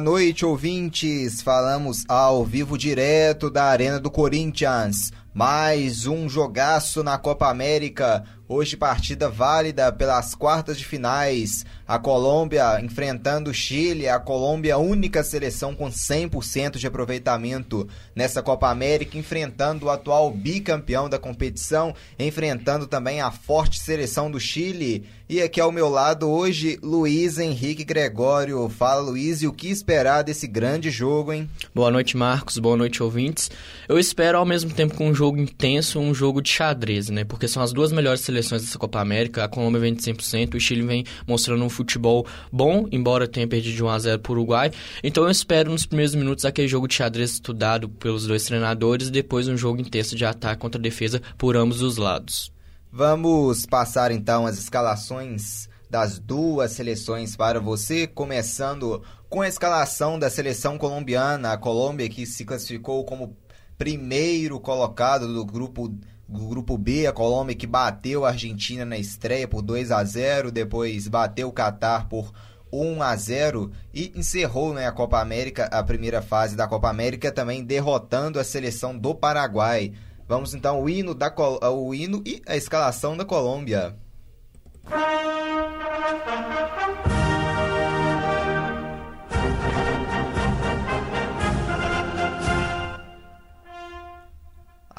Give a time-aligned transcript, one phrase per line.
[0.00, 1.42] Noite, ouvintes.
[1.42, 5.12] Falamos ao vivo direto da Arena do Corinthians.
[5.32, 8.24] Mais um jogaço na Copa América.
[8.52, 11.64] Hoje partida válida pelas quartas de finais.
[11.86, 18.68] A Colômbia enfrentando o Chile, a Colômbia única seleção com 100% de aproveitamento nessa Copa
[18.68, 25.06] América, enfrentando o atual bicampeão da competição, enfrentando também a forte seleção do Chile.
[25.28, 28.68] E aqui ao meu lado hoje, Luiz Henrique Gregório.
[28.68, 31.48] Fala, Luiz, e o que esperar desse grande jogo, hein?
[31.72, 32.58] Boa noite, Marcos.
[32.58, 33.48] Boa noite, ouvintes.
[33.88, 37.24] Eu espero ao mesmo tempo com um jogo intenso, um jogo de xadrez, né?
[37.24, 39.44] Porque são as duas melhores seleções dessa Copa América.
[39.44, 43.76] A Colômbia vem de 100%, o Chile vem mostrando um futebol bom, embora tenha perdido
[43.76, 44.70] de 1 a 0 para o Uruguai.
[45.04, 49.10] Então eu espero nos primeiros minutos aquele jogo de xadrez estudado pelos dois treinadores e
[49.10, 52.50] depois um jogo intenso de ataque contra defesa por ambos os lados.
[52.90, 60.30] Vamos passar então as escalações das duas seleções para você, começando com a escalação da
[60.30, 63.36] seleção colombiana, a Colômbia que se classificou como
[63.80, 65.88] primeiro colocado do grupo
[66.28, 70.52] do grupo B, a Colômbia que bateu a Argentina na estreia por 2 a 0,
[70.52, 72.30] depois bateu o Catar por
[72.70, 77.32] 1 a 0 e encerrou né, a Copa América, a primeira fase da Copa América
[77.32, 79.94] também derrotando a seleção do Paraguai.
[80.28, 81.34] Vamos então o hino da
[81.72, 83.96] o hino e a escalação da Colômbia.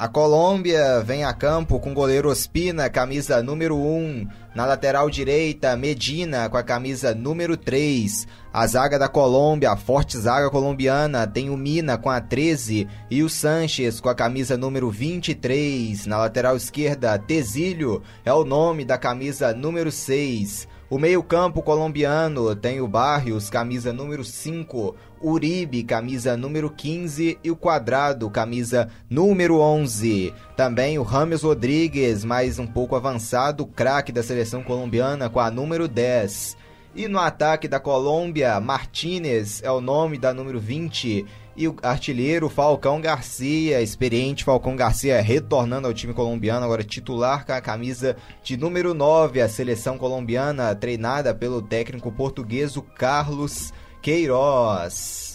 [0.02, 4.26] A Colômbia vem a campo com goleiro Ospina, camisa número 1.
[4.52, 8.26] Na lateral direita, Medina com a camisa número 3.
[8.52, 13.22] A zaga da Colômbia, a forte zaga colombiana, tem o Mina com a 13 e
[13.22, 16.04] o Sanches com a camisa número 23.
[16.06, 20.66] Na lateral esquerda, Tezílio é o nome da camisa número 6.
[20.92, 27.56] O meio-campo colombiano tem o Barrios, camisa número 5, Uribe, camisa número 15 e o
[27.56, 30.34] Quadrado, camisa número 11.
[30.54, 35.88] Também o Rames Rodrigues, mais um pouco avançado, craque da seleção colombiana com a número
[35.88, 36.58] 10.
[36.94, 41.24] E no ataque da Colômbia, Martinez é o nome da número 20
[41.56, 47.52] e o artilheiro Falcão Garcia, experiente Falcão Garcia retornando ao time colombiano, agora titular com
[47.52, 55.31] a camisa de número 9, a seleção colombiana treinada pelo técnico português Carlos Queiroz.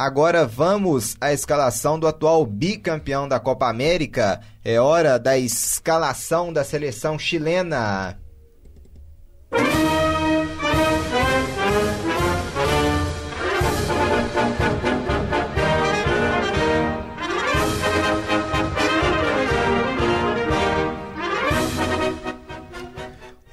[0.00, 4.40] Agora vamos à escalação do atual bicampeão da Copa América.
[4.64, 8.16] É hora da escalação da seleção chilena.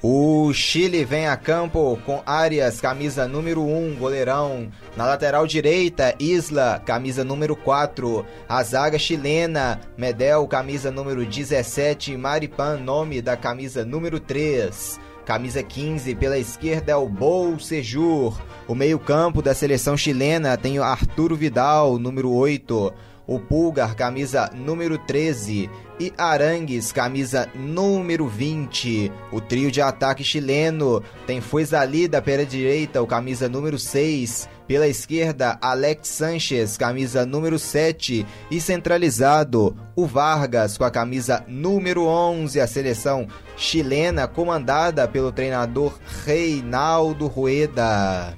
[0.08, 4.68] O Chile vem a campo com Arias, camisa número 1, goleirão.
[4.96, 8.24] Na lateral direita, Isla, camisa número 4.
[8.48, 12.16] A zaga chilena, Medel, camisa número 17.
[12.16, 15.00] Maripan, nome da camisa número 3.
[15.24, 18.40] Camisa 15, pela esquerda é o Bol Sejur.
[18.68, 22.94] O meio-campo da seleção chilena tem o Arturo Vidal, número 8
[23.26, 25.68] o Pulgar, camisa número 13,
[25.98, 29.10] e Arangues, camisa número 20.
[29.32, 34.48] O trio de ataque chileno tem Fuezalida pela direita, o camisa número 6.
[34.66, 38.26] Pela esquerda, Alex Sanchez, camisa número 7.
[38.50, 42.60] E centralizado, o Vargas, com a camisa número 11.
[42.60, 48.36] A seleção chilena, comandada pelo treinador Reinaldo Rueda.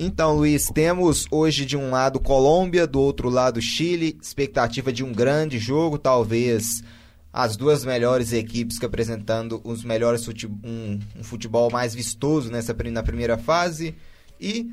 [0.00, 5.12] Então, Luiz, temos hoje de um lado Colômbia, do outro lado Chile, expectativa de um
[5.12, 6.84] grande jogo, talvez
[7.32, 12.72] as duas melhores equipes que apresentando os melhores futebol, um, um futebol mais vistoso nessa
[12.92, 13.96] na primeira fase.
[14.40, 14.70] E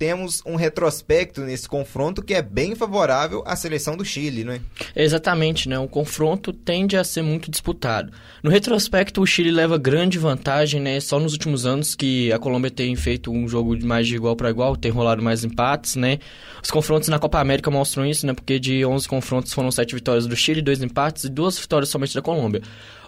[0.00, 4.60] temos um retrospecto nesse confronto que é bem favorável à seleção do Chile, não é?
[4.96, 5.78] Exatamente, né?
[5.78, 8.10] O confronto tende a ser muito disputado.
[8.42, 10.98] No retrospecto, o Chile leva grande vantagem, né?
[11.00, 14.48] Só nos últimos anos que a Colômbia tem feito um jogo mais de igual para
[14.48, 16.18] igual, tem rolado mais empates, né?
[16.62, 18.32] Os confrontos na Copa América mostram isso, né?
[18.32, 22.14] Porque de 11 confrontos foram 7 vitórias do Chile, 2 empates e 2 vitórias somente
[22.14, 22.62] da Colômbia.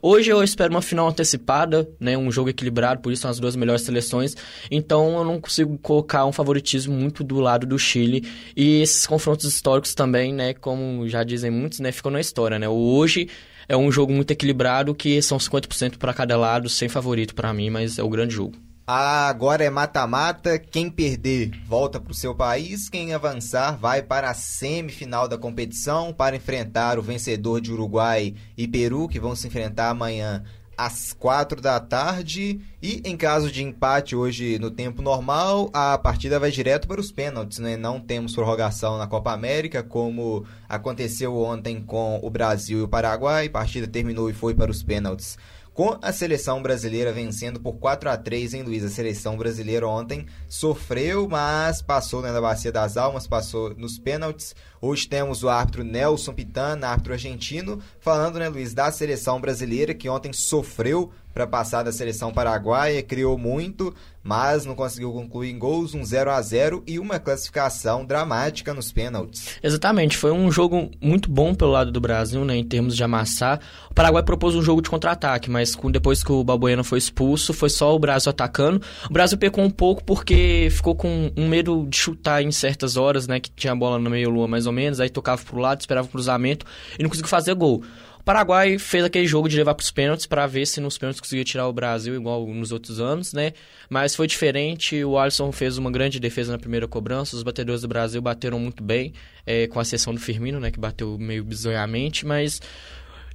[0.04, 2.18] Hoje eu espero uma final antecipada, né?
[2.18, 4.36] Um jogo equilibrado, por isso são as duas melhores seleções.
[4.68, 8.28] Então eu não consigo colocar um favoritismo muito do lado do Chile.
[8.56, 10.54] E esses confrontos históricos também, né?
[10.54, 11.92] Como já dizem muitos, né?
[11.92, 12.68] Ficam na história, né?
[12.68, 13.28] Hoje
[13.68, 17.70] é um jogo muito equilibrado que são 50% para cada lado, sem favorito para mim,
[17.70, 18.56] mas é o grande jogo.
[18.84, 24.34] Agora é mata-mata, quem perder volta para o seu país, quem avançar vai para a
[24.34, 29.90] semifinal da competição para enfrentar o vencedor de Uruguai e Peru, que vão se enfrentar
[29.90, 30.42] amanhã
[30.76, 32.60] às quatro da tarde.
[32.82, 37.12] E em caso de empate hoje no tempo normal, a partida vai direto para os
[37.12, 37.60] pênaltis.
[37.60, 37.76] Né?
[37.76, 43.46] Não temos prorrogação na Copa América, como aconteceu ontem com o Brasil e o Paraguai.
[43.46, 45.38] A partida terminou e foi para os pênaltis
[45.74, 48.84] com a seleção brasileira vencendo por 4 a 3 em Luiz.
[48.84, 54.54] A seleção brasileira ontem sofreu, mas passou né, na Bacia das Almas, passou nos pênaltis.
[54.84, 60.08] Hoje temos o árbitro Nelson Pitana, árbitro argentino, falando, né, Luiz, da seleção brasileira que
[60.08, 65.94] ontem sofreu para passar da seleção paraguaia, criou muito, mas não conseguiu concluir em gols,
[65.94, 69.58] um 0 a 0 e uma classificação dramática nos pênaltis.
[69.62, 73.60] Exatamente, foi um jogo muito bom pelo lado do Brasil, né, em termos de amassar.
[73.90, 77.70] O Paraguai propôs um jogo de contra-ataque, mas depois que o Balbuena foi expulso, foi
[77.70, 78.80] só o Brasil atacando.
[79.08, 83.26] O Brasil pecou um pouco porque ficou com um medo de chutar em certas horas,
[83.26, 86.08] né, que tinha a bola no meio-lua mais ou menos, aí tocava pro lado, esperava
[86.08, 86.66] o cruzamento
[86.98, 87.84] e não conseguiu fazer gol.
[88.22, 91.20] O Paraguai fez aquele jogo de levar para os pênaltis para ver se nos pênaltis
[91.20, 93.52] conseguia tirar o Brasil igual nos outros anos, né?
[93.90, 95.04] Mas foi diferente.
[95.04, 97.34] O Alisson fez uma grande defesa na primeira cobrança.
[97.34, 99.12] Os batedores do Brasil bateram muito bem,
[99.44, 100.70] é, com a exceção do Firmino, né?
[100.70, 102.60] Que bateu meio bizonhamente, mas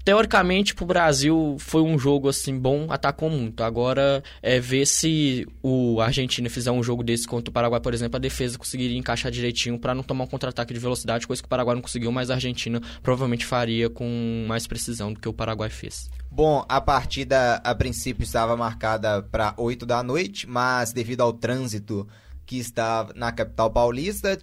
[0.08, 3.62] teoricamente para o Brasil foi um jogo assim bom, atacou muito.
[3.62, 8.16] Agora é ver se o Argentina fizer um jogo desse contra o Paraguai, por exemplo,
[8.16, 11.50] a defesa conseguiria encaixar direitinho para não tomar um contra-ataque de velocidade, coisa que o
[11.50, 15.70] Paraguai não conseguiu, mas a Argentina provavelmente faria com mais precisão do que o Paraguai
[15.70, 16.10] fez.
[16.32, 22.08] Bom, a partida a princípio estava marcada para 8 da noite, mas devido ao trânsito
[22.46, 24.40] que está na capital paulista,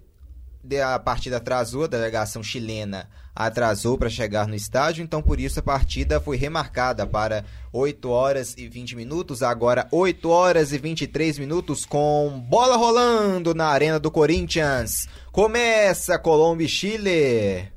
[0.83, 5.63] a partida atrasou, a delegação chilena atrasou para chegar no estádio, então por isso a
[5.63, 11.85] partida foi remarcada para 8 horas e 20 minutos, agora 8 horas e 23 minutos
[11.85, 15.09] com bola rolando na Arena do Corinthians.
[15.33, 17.69] Começa Colômbia e Chile.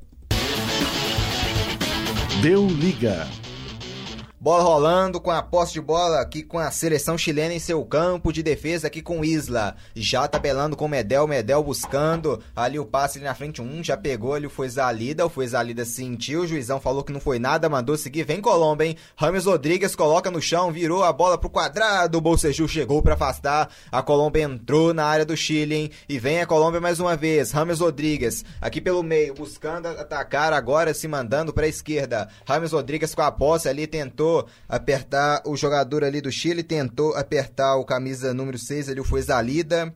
[2.40, 3.26] Deu liga.
[4.40, 8.32] Bola rolando com a posse de bola aqui com a seleção chilena em seu campo
[8.32, 9.74] de defesa aqui com Isla.
[9.96, 13.60] Já tabelando com Medel, Medel buscando ali o passe ali na frente.
[13.60, 17.18] Um já pegou ali, foi Zalida, o foi Zalida sentiu, o juizão falou que não
[17.18, 18.22] foi nada, mandou seguir.
[18.22, 18.96] Vem Colombo, hein?
[19.16, 22.16] Rames Rodrigues coloca no chão, virou a bola pro quadrado.
[22.16, 23.68] O Bolseju chegou para afastar.
[23.90, 25.90] A Colômbia entrou na área do Chile, hein?
[26.08, 27.50] E vem a Colômbia mais uma vez.
[27.50, 32.28] Rames Rodrigues aqui pelo meio, buscando atacar agora, se mandando para a esquerda.
[32.46, 37.14] Rames Rodrigues com a posse ali tentou tentou apertar o jogador ali do Chile, tentou
[37.16, 39.94] apertar o camisa número 6 ali, o Fuezalida.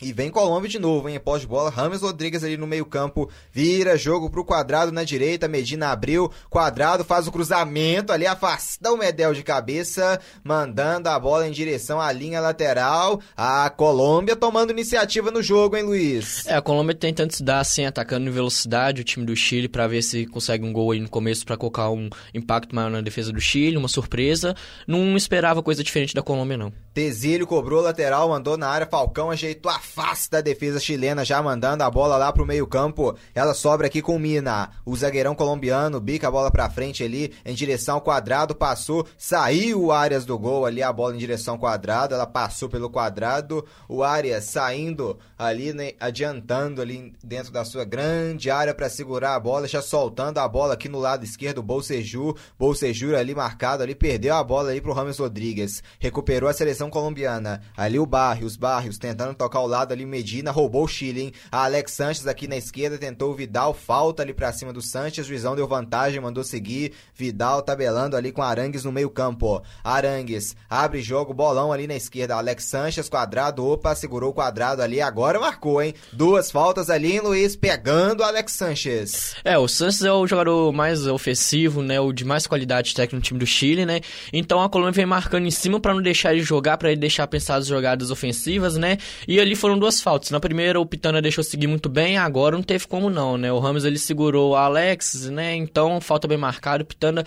[0.00, 1.18] E vem Colômbia de novo, hein?
[1.18, 6.30] Pós bola, Rames Rodrigues ali no meio-campo, vira jogo pro quadrado na direita, Medina abriu,
[6.48, 12.00] quadrado faz o cruzamento ali, afasta o Medel de cabeça, mandando a bola em direção
[12.00, 13.20] à linha lateral.
[13.36, 16.46] A Colômbia tomando iniciativa no jogo, hein, Luiz?
[16.46, 19.88] É, a Colômbia tentando se dar assim, atacando em velocidade o time do Chile para
[19.88, 23.32] ver se consegue um gol aí no começo para colocar um impacto maior na defesa
[23.32, 24.54] do Chile, uma surpresa.
[24.86, 26.72] Não esperava coisa diferente da Colômbia, não.
[26.94, 31.82] Tesílio cobrou lateral, mandou na área, Falcão ajeitou a face da defesa chilena, já mandando
[31.82, 33.16] a bola lá pro meio-campo.
[33.34, 34.70] Ela sobra aqui com Mina.
[34.84, 39.84] O zagueirão colombiano bica a bola pra frente ali, em direção ao quadrado, passou, saiu
[39.84, 43.64] o Arias do gol ali, a bola em direção ao quadrado, ela passou pelo quadrado.
[43.88, 49.40] O Arias saindo ali, né, adiantando ali dentro da sua grande área para segurar a
[49.40, 52.34] bola, já soltando a bola aqui no lado esquerdo, Bolseju.
[52.58, 55.82] Bolseju ali marcado ali, perdeu a bola ali pro Rames Rodrigues.
[56.00, 57.62] Recuperou a seleção colombiana.
[57.76, 61.32] Ali o Barrios, Barrios tentando tocar o lado ali, Medina roubou o Chile, hein?
[61.52, 65.26] A Alex Sanches aqui na esquerda tentou o Vidal, falta ali pra cima do Sanches,
[65.26, 66.94] o juizão deu vantagem, mandou seguir.
[67.14, 69.62] Vidal tabelando ali com Arangues no meio-campo.
[69.84, 72.34] Arangues abre jogo, bolão ali na esquerda.
[72.34, 75.94] Alex Sanches, quadrado, opa, segurou o quadrado ali, agora marcou, hein?
[76.12, 79.34] Duas faltas ali, hein, Luiz, pegando o Alex Sanches.
[79.44, 82.00] É, o Sanches é o jogador mais ofensivo, né?
[82.00, 84.00] O de mais qualidade técnica no time do Chile, né?
[84.32, 87.26] Então a Colômbia vem marcando em cima para não deixar ele jogar, para ele deixar
[87.26, 88.96] pensar as jogadas ofensivas, né?
[89.26, 90.30] E ali foram duas faltas.
[90.30, 93.52] Na primeira, o Pitana deixou seguir muito bem, agora não teve como não, né?
[93.52, 95.54] O Ramos ele segurou o Alex, né?
[95.54, 96.84] Então, falta bem marcado.
[96.84, 97.24] O Pitana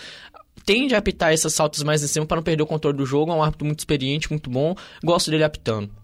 [0.66, 3.32] tende a apitar essas faltas mais em cima para não perder o controle do jogo.
[3.32, 4.76] É um árbitro muito experiente, muito bom.
[5.04, 6.01] Gosto dele apitando.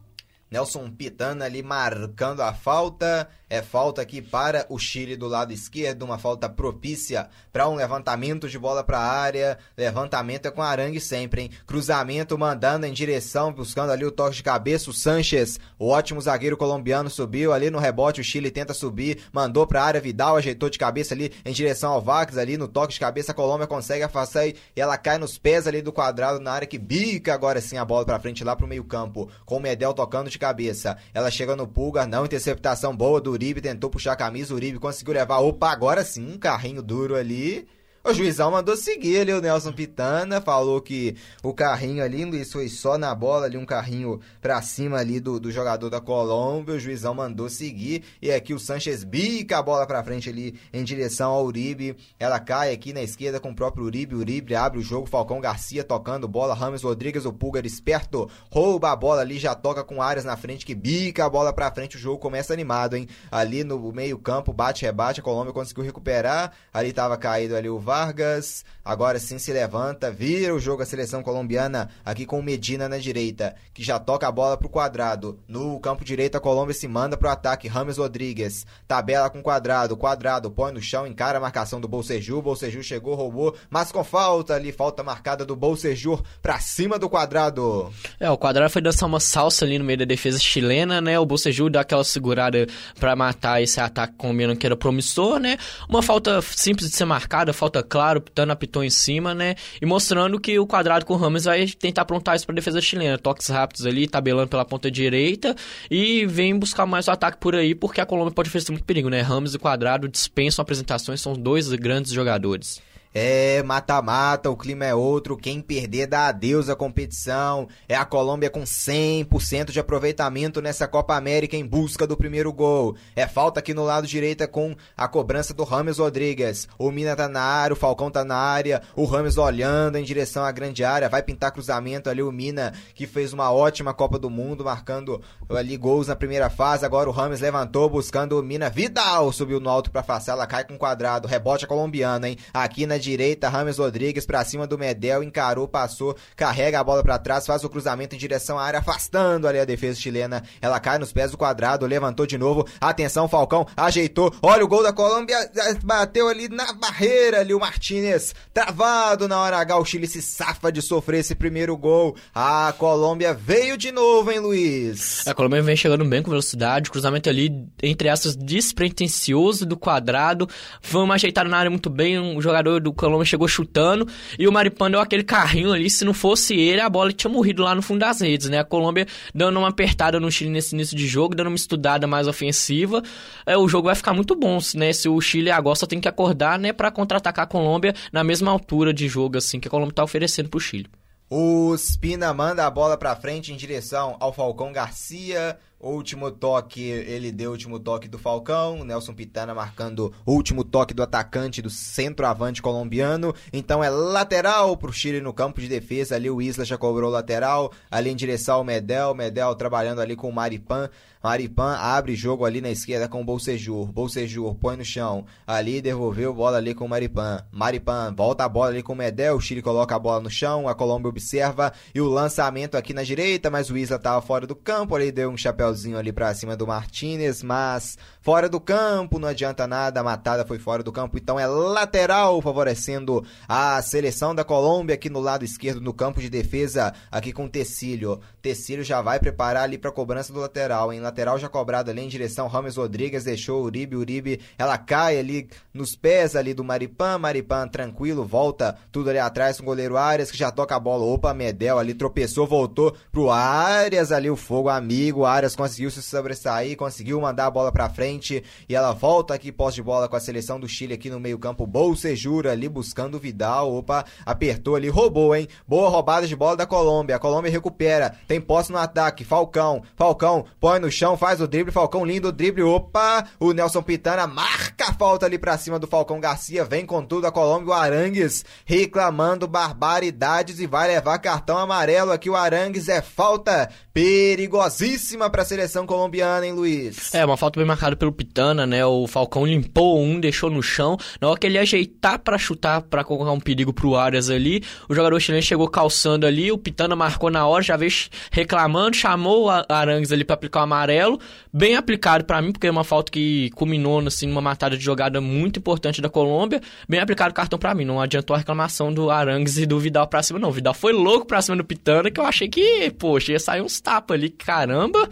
[0.49, 3.29] Nelson Pitana ali marcando a falta.
[3.49, 8.49] É falta aqui para o Chile do lado esquerdo, uma falta propícia para um levantamento
[8.49, 9.57] de bola para a área.
[9.77, 11.51] Levantamento é com Arangue sempre, hein?
[11.65, 14.89] Cruzamento mandando em direção, buscando ali o toque de cabeça.
[14.89, 18.19] O Sanches, o ótimo zagueiro colombiano, subiu ali no rebote.
[18.19, 20.01] O Chile tenta subir, mandou para a área.
[20.01, 22.37] Vidal ajeitou de cabeça ali em direção ao Vax.
[22.37, 25.81] Ali no toque de cabeça, a Colômbia consegue afastar e ela cai nos pés ali
[25.81, 28.69] do quadrado na área que bica agora sim a bola para frente lá para o
[28.69, 29.29] meio-campo.
[29.45, 30.97] Com o Medel tocando de cabeça.
[31.13, 35.13] Ela chega no Pulgar, não interceptação boa do Uribe tentou puxar a camisa, Uribe conseguiu
[35.13, 35.37] levar.
[35.37, 37.67] Opa, agora sim, um carrinho duro ali.
[38.07, 42.69] O juizão mandou seguir ali o Nelson Pitana, falou que o carrinho ali, Luiz, foi
[42.69, 46.79] só na bola ali, um carrinho pra cima ali do, do jogador da Colômbia, o
[46.79, 51.33] juizão mandou seguir, e aqui o Sanches bica a bola pra frente ali em direção
[51.33, 55.05] ao Uribe, ela cai aqui na esquerda com o próprio Uribe, Uribe abre o jogo,
[55.05, 59.83] Falcão Garcia tocando bola, Rames Rodrigues, o Pulgar esperto, rouba a bola ali, já toca
[59.83, 63.05] com áreas na frente, que bica a bola pra frente, o jogo começa animado, hein,
[63.29, 67.77] ali no meio campo, bate, rebate, a Colômbia conseguiu recuperar, ali tava caído ali o
[67.77, 68.63] VAR, Vargas.
[68.85, 72.97] Agora sim se levanta, vira o jogo a seleção colombiana aqui com o Medina na
[72.97, 75.39] direita, que já toca a bola pro quadrado.
[75.45, 78.65] No campo direito a Colômbia se manda pro ataque, Rames Rodrigues.
[78.87, 82.41] Tabela com quadrado, quadrado, põe no chão, encara a marcação do Bolsejur.
[82.41, 87.91] Bolsejur chegou, roubou, mas com falta ali, falta marcada do Bolsejur pra cima do quadrado.
[88.21, 91.19] É, o quadrado foi dançar uma salsa ali no meio da defesa chilena, né?
[91.19, 92.65] O Bolsejur dá aquela segurada
[92.97, 95.57] para matar esse ataque colombiano que era promissor, né?
[95.89, 99.55] Uma falta simples de ser marcada, falta claro, Pitana apitou em cima, né?
[99.81, 103.17] E mostrando que o quadrado com o Ramos vai tentar aprontar isso para defesa chilena.
[103.17, 105.55] Toques rápidos ali, tabelando pela ponta direita
[105.89, 109.09] e vem buscar mais o ataque por aí, porque a Colômbia pode oferecer muito perigo,
[109.09, 109.21] né?
[109.21, 112.81] Ramos e quadrado dispensam apresentações, são dois grandes jogadores.
[113.19, 115.35] É, mata-mata, o clima é outro.
[115.35, 117.67] Quem perder dá adeus à competição.
[117.89, 122.95] É a Colômbia com 100% de aproveitamento nessa Copa América em busca do primeiro gol.
[123.15, 126.67] É falta aqui no lado direito com a cobrança do Rames Rodrigues.
[126.77, 128.83] O Mina tá na área, o Falcão tá na área.
[128.95, 131.09] O Rames olhando em direção à grande área.
[131.09, 132.21] Vai pintar cruzamento ali.
[132.21, 135.19] O Mina que fez uma ótima Copa do Mundo, marcando
[135.49, 136.85] ali gols na primeira fase.
[136.85, 138.69] Agora o Rames levantou buscando o Mina.
[138.69, 140.05] Vidal subiu no alto pra.
[140.27, 141.27] Ela cai com quadrado.
[141.27, 142.37] Rebote a colombiana, hein?
[142.53, 147.17] Aqui na direita, Rames Rodrigues pra cima do Medel, encarou, passou, carrega a bola para
[147.17, 150.43] trás, faz o cruzamento em direção à área, afastando ali a defesa chilena.
[150.61, 152.67] Ela cai nos pés do quadrado, levantou de novo.
[152.81, 154.33] Atenção, Falcão, ajeitou.
[154.41, 155.37] Olha o gol da Colômbia,
[155.83, 159.77] bateu ali na barreira ali o Martinez, travado na hora H.
[159.77, 162.15] O Chile se safa de sofrer esse primeiro gol.
[162.35, 165.25] A Colômbia veio de novo, hein, Luiz?
[165.27, 170.49] A Colômbia vem chegando bem com velocidade, cruzamento ali, entre essas, despretensioso do quadrado.
[170.81, 174.89] Vamos ajeitar na área muito bem, um jogador do Colômbia chegou chutando e o Maripan
[174.89, 175.89] deu aquele carrinho ali.
[175.89, 178.59] Se não fosse ele, a bola tinha morrido lá no fundo das redes, né?
[178.59, 182.27] A Colômbia dando uma apertada no Chile nesse início de jogo, dando uma estudada mais
[182.27, 183.03] ofensiva.
[183.45, 184.93] É, o jogo vai ficar muito bom, né?
[184.93, 188.51] Se o Chile agora só tem que acordar, né, para contra-atacar a Colômbia na mesma
[188.51, 190.87] altura de jogo assim que a Colômbia tá oferecendo pro Chile.
[191.29, 195.57] O Spina manda a bola para frente em direção ao Falcão Garcia.
[195.79, 198.83] Último toque, ele deu o último toque do Falcão.
[198.83, 203.31] Nelson Pitana marcando o último toque do atacante do centroavante colombiano.
[203.53, 206.15] Então é lateral pro Chile no campo de defesa.
[206.15, 207.71] Ali o Isla já cobrou lateral.
[207.91, 209.13] Ali em direção ao Medel.
[209.13, 210.89] Medel trabalhando ali com o Maripan.
[211.27, 213.91] Maripan abre jogo ali na esquerda com o Bolsejur.
[213.91, 215.25] Bolsejur põe no chão.
[215.45, 217.43] Ali devolveu bola ali com o Maripan.
[217.51, 219.35] Maripan volta a bola ali com o Medel.
[219.35, 220.67] O Chile coloca a bola no chão.
[220.67, 221.73] A Colômbia observa.
[221.93, 223.49] E o lançamento aqui na direita.
[223.49, 224.95] Mas o Isla tava fora do campo.
[224.95, 229.27] Ali deu um chapéu chapéuzinho ali pra cima do Martinez, mas fora do campo, não
[229.27, 234.43] adianta nada, a matada foi fora do campo, então é lateral, favorecendo a seleção da
[234.43, 238.19] Colômbia aqui no lado esquerdo no campo de defesa, aqui com o Tecílio.
[238.41, 242.07] Tecílio já vai preparar ali pra cobrança do lateral, em lateral já cobrado ali em
[242.07, 247.67] direção, Rames Rodrigues deixou Uribe, Uribe, ela cai ali nos pés ali do Maripan, Maripan
[247.67, 251.33] tranquilo, volta tudo ali atrás com o goleiro Arias, que já toca a bola, opa,
[251.33, 257.19] Medel ali tropeçou, voltou pro Arias ali, o fogo amigo, Arias conseguiu se sobressair, conseguiu
[257.19, 260.59] mandar a bola pra frente e ela volta aqui pós de bola com a seleção
[260.59, 261.65] do Chile aqui no meio-campo.
[261.65, 263.73] Bolsejura ali buscando o Vidal.
[263.73, 265.47] Opa, apertou ali, roubou, hein?
[265.67, 267.15] Boa roubada de bola da Colômbia.
[267.15, 269.23] A Colômbia recupera, tem posse no ataque.
[269.23, 271.71] Falcão, Falcão põe no chão, faz o drible.
[271.71, 272.63] Falcão lindo, drible.
[272.63, 276.65] Opa, o Nelson Pitana marca a falta ali pra cima do Falcão Garcia.
[276.65, 277.69] Vem com tudo a Colômbia.
[277.69, 282.29] O Arangues reclamando barbaridades e vai levar cartão amarelo aqui.
[282.29, 287.13] O Arangues é falta perigosíssima pra seleção colombiana, hein, Luiz?
[287.15, 288.85] É, uma falta bem marcada pelo Pitana, né?
[288.85, 290.97] O Falcão limpou um, deixou no chão.
[291.19, 294.93] Na hora que ele ajeitar para chutar, para colocar um perigo pro Arias ali, o
[294.93, 297.91] jogador chileno chegou calçando ali, o Pitana marcou na hora, já veio
[298.31, 301.19] reclamando, chamou o Arangues ali para aplicar o amarelo.
[301.53, 305.19] Bem aplicado para mim, porque é uma falta que culminou, assim, numa matada de jogada
[305.19, 306.61] muito importante da Colômbia.
[306.87, 310.07] Bem aplicado o cartão para mim, não adiantou a reclamação do Arangues e do Vidal
[310.07, 310.49] pra cima, não.
[310.49, 313.61] O Vidal foi louco pra cima do Pitana, que eu achei que, poxa, ia sair
[313.61, 315.09] uns tapas ali, caramba.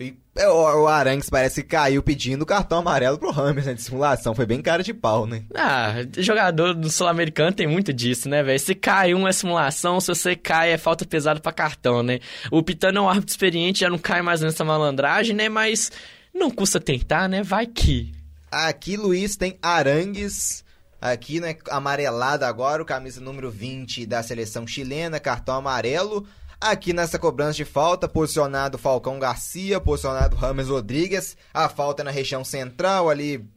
[0.00, 3.82] E é, o, o Arangues parece que caiu pedindo cartão amarelo pro Ramos né, de
[3.82, 4.32] simulação.
[4.32, 5.42] Foi bem cara de pau, né?
[5.52, 8.60] Ah, jogador do Sul-Americano tem muito disso, né, velho?
[8.60, 12.20] Se cai um é simulação, se você cai é falta pesada pra cartão, né?
[12.50, 15.48] O Pitano é um árbitro experiente, já não cai mais nessa malandragem, né?
[15.48, 15.90] Mas
[16.32, 17.42] não custa tentar, né?
[17.42, 18.14] Vai que.
[18.50, 20.64] Aqui, Luiz, tem Arangues.
[21.00, 26.26] Aqui, né, amarelado agora, o camisa número 20 da seleção chilena, cartão amarelo.
[26.60, 31.36] Aqui nessa cobrança de falta, posicionado Falcão Garcia, posicionado Rames Rodrigues.
[31.54, 33.48] A falta é na região central, ali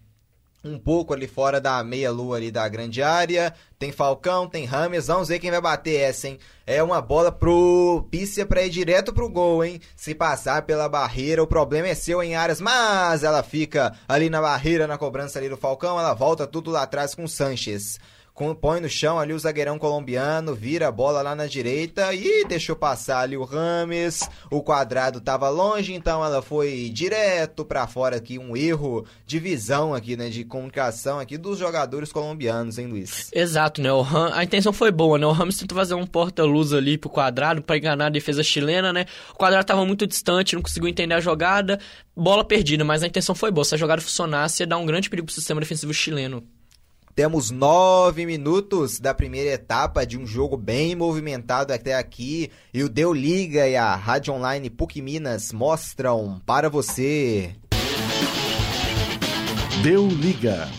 [0.63, 3.55] um pouco ali fora da meia-lua ali da grande área.
[3.79, 6.37] Tem Falcão, tem Rames, vamos ver quem vai bater essa, hein?
[6.67, 9.81] É uma bola propícia para ir direto pro gol, hein?
[9.95, 14.39] Se passar pela barreira, o problema é seu em áreas, mas ela fica ali na
[14.39, 17.97] barreira, na cobrança ali do Falcão, ela volta tudo lá atrás com o Sanches
[18.59, 22.75] põe no chão ali o zagueirão colombiano, vira a bola lá na direita e deixou
[22.75, 24.27] passar ali o Rames.
[24.49, 29.93] O quadrado tava longe, então ela foi direto para fora aqui, um erro de visão
[29.93, 33.29] aqui, né, de comunicação aqui dos jogadores colombianos, hein, Luiz?
[33.33, 33.91] Exato, né?
[33.91, 34.31] O Ram...
[34.33, 35.25] a intenção foi boa, né?
[35.25, 39.05] O Rames tentou fazer um porta-luz ali pro quadrado para enganar a defesa chilena, né?
[39.33, 41.79] O quadrado tava muito distante, não conseguiu entender a jogada,
[42.15, 43.65] bola perdida, mas a intenção foi boa.
[43.65, 46.43] Se a jogada funcionasse, ia dar um grande perigo pro sistema defensivo chileno.
[47.15, 52.49] Temos nove minutos da primeira etapa de um jogo bem movimentado até aqui.
[52.73, 57.55] E o Deu Liga e a Rádio Online PUC Minas mostram para você.
[59.83, 60.69] Deu Liga.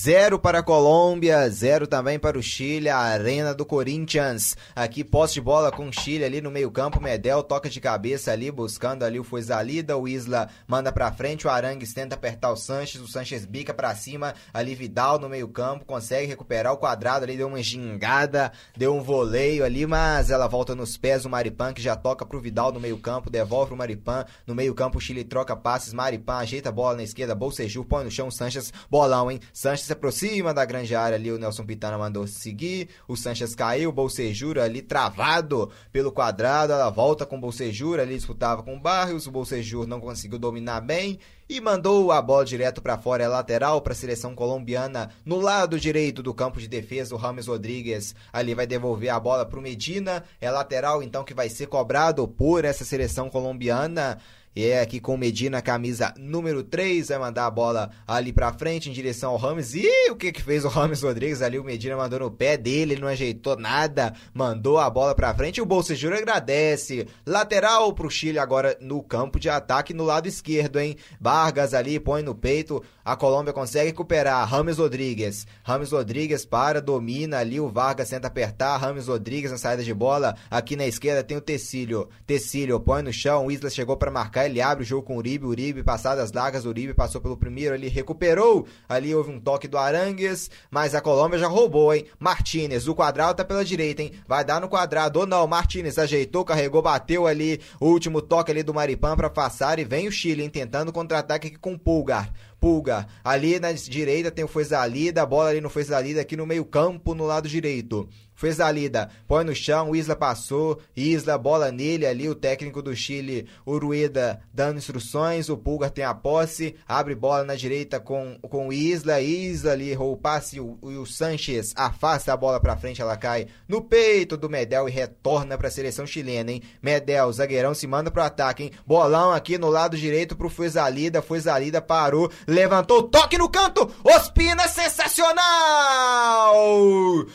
[0.00, 4.56] Zero para a Colômbia, zero também para o Chile, a arena do Corinthians.
[4.72, 8.30] Aqui posse de bola com o Chile ali no meio campo, Medel toca de cabeça
[8.30, 12.56] ali, buscando ali o Fuizalida, o Isla manda para frente, o Arangues tenta apertar o
[12.56, 17.24] Sanches, o Sanches bica para cima, ali Vidal no meio campo, consegue recuperar o quadrado
[17.24, 21.72] ali, deu uma gingada, deu um voleio ali, mas ela volta nos pés do Maripan,
[21.72, 25.00] que já toca pro Vidal no meio campo, devolve pro Maripan, no meio campo o
[25.00, 29.28] Chile troca passes, Maripan ajeita a bola na esquerda, Bolseju põe no chão, Sanches, bolão,
[29.28, 29.40] hein?
[29.52, 33.88] Sanches se aproxima da grande área ali, o Nelson Pitana mandou seguir, o Sanches caiu,
[33.88, 38.80] o Bolsejura ali travado pelo quadrado, ela volta com o Bolsejura, ali disputava com o
[38.80, 43.28] Barrios, o Bolsejura não conseguiu dominar bem e mandou a bola direto para fora, é
[43.28, 48.14] lateral para a seleção colombiana, no lado direito do campo de defesa, o Rames Rodrigues
[48.30, 52.28] ali vai devolver a bola para o Medina, é lateral então que vai ser cobrado
[52.28, 54.18] por essa seleção colombiana.
[54.58, 58.90] E é aqui com Medina, camisa número 3, vai mandar a bola ali pra frente
[58.90, 59.72] em direção ao Rames.
[59.72, 61.60] E o que que fez o Rames Rodrigues ali?
[61.60, 65.60] O Medina mandou no pé dele, ele não ajeitou nada, mandou a bola pra frente.
[65.60, 67.06] O Bolsejuro agradece.
[67.24, 70.96] Lateral pro Chile agora no campo de ataque no lado esquerdo, hein?
[71.20, 72.82] Vargas ali põe no peito.
[73.04, 74.44] A Colômbia consegue recuperar.
[74.48, 75.46] Rames Rodrigues.
[75.62, 77.60] Rames Rodrigues para, domina ali.
[77.60, 78.76] O Vargas tenta apertar.
[78.76, 80.34] Rames Rodrigues na saída de bola.
[80.50, 82.08] Aqui na esquerda tem o Tecílio.
[82.26, 83.46] Tecílio põe no chão.
[83.46, 86.64] O Isla chegou para marcar ele abre o jogo com o Uribe, Uribe passadas largas,
[86.64, 91.00] o Uribe passou pelo primeiro, ele recuperou, ali houve um toque do Arangues, mas a
[91.00, 92.06] Colômbia já roubou, hein?
[92.18, 94.12] Martinez, o quadrado tá pela direita, hein?
[94.26, 98.62] Vai dar no quadrado ou não, Martinez ajeitou, carregou, bateu ali, o último toque ali
[98.62, 100.50] do Maripan para passar e vem o Chile, hein?
[100.50, 102.32] Tentando contra-ataque aqui com o Pulgar.
[102.60, 103.06] Pulga.
[103.22, 107.14] Ali na direita tem o Fuezalida, a bola ali no Fuezalida, aqui no meio campo,
[107.14, 108.08] no lado direito.
[108.38, 112.94] Fez a lida, põe no chão, Isla passou, Isla, bola nele ali, o técnico do
[112.94, 118.72] Chile, Urueda, dando instruções, o Pulgar tem a posse, abre bola na direita com, com
[118.72, 123.16] Isla, Isla ali errou o passe, o, o, Sanches afasta a bola pra frente, ela
[123.16, 126.62] cai no peito do Medel e retorna pra seleção chilena, hein?
[126.80, 128.70] Medel, zagueirão, se manda pro ataque, hein?
[128.86, 136.54] Bolão aqui no lado direito pro Fuezalida, Fuezalida parou, levantou, toque no canto, Ospina, sensacional!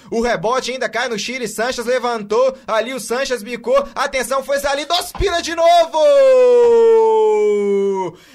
[0.10, 4.86] O rebote ainda cai no Chile, Sanches levantou, ali o Sanches bicou, atenção, foi ali,
[4.88, 5.98] Ospina de novo!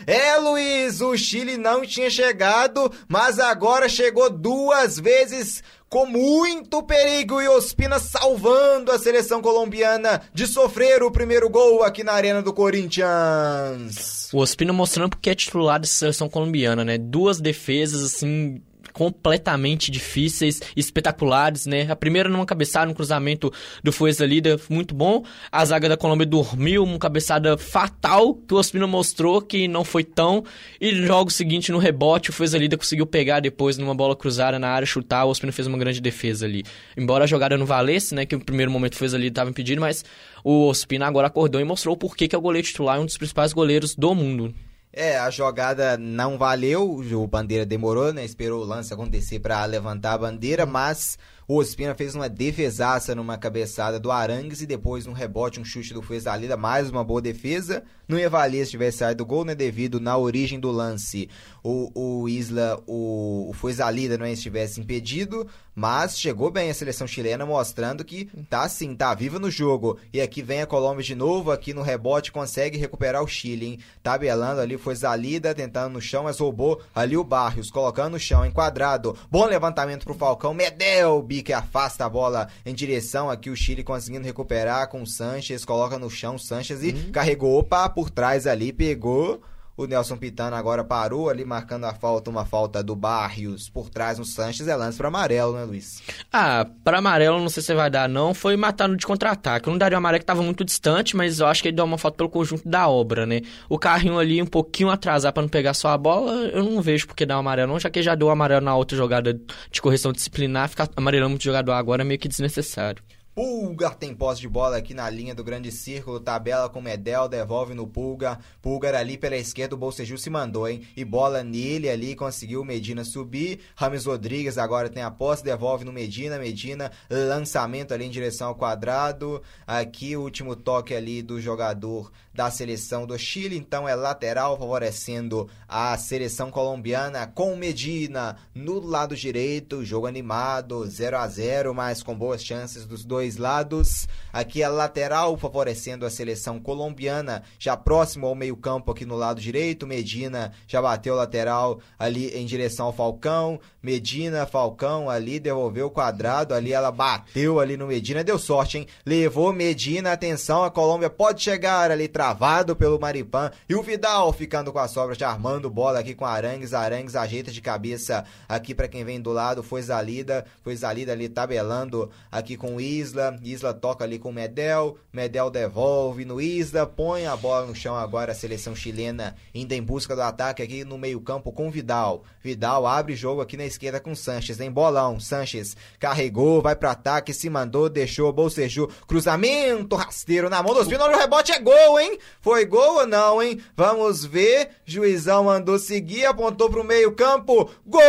[0.05, 7.41] É, Luiz, o Chile não tinha chegado, mas agora chegou duas vezes com muito perigo
[7.41, 12.53] e Ospina salvando a seleção colombiana de sofrer o primeiro gol aqui na Arena do
[12.53, 14.29] Corinthians.
[14.33, 16.99] O Ospina mostrando porque é titular da seleção colombiana, né?
[16.99, 18.61] Duas defesas, assim,
[18.99, 21.89] completamente difíceis, espetaculares, né?
[21.89, 25.23] A primeira numa cabeçada, um cruzamento do Fueza Lida, muito bom.
[25.53, 30.03] A zaga da Colômbia dormiu, uma cabeçada fatal que o Ospina mostrou que não foi
[30.03, 30.43] tão.
[30.81, 34.59] E no jogo seguinte, no rebote, o Fueza Lida conseguiu pegar depois numa bola cruzada
[34.59, 35.25] na área, chutar.
[35.27, 36.65] O Ospina fez uma grande defesa ali.
[36.97, 38.27] Embora a jogada não valesse, né?
[38.27, 40.05] Que no primeiro momento o Fueza Lida estava impedido, mas
[40.43, 43.53] o Ospina agora acordou e mostrou por que é o goleiro titular um dos principais
[43.53, 44.53] goleiros do mundo.
[44.93, 48.25] É, a jogada não valeu, o Bandeira demorou, né?
[48.25, 53.39] Esperou o lance acontecer para levantar a bandeira, mas o Ospina fez uma defesaça numa
[53.39, 57.83] cabeçada do Arangues e depois um rebote, um chute do Fuezalida, mais uma boa defesa.
[58.07, 59.55] Não ia valer se tivesse saído o gol, né?
[59.55, 61.31] Devido na origem do lance.
[61.63, 61.91] O,
[62.23, 68.05] o Isla, o, o Fuezalida não estivesse impedido, mas chegou bem a seleção chilena mostrando
[68.05, 69.99] que tá assim, tá viva no jogo.
[70.13, 73.79] E aqui vem a Colômbia de novo, aqui no rebote consegue recuperar o Chile, hein?
[74.03, 78.45] Tabelando ali foi Zalida tentando no chão, mas roubou ali o Barrios, colocando no chão,
[78.45, 79.17] enquadrado.
[79.31, 84.25] Bom levantamento pro Falcão, Medel, que afasta a bola em direção aqui o Chile conseguindo
[84.25, 87.13] recuperar com o Sanches, coloca no chão o Sanches e uhum.
[87.13, 89.43] carregou, opa, por trás ali, pegou
[89.79, 94.19] o Nelson Pitana agora parou ali marcando a falta, uma falta do Barrios por trás
[94.19, 94.67] no Sanches.
[94.67, 96.03] É lance para amarelo, né, Luiz?
[96.33, 98.35] Ah, para amarelo não sei se vai dar, não.
[98.35, 99.69] Foi matando de contra-ataque.
[99.69, 101.97] Não daria o amarelo que tava muito distante, mas eu acho que ele deu uma
[101.97, 103.43] falta pelo conjunto da obra, né?
[103.69, 107.07] O carrinho ali um pouquinho atrasar para não pegar só a bola, eu não vejo
[107.07, 109.33] porque dar o amarelo, não, já que já deu o amarelo na outra jogada
[109.71, 113.01] de correção disciplinar, ficar amarelando muito jogador agora é meio que desnecessário.
[113.39, 117.73] Pulgar tem posse de bola aqui na linha do grande círculo, tabela com Medel, devolve
[117.73, 118.41] no Pulgar.
[118.61, 120.83] Pulgar ali pela esquerda, o Bolseju se mandou, hein?
[120.97, 123.61] E bola nele ali, conseguiu o Medina subir.
[123.77, 126.37] Rames Rodrigues agora tem a posse, devolve no Medina.
[126.37, 129.41] Medina, lançamento ali em direção ao quadrado.
[129.65, 135.49] Aqui o último toque ali do jogador da seleção do Chile, então é lateral, favorecendo
[135.67, 139.85] a seleção colombiana com Medina no lado direito.
[139.85, 144.07] Jogo animado, 0 a 0 mas com boas chances dos dois lados.
[144.33, 149.85] Aqui a lateral favorecendo a seleção colombiana, já próximo ao meio-campo aqui no lado direito.
[149.85, 153.59] Medina já bateu lateral ali em direção ao Falcão.
[153.83, 158.87] Medina, Falcão ali devolveu o quadrado, ali ela bateu ali no Medina, deu sorte, hein?
[159.05, 164.71] Levou Medina, atenção, a Colômbia pode chegar ali travado pelo Maripan e o Vidal ficando
[164.71, 168.87] com a sobra, já armando bola aqui com Arangues, Arangues ajeita de cabeça aqui para
[168.87, 174.05] quem vem do lado, foi Zalida, foi Zalida ali tabelando aqui com Isla, Isla toca
[174.05, 178.77] ali com Medel, Medel devolve no Isla, põe a bola no chão agora a seleção
[178.77, 183.41] chilena indo em busca do ataque aqui no meio campo com Vidal, Vidal abre jogo
[183.41, 185.21] aqui na esquerda com Sanches, em bolão.
[185.21, 191.05] Sanches carregou, vai pro ataque, se mandou, deixou, bolseju, cruzamento, rasteiro na mão dos Pino,
[191.05, 192.18] o rebote é gol, hein?
[192.41, 193.61] Foi gol ou não, hein?
[193.77, 194.71] Vamos ver.
[194.85, 197.71] Juizão mandou seguir, apontou pro meio campo.
[197.87, 198.03] Gol!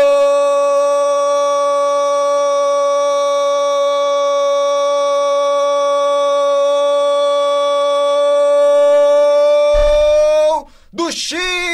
[10.92, 11.70] do Chile!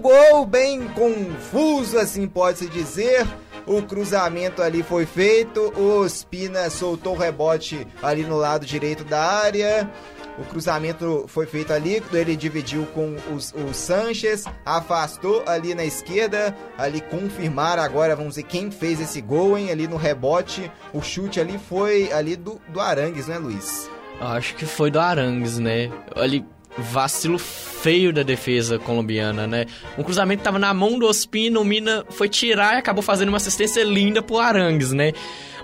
[0.00, 3.26] gol bem confuso, assim pode-se dizer.
[3.66, 9.20] O cruzamento ali foi feito, o Spina soltou o rebote ali no lado direito da
[9.20, 9.90] área.
[10.38, 16.56] O cruzamento foi feito ali, ele dividiu com os, o Sanches, afastou ali na esquerda,
[16.78, 20.72] ali confirmar agora, vamos ver quem fez esse gol, hein, ali no rebote.
[20.94, 23.90] O chute ali foi ali do, do Arangues, né, Luiz?
[24.18, 25.90] Acho que foi do Arangues, né?
[26.16, 26.46] Ali
[26.80, 29.66] vacilo feio da defesa colombiana, né?
[29.96, 33.38] Um cruzamento tava na mão do Ospina, o Mina foi tirar e acabou fazendo uma
[33.38, 35.12] assistência linda pro Arangues, né?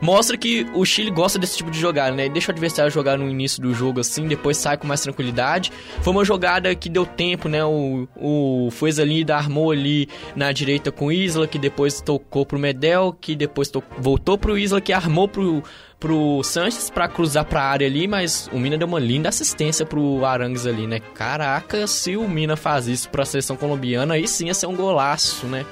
[0.01, 2.29] Mostra que o Chile gosta desse tipo de jogada, né?
[2.29, 5.73] Deixa o adversário jogar no início do jogo assim, depois sai com mais tranquilidade.
[6.03, 7.65] Foi uma jogada que deu tempo, né?
[7.65, 8.99] O, o Fuez
[9.31, 14.37] armou ali na direita com o Isla, que depois tocou pro Medel, que depois voltou
[14.37, 15.63] pro Isla, que armou pro
[15.99, 20.25] pro Sanches para cruzar pra área ali, mas o Mina deu uma linda assistência pro
[20.25, 21.01] Arangues ali, né?
[21.01, 25.47] Caraca, se o Mina faz isso pra seleção colombiana, aí sim ia ser um golaço,
[25.47, 25.65] né?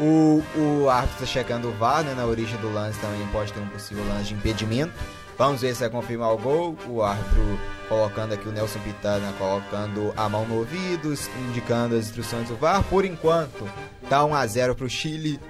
[0.00, 2.14] O, o árbitro tá checando o VAR, né?
[2.14, 4.92] Na origem do lance também pode ter um possível lance de impedimento.
[5.36, 6.76] Vamos ver se vai confirmar o gol.
[6.86, 11.14] O árbitro colocando aqui o Nelson Pitana, colocando a mão no ouvido,
[11.48, 12.82] indicando as instruções do VAR.
[12.84, 13.68] Por enquanto,
[14.08, 15.40] tá 1 a 0 pro Chile.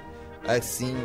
[0.47, 0.97] Assim,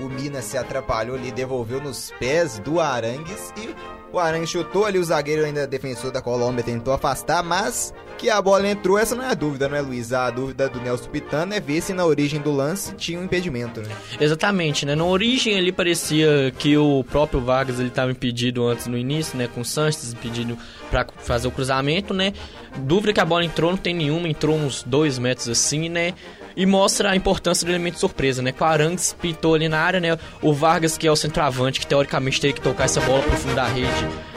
[0.00, 3.74] o Minas se atrapalhou ali, devolveu nos pés do Arangues e
[4.12, 8.42] o Arangues chutou ali, o zagueiro ainda defensor da Colômbia tentou afastar, mas que a
[8.42, 10.12] bola entrou, essa não é a dúvida, não é, Luiz?
[10.12, 13.80] A dúvida do Nelson Pitano é ver se na origem do lance tinha um impedimento,
[13.80, 13.88] né?
[14.20, 14.94] Exatamente, né?
[14.94, 19.46] Na origem ali parecia que o próprio Vargas ele estava impedido antes no início, né?
[19.46, 20.58] Com o Sanches impedido
[20.90, 22.34] para fazer o cruzamento, né?
[22.78, 26.12] Dúvida que a bola entrou, não tem nenhuma, entrou uns dois metros assim, né?
[26.60, 28.52] E mostra a importância do elemento surpresa, né?
[28.60, 30.18] Arangues pintou ali na área, né?
[30.42, 33.54] O Vargas, que é o centroavante, que teoricamente teria que tocar essa bola pro fundo
[33.54, 33.88] da rede,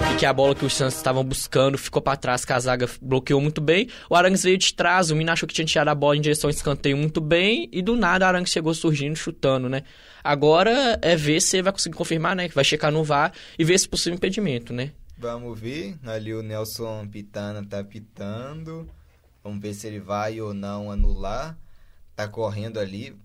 [0.09, 2.59] e que é a bola que os Santos estavam buscando, ficou para trás, que a
[2.61, 3.89] zaga bloqueou muito bem.
[4.09, 6.47] O Arangues veio de trás, o Mina achou que tinha tirado a bola em direção
[6.47, 9.83] ao escanteio muito bem, e do nada o Arangues chegou surgindo, chutando, né?
[10.23, 12.47] Agora é ver se ele vai conseguir confirmar, né?
[12.47, 14.93] Que vai checar no VAR e ver se possível impedimento, né?
[15.17, 15.97] Vamos ver.
[16.05, 18.87] Ali o Nelson Pitana tá pitando.
[19.43, 21.57] Vamos ver se ele vai ou não anular
[22.15, 23.15] tá correndo ali.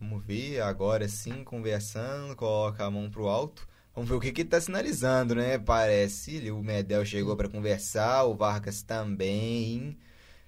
[0.00, 3.66] Vamos ver agora sim, conversando, coloca a mão pro alto.
[3.94, 5.58] Vamos ver o que que tá sinalizando, né?
[5.58, 9.96] Parece, o Medel chegou para conversar, o Vargas também.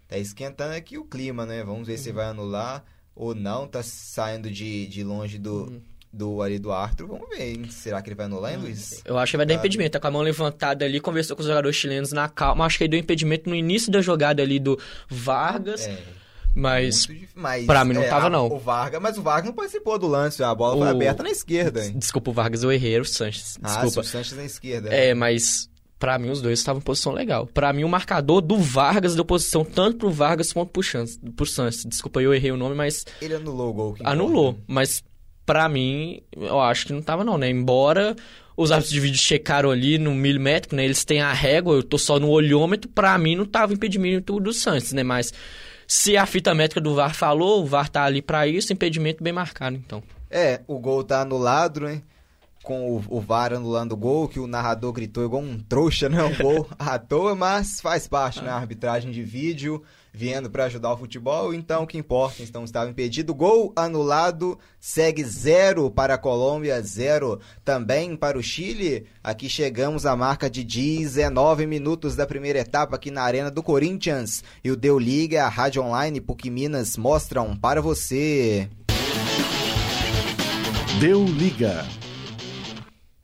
[0.06, 1.64] Tá esquentando aqui o clima, né?
[1.64, 1.98] Vamos ver uhum.
[1.98, 2.84] se vai anular
[3.14, 3.66] ou não.
[3.66, 5.82] Tá saindo de, de longe do, uhum.
[6.12, 7.08] do ali do Arthur.
[7.08, 7.70] Vamos ver, hein?
[7.70, 8.58] Será que ele vai anular, hein.
[8.58, 9.02] Luiz?
[9.04, 9.92] Eu acho que vai dar impedimento.
[9.92, 12.66] Tá com a mão levantada ali, conversou com os jogadores chilenos na calma.
[12.66, 15.86] Acho que ele deu impedimento no início da jogada ali do Vargas.
[15.86, 16.19] É.
[16.54, 18.46] Mas, mas pra mim não é, tava, não.
[18.48, 20.78] O Vargas, mas o Vargas não participou do lance, a bola o...
[20.78, 21.84] foi aberta na esquerda.
[21.84, 21.94] Hein?
[21.96, 23.56] Desculpa, o Vargas eu errei, o Sanches.
[23.62, 24.00] Desculpa.
[24.00, 24.88] Ah, o Sanches na esquerda.
[24.92, 27.46] É, mas para mim os dois estavam em posição legal.
[27.46, 31.46] Para mim o marcador do Vargas deu posição tanto pro Vargas quanto pro, Chance, pro
[31.46, 31.84] Sanches.
[31.84, 33.04] Desculpa, eu errei o nome, mas...
[33.20, 33.96] Ele anulou o gol.
[34.02, 35.04] Anulou, mas
[35.46, 37.50] para mim eu acho que não tava não, né?
[37.50, 38.16] Embora
[38.56, 40.84] os árbitros de vídeo checaram ali no milimétrico, né?
[40.84, 44.52] Eles têm a régua, eu tô só no olhômetro, para mim não tava impedimento do
[44.52, 45.02] Santos, né?
[45.02, 45.32] Mas
[45.90, 49.32] se a fita métrica do VAR falou, o VAR tá ali para isso, impedimento bem
[49.32, 50.00] marcado, então.
[50.30, 52.00] É, o gol tá anulado, né?
[52.62, 56.22] Com o, o VAR anulando o gol, que o narrador gritou igual um trouxa, né?
[56.22, 58.50] Um gol à toa, mas faz parte, né?
[58.50, 62.90] A arbitragem de vídeo vindo para ajudar o futebol, então o que importa, então estava
[62.90, 63.34] impedido.
[63.34, 69.06] Gol anulado, segue zero para a Colômbia, zero também para o Chile.
[69.22, 74.42] Aqui chegamos à marca de 19 minutos da primeira etapa aqui na Arena do Corinthians.
[74.64, 78.68] E o Deu Liga, a Rádio Online PUC Minas mostram para você.
[81.00, 81.99] Deu Liga.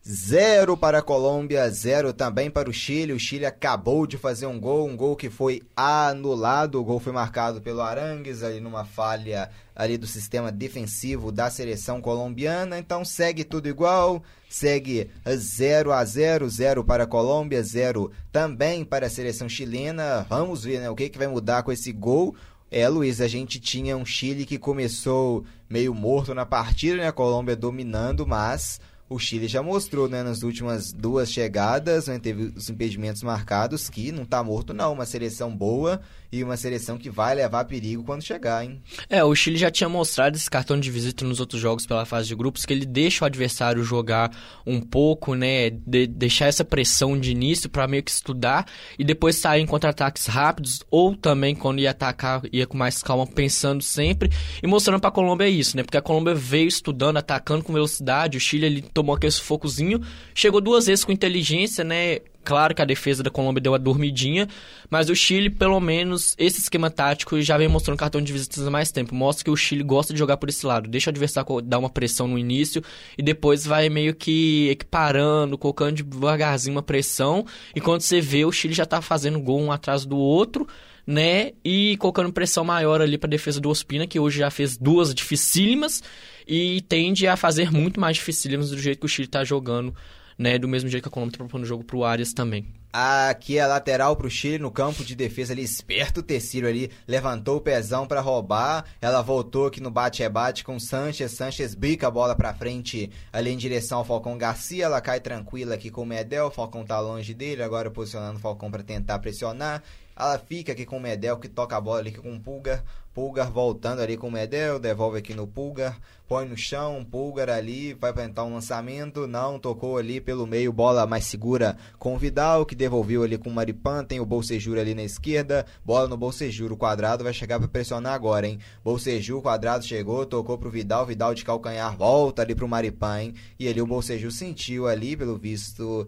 [0.08, 3.12] Zero para a Colômbia, zero também para o Chile.
[3.12, 6.80] O Chile acabou de fazer um gol, um gol que foi anulado.
[6.80, 12.00] O gol foi marcado pelo Arangues ali numa falha ali do sistema defensivo da seleção
[12.00, 12.78] colombiana.
[12.78, 19.06] Então segue tudo igual, segue 0 a 0, 0 para a Colômbia, 0 também para
[19.06, 20.24] a seleção chilena.
[20.28, 22.32] Vamos ver, né, o que que vai mudar com esse gol.
[22.70, 27.08] É, Luiz, a gente tinha um Chile que começou meio morto na partida, né?
[27.08, 32.52] A Colômbia dominando, mas o Chile já mostrou, né, nas últimas duas chegadas, né, teve
[32.56, 37.10] os impedimentos marcados, que não tá morto não, uma seleção boa e uma seleção que
[37.10, 38.82] vai levar perigo quando chegar, hein?
[39.08, 42.28] É, o Chile já tinha mostrado esse cartão de visita nos outros jogos pela fase
[42.28, 44.30] de grupos, que ele deixa o adversário jogar
[44.66, 48.66] um pouco, né, de, deixar essa pressão de início para meio que estudar
[48.98, 53.26] e depois sair em contra-ataques rápidos ou também quando ia atacar ia com mais calma,
[53.26, 54.30] pensando sempre
[54.62, 55.82] e mostrando para a Colômbia isso, né?
[55.82, 60.00] Porque a Colômbia veio estudando, atacando com velocidade, o Chile ele tomou aquele sufocozinho,
[60.34, 62.18] chegou duas vezes com inteligência, né?
[62.46, 64.46] Claro que a defesa da Colômbia deu uma dormidinha,
[64.88, 68.70] mas o Chile, pelo menos, esse esquema tático já vem mostrando cartão de visitas há
[68.70, 69.16] mais tempo.
[69.16, 70.88] Mostra que o Chile gosta de jogar por esse lado.
[70.88, 72.80] Deixa o adversário dar uma pressão no início
[73.18, 77.44] e depois vai meio que equiparando, colocando devagarzinho uma pressão.
[77.74, 80.68] E quando você vê, o Chile já tá fazendo gol um atrás do outro
[81.04, 81.52] né?
[81.64, 85.14] E colocando pressão maior ali para a defesa do Ospina, que hoje já fez duas
[85.14, 86.02] dificílimas
[86.46, 89.94] e tende a fazer muito mais dificílimas do jeito que o Chile está jogando
[90.38, 90.58] né?
[90.58, 92.66] Do mesmo jeito que a Colômbia tá propondo o jogo pro Arias também.
[92.92, 97.58] Aqui é lateral pro Chile no campo de defesa ali, esperto o Tecílio ali, levantou
[97.58, 102.10] o pezão para roubar, ela voltou aqui no bate-rebate com o Sanches, Sanches bica a
[102.10, 106.06] bola pra frente ali em direção ao Falcão Garcia, ela cai tranquila aqui com o
[106.06, 109.82] Medel, o Falcão tá longe dele, agora posicionando o Falcão para tentar pressionar,
[110.16, 112.82] ela fica aqui com o Medel que toca a bola ali com o Pulgar.
[113.12, 115.98] Pulgar voltando ali com o Medel, devolve aqui no Pulgar,
[116.28, 121.06] põe no chão, Pulgar ali, vai tentar um lançamento, não, tocou ali pelo meio, bola
[121.06, 124.94] mais segura com o Vidal, que devolveu ali com o Maripan, tem o Bolsejur ali
[124.94, 128.58] na esquerda, bola no Bolsejur, o quadrado vai chegar para pressionar agora, hein?
[128.84, 133.34] Bolsejur, quadrado chegou, tocou pro Vidal, Vidal de calcanhar, volta ali pro Maripan, hein?
[133.58, 136.06] E ali o Bolsejur sentiu ali, pelo visto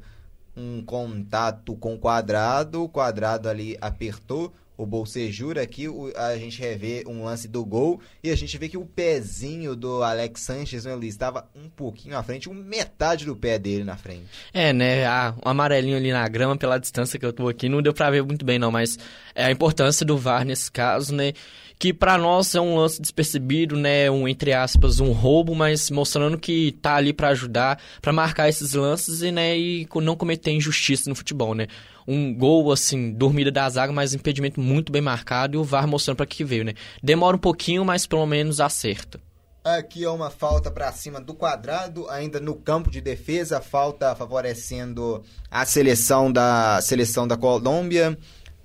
[0.59, 6.61] um contato com o quadrado, o quadrado ali apertou, o Bolsejura aqui, o, a gente
[6.61, 10.85] revê um lance do gol e a gente vê que o pezinho do Alex Sanches,
[10.85, 14.27] né, Luiz, estava um pouquinho à frente, um metade do pé dele na frente.
[14.53, 15.09] É, né,
[15.44, 18.23] um amarelinho ali na grama pela distância que eu tô aqui, não deu pra ver
[18.23, 18.97] muito bem não, mas
[19.35, 21.33] é a importância do VAR nesse caso, né,
[21.79, 26.37] que para nós é um lance despercebido, né, um entre aspas, um roubo, mas mostrando
[26.37, 31.09] que tá ali para ajudar, para marcar esses lances e, né, e não cometer injustiça
[31.09, 31.69] no futebol, né?
[32.07, 36.17] Um gol assim, dormida da zaga, mas impedimento muito bem marcado e o VAR mostrando
[36.17, 36.75] para que veio, né?
[37.03, 39.21] Demora um pouquinho, mas pelo menos acerta.
[39.62, 45.23] Aqui é uma falta para cima do quadrado, ainda no campo de defesa, falta favorecendo
[45.51, 48.17] a seleção da seleção da Colômbia.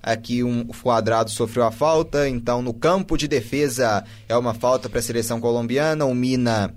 [0.03, 4.99] Aqui um quadrado sofreu a falta, então no campo de defesa é uma falta para
[4.99, 6.03] a seleção colombiana.
[6.03, 6.73] O Mina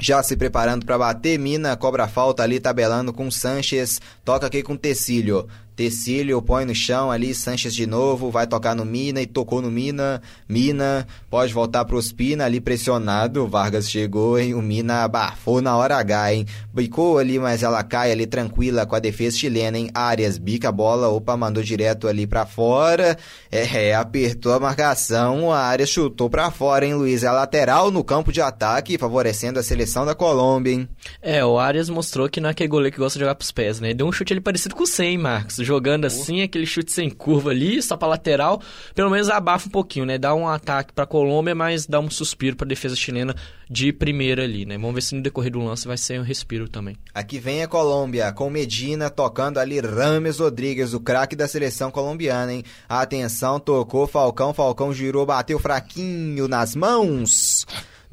[0.00, 1.38] já se preparando para bater.
[1.38, 4.00] Mina cobra a falta ali, tabelando com Sanches.
[4.24, 5.46] Toca aqui com Tecílio.
[5.76, 9.70] Tecílio põe no chão ali, Sanches de novo, vai tocar no Mina e tocou no
[9.70, 10.22] Mina.
[10.48, 13.46] Mina pode voltar pro Ospina ali pressionado.
[13.46, 14.54] Vargas chegou, hein?
[14.54, 16.46] O Mina abafou na hora H, hein?
[16.72, 19.90] Bicou ali, mas ela cai ali tranquila com a defesa chilena, hein?
[19.92, 23.18] Arias bica a bola, opa, mandou direto ali para fora.
[23.52, 27.22] É, é, apertou a marcação, a Arias chutou para fora, hein, Luiz?
[27.22, 30.88] É lateral no campo de ataque, favorecendo a seleção da Colômbia, hein?
[31.20, 33.78] É, o Arias mostrou que não é aquele goleiro que gosta de jogar pros pés,
[33.78, 33.92] né?
[33.92, 37.50] Deu um chute ali parecido com o 100, Marcos jogando assim, aquele chute sem curva
[37.50, 38.62] ali, só pra lateral,
[38.94, 40.16] pelo menos abafa um pouquinho, né?
[40.16, 43.34] Dá um ataque pra Colômbia, mas dá um suspiro pra defesa chilena
[43.68, 44.78] de primeira ali, né?
[44.78, 46.96] Vamos ver se no decorrer do lance vai ser um respiro também.
[47.12, 52.52] Aqui vem a Colômbia, com Medina tocando ali Rames Rodrigues, o craque da seleção colombiana,
[52.52, 52.62] hein?
[52.88, 57.66] Atenção, tocou Falcão, Falcão girou, bateu fraquinho nas mãos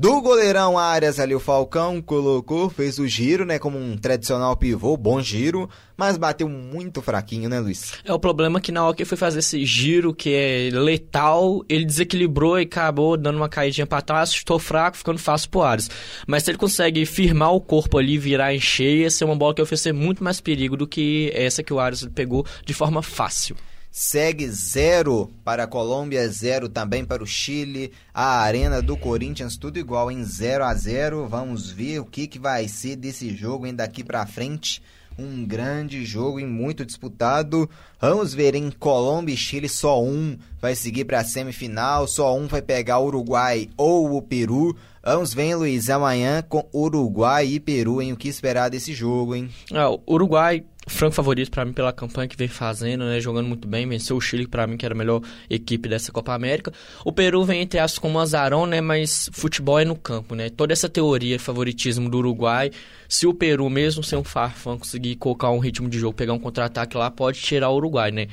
[0.03, 3.57] do goleirão Arias ali, o Falcão colocou, fez o giro, né?
[3.57, 7.93] Como um tradicional pivô, bom giro, mas bateu muito fraquinho, né, Luiz?
[8.03, 11.63] É o problema que na hora que ele foi fazer esse giro, que é letal,
[11.69, 15.89] ele desequilibrou e acabou dando uma caidinha pra trás, estou fraco, ficando fácil pro Arias.
[16.27, 19.61] Mas se ele consegue firmar o corpo ali, virar em cheia, ser uma bola que
[19.61, 23.55] oferecer muito mais perigo do que essa que o Arias pegou de forma fácil
[23.93, 27.91] segue zero para a Colômbia, zero também para o Chile.
[28.11, 32.39] A arena do Corinthians, tudo igual em 0 a 0 Vamos ver o que, que
[32.39, 34.81] vai ser desse jogo ainda daqui para frente.
[35.15, 37.69] Um grande jogo e muito disputado.
[38.01, 42.47] Vamos ver em Colômbia e Chile, só um vai seguir para a semifinal, só um
[42.47, 44.75] vai pegar o Uruguai ou o Peru.
[45.03, 49.51] Vamos ver, Luiz, amanhã com Uruguai e Peru, em o que esperar desse jogo, hein?
[49.71, 53.87] O Uruguai franco favorito para mim pela campanha que vem fazendo, né, jogando muito bem,
[53.87, 56.73] venceu o Chile para mim que era a melhor equipe dessa Copa América.
[57.05, 60.49] O Peru vem entre as como azarão, né, mas futebol é no campo, né?
[60.49, 62.71] Toda essa teoria de favoritismo do Uruguai,
[63.07, 66.39] se o Peru mesmo sem um farfã conseguir colocar um ritmo de jogo, pegar um
[66.39, 68.27] contra-ataque lá, pode tirar o Uruguai, né?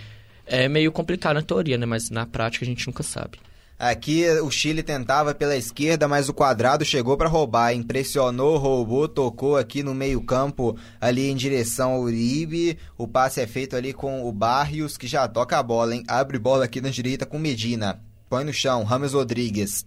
[0.47, 3.39] É meio complicado na teoria, né, mas na prática a gente nunca sabe.
[3.81, 7.73] Aqui o Chile tentava pela esquerda, mas o quadrado chegou para roubar.
[7.73, 12.77] Impressionou, roubou, tocou aqui no meio-campo, ali em direção ao Uribe.
[12.99, 16.05] O passe é feito ali com o Barrios, que já toca a bola, hein?
[16.07, 18.03] Abre bola aqui na direita com Medina.
[18.29, 19.87] Põe no chão, Rames Rodrigues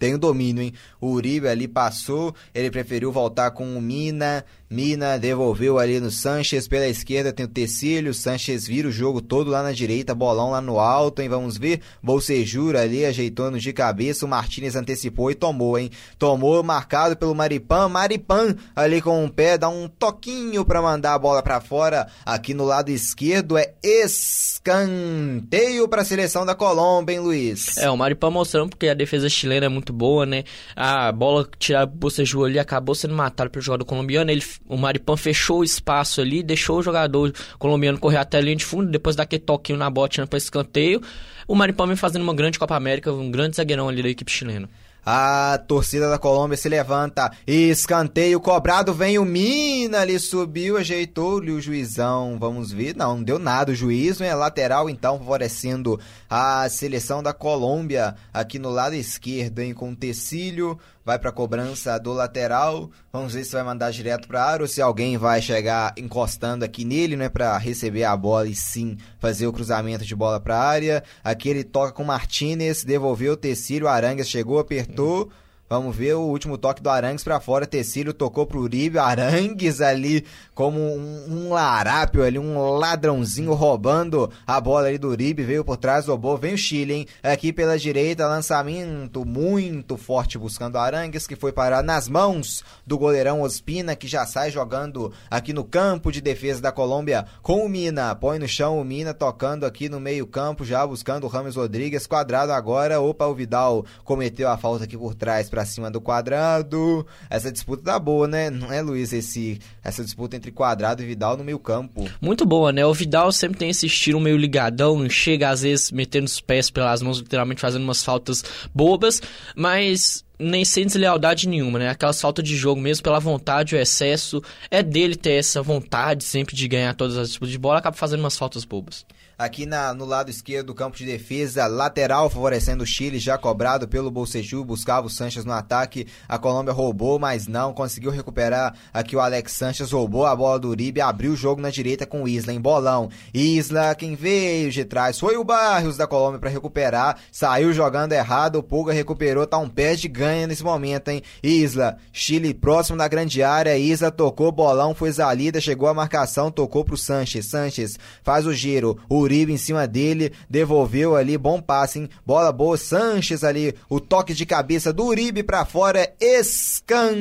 [0.00, 0.72] tem o domínio, hein?
[0.98, 4.42] O Uribe ali passou, ele preferiu voltar com o Mina.
[4.70, 8.14] Mina devolveu ali no Sanches pela esquerda, tem o Tecílio.
[8.14, 11.28] Sanches vira o jogo todo lá na direita, bolão lá no alto, hein?
[11.28, 11.82] Vamos ver.
[12.02, 14.24] Bolsejura ali ajeitando de cabeça.
[14.24, 15.90] O Martinez antecipou e tomou, hein?
[16.18, 17.88] Tomou, marcado pelo Maripan.
[17.88, 22.06] Maripan ali com o pé, dá um toquinho para mandar a bola para fora.
[22.24, 27.76] Aqui no lado esquerdo é escanteio para a seleção da Colômbia, hein, Luiz?
[27.76, 30.44] É, o Maripan mostrando porque a defesa chilena é muito boa, né?
[30.74, 34.30] A bola tirada Bolsejura ali acabou sendo matada pelo jogador colombiano.
[34.30, 38.56] Ele o Maripan fechou o espaço ali, deixou o jogador colombiano correr até a linha
[38.56, 41.00] de fundo, depois daquele toquinho na botinha para escanteio.
[41.46, 44.68] O Maripan vem fazendo uma grande Copa América, um grande zagueirão ali da equipe chilena.
[45.04, 47.30] A torcida da Colômbia se levanta.
[47.46, 48.92] Escanteio cobrado.
[48.92, 52.36] Vem o Mina ali, subiu, ajeitou-lhe o juizão.
[52.38, 52.94] Vamos ver.
[52.96, 54.20] Não, não deu nada o juiz.
[54.20, 58.14] É lateral, então, favorecendo a seleção da Colômbia.
[58.32, 60.78] Aqui no lado esquerdo, hein, com Tecílio
[61.10, 62.88] vai para a cobrança do lateral.
[63.12, 66.64] Vamos ver se vai mandar direto para a área ou se alguém vai chegar encostando
[66.64, 70.56] aqui nele, né, para receber a bola e sim fazer o cruzamento de bola para
[70.56, 71.02] a área.
[71.24, 75.28] Aqui ele toca com Martinez, devolveu o Tecílio, Arangues chegou, apertou.
[75.72, 77.64] Vamos ver o último toque do Arangues para fora.
[77.64, 78.98] Tecílio tocou pro Uribe.
[78.98, 85.44] Arangues ali como um, um larápio ali, um ladrãozinho roubando a bola ali do Uribe.
[85.44, 86.36] Veio por trás, roubou.
[86.36, 87.06] Vem o Chile, hein?
[87.22, 93.40] Aqui pela direita, lançamento muito forte buscando Arangues, que foi parar nas mãos do goleirão
[93.40, 98.12] Ospina, que já sai jogando aqui no campo de defesa da Colômbia com o Mina.
[98.16, 102.08] Põe no chão o Mina tocando aqui no meio campo, já buscando o Rames Rodrigues.
[102.08, 103.00] Quadrado agora.
[103.00, 107.06] Opa, o Vidal cometeu a falta aqui por trás pra cima do quadrado.
[107.28, 108.48] Essa disputa tá boa, né?
[108.48, 112.08] Não é, Luiz, esse, essa disputa entre quadrado e Vidal no meio campo.
[112.20, 112.84] Muito boa, né?
[112.86, 117.02] O Vidal sempre tem esse estilo meio ligadão, chega às vezes metendo os pés pelas
[117.02, 118.42] mãos, literalmente fazendo umas faltas
[118.74, 119.20] bobas,
[119.54, 121.90] mas nem sem deslealdade nenhuma, né?
[121.90, 124.42] Aquela falta de jogo mesmo, pela vontade, o excesso.
[124.70, 128.20] É dele ter essa vontade sempre de ganhar todas as disputas de bola, acaba fazendo
[128.20, 129.04] umas faltas bobas.
[129.40, 133.88] Aqui na, no lado esquerdo do campo de defesa, lateral favorecendo o Chile, já cobrado
[133.88, 136.06] pelo Bolseju, buscava o Sanches no ataque.
[136.28, 138.74] A Colômbia roubou, mas não conseguiu recuperar.
[138.92, 142.24] Aqui o Alex Sanches roubou a bola do Uribe, abriu o jogo na direita com
[142.24, 143.08] o Isla em bolão.
[143.32, 147.16] Isla, quem veio de trás foi o Barrios da Colômbia para recuperar.
[147.32, 151.22] Saiu jogando errado, o Pulga recuperou, tá um pé de ganha nesse momento, hein?
[151.42, 153.78] Isla, Chile próximo da grande área.
[153.78, 157.46] Isla tocou, bolão foi Zalida, chegou a marcação, tocou pro Sanches.
[157.46, 158.98] Sanches faz o giro.
[159.08, 162.10] O Uribe em cima dele, devolveu ali, bom passe, hein?
[162.26, 167.20] Bola boa, Sanches ali, o toque de cabeça do Uribe para fora, escanteio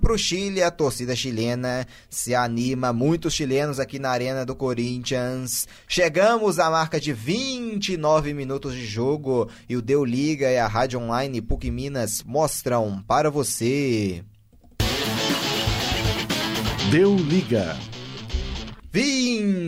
[0.00, 5.68] pro Chile, a torcida chilena se anima, muitos chilenos aqui na arena do Corinthians.
[5.86, 11.00] Chegamos à marca de 29 minutos de jogo e o Deu Liga e a Rádio
[11.00, 14.24] Online PUC Minas mostram para você.
[16.90, 17.76] Deu Liga.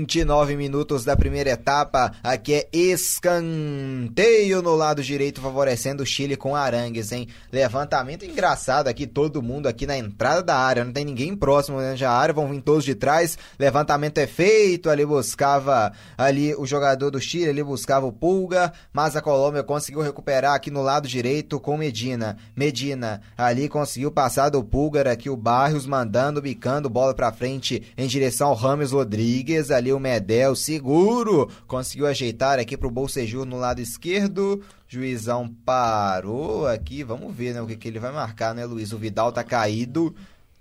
[0.00, 2.12] 29 minutos da primeira etapa.
[2.22, 7.28] Aqui é escanteio no lado direito, favorecendo o Chile com Arangues, hein?
[7.52, 10.84] Levantamento engraçado aqui, todo mundo aqui na entrada da área.
[10.84, 13.36] Não tem ninguém próximo da área, vão vir todos de trás.
[13.58, 14.88] Levantamento é feito.
[14.88, 20.00] Ali buscava ali o jogador do Chile, ali buscava o Pulga, mas a Colômbia conseguiu
[20.00, 22.38] recuperar aqui no lado direito com Medina.
[22.56, 28.06] Medina ali conseguiu passar do Pulgar aqui o Barrios mandando, bicando bola para frente em
[28.06, 29.50] direção ao Rames Rodrigues.
[29.50, 34.62] Rodrigues, ali o Medel, seguro, conseguiu ajeitar aqui pro Bolsejur no lado esquerdo.
[34.88, 38.92] Juizão parou aqui, vamos ver, né, o que, que ele vai marcar, né, Luiz?
[38.92, 40.14] O Vidal tá caído,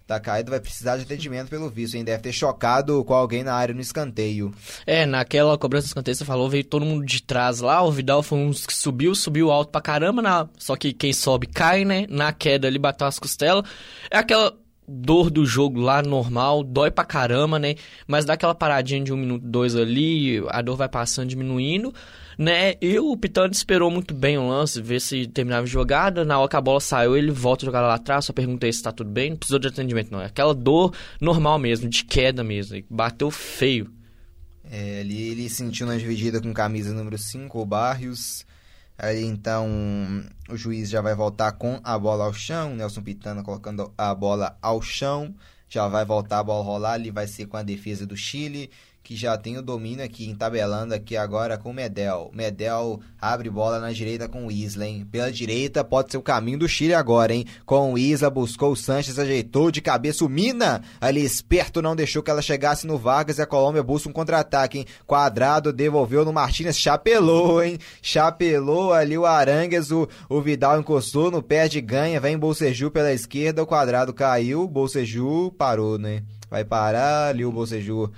[0.05, 2.03] tá caído, vai precisar de atendimento pelo visto, hein?
[2.03, 4.53] Deve ter chocado com alguém na área no escanteio.
[4.86, 8.21] É, naquela cobrança do escanteio, você falou, veio todo mundo de trás lá, o Vidal
[8.21, 10.47] foi um que subiu, subiu alto pra caramba, na...
[10.57, 12.05] só que quem sobe cai, né?
[12.09, 13.63] Na queda ele bateu as costelas.
[14.11, 14.55] É aquela
[14.90, 17.76] dor do jogo lá normal, dói pra caramba, né?
[18.08, 21.94] Mas dá aquela paradinha de um minuto, dois ali, a dor vai passando, diminuindo,
[22.38, 22.74] né?
[22.82, 26.26] E o Pitano esperou muito bem o lance, ver se terminava a jogada.
[26.26, 28.82] Na hora que a bola saiu, ele volta a jogar lá atrás, só perguntei se
[28.82, 30.22] tá tudo bem, não precisou de atendimento, não.
[30.22, 33.92] É aquela dor normal mesmo, de queda mesmo, bateu feio.
[34.72, 38.46] É, ele, ele sentiu na dividida com camisa número 5, o Barrios.
[39.02, 39.66] Aí então
[40.50, 44.58] o juiz já vai voltar com a bola ao chão, Nelson Pitana colocando a bola
[44.62, 45.34] ao chão,
[45.70, 48.70] já vai voltar a bola rolar, ali vai ser com a defesa do Chile
[49.10, 52.30] que já tem o domínio aqui, entabelando aqui agora com o Medel.
[52.32, 55.03] Medel abre bola na direita com o Isla, hein?
[55.12, 57.43] Pela direita pode ser o caminho do Chile agora, hein?
[57.66, 60.84] Com o Isla, buscou o Sanches, ajeitou de cabeça o Mina.
[61.01, 64.78] Ali esperto, não deixou que ela chegasse no Vargas e a Colômbia busca um contra-ataque,
[64.78, 64.86] hein?
[65.07, 67.80] Quadrado devolveu no Martínez, chapelou, hein?
[68.03, 73.12] Chapelou ali o Arangues, o, o Vidal encostou no pé de ganha, vem Bolseju pela
[73.12, 76.22] esquerda, o Quadrado caiu, Bolseju parou, né?
[76.47, 78.12] Vai parar ali o Bolseju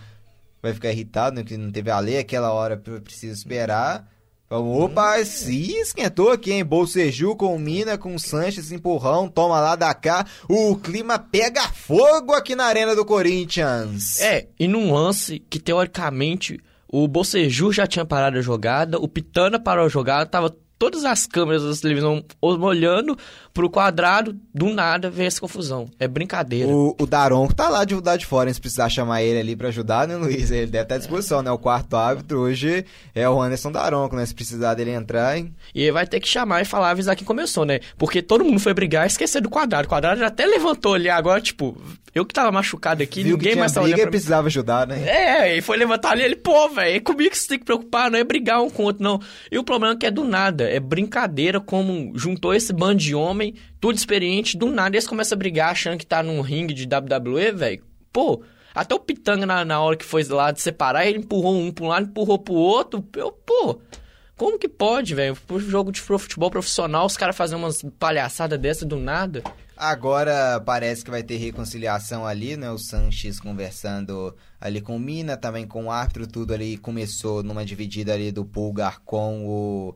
[0.62, 1.44] vai ficar irritado, né?
[1.44, 4.08] Que não teve a lei aquela hora, precisa esperar.
[4.50, 6.66] Opa, se esquentou aqui, hein?
[6.66, 10.26] Bolseju com Mina, com Sanches, empurrão, toma lá da cá.
[10.50, 14.20] O clima pega fogo aqui na arena do Corinthians.
[14.20, 19.58] É, e num lance que teoricamente o Bolseju já tinha parado a jogada, o Pitana
[19.58, 23.18] parou a jogada, tava todas as câmeras da televisão olhando
[23.54, 25.90] pro quadrado, do nada vem essa confusão.
[26.00, 26.70] É brincadeira.
[26.70, 28.54] O, o Daronco tá lá de mudar de fora, hein?
[28.54, 30.52] se precisar chamar ele ali para ajudar, né, Luiz?
[30.52, 31.52] Ele deve estar à disposição, né?
[31.52, 34.26] O quarto árbitro hoje é o Anderson Daronco, né?
[34.26, 35.54] Se precisar dele entrar, hein?
[35.74, 37.80] E ele vai ter que chamar e falar, avisar quem começou, né?
[37.98, 39.86] Porque todo mundo foi brigar e esquecer do quadrado.
[39.86, 41.78] O quadrado já até levantou ali agora, tipo,
[42.14, 43.98] eu que tava machucado aqui, Viu ninguém mais tava olhando.
[43.98, 45.08] Ninguém precisava ajudar, né?
[45.08, 48.12] É, e foi levantar ali, ele, pô, velho, é comigo que você tem que preocupar,
[48.12, 49.20] não é brigar um com o outro, não.
[49.50, 53.16] E o problema é que é do nada, é brincadeira como juntou esse bando de
[53.42, 56.88] homem tudo experiente, do nada eles começam a brigar achando que tá num ringue de
[56.88, 57.84] WWE, velho.
[58.14, 61.72] Pô, até o Pitanga na, na hora que foi lá de separar, ele empurrou um
[61.72, 63.06] pra um lado, empurrou pro outro.
[63.16, 63.82] Eu, pô,
[64.38, 65.36] Como que pode, velho?
[65.48, 69.44] Por jogo de futebol profissional, os caras fazem umas palhaçadas dessa do nada.
[69.76, 72.70] Agora parece que vai ter reconciliação ali, né?
[72.70, 77.66] O Sanches conversando ali com o Mina, também com o árbitro, tudo ali começou numa
[77.66, 79.96] dividida ali do Pulgar com o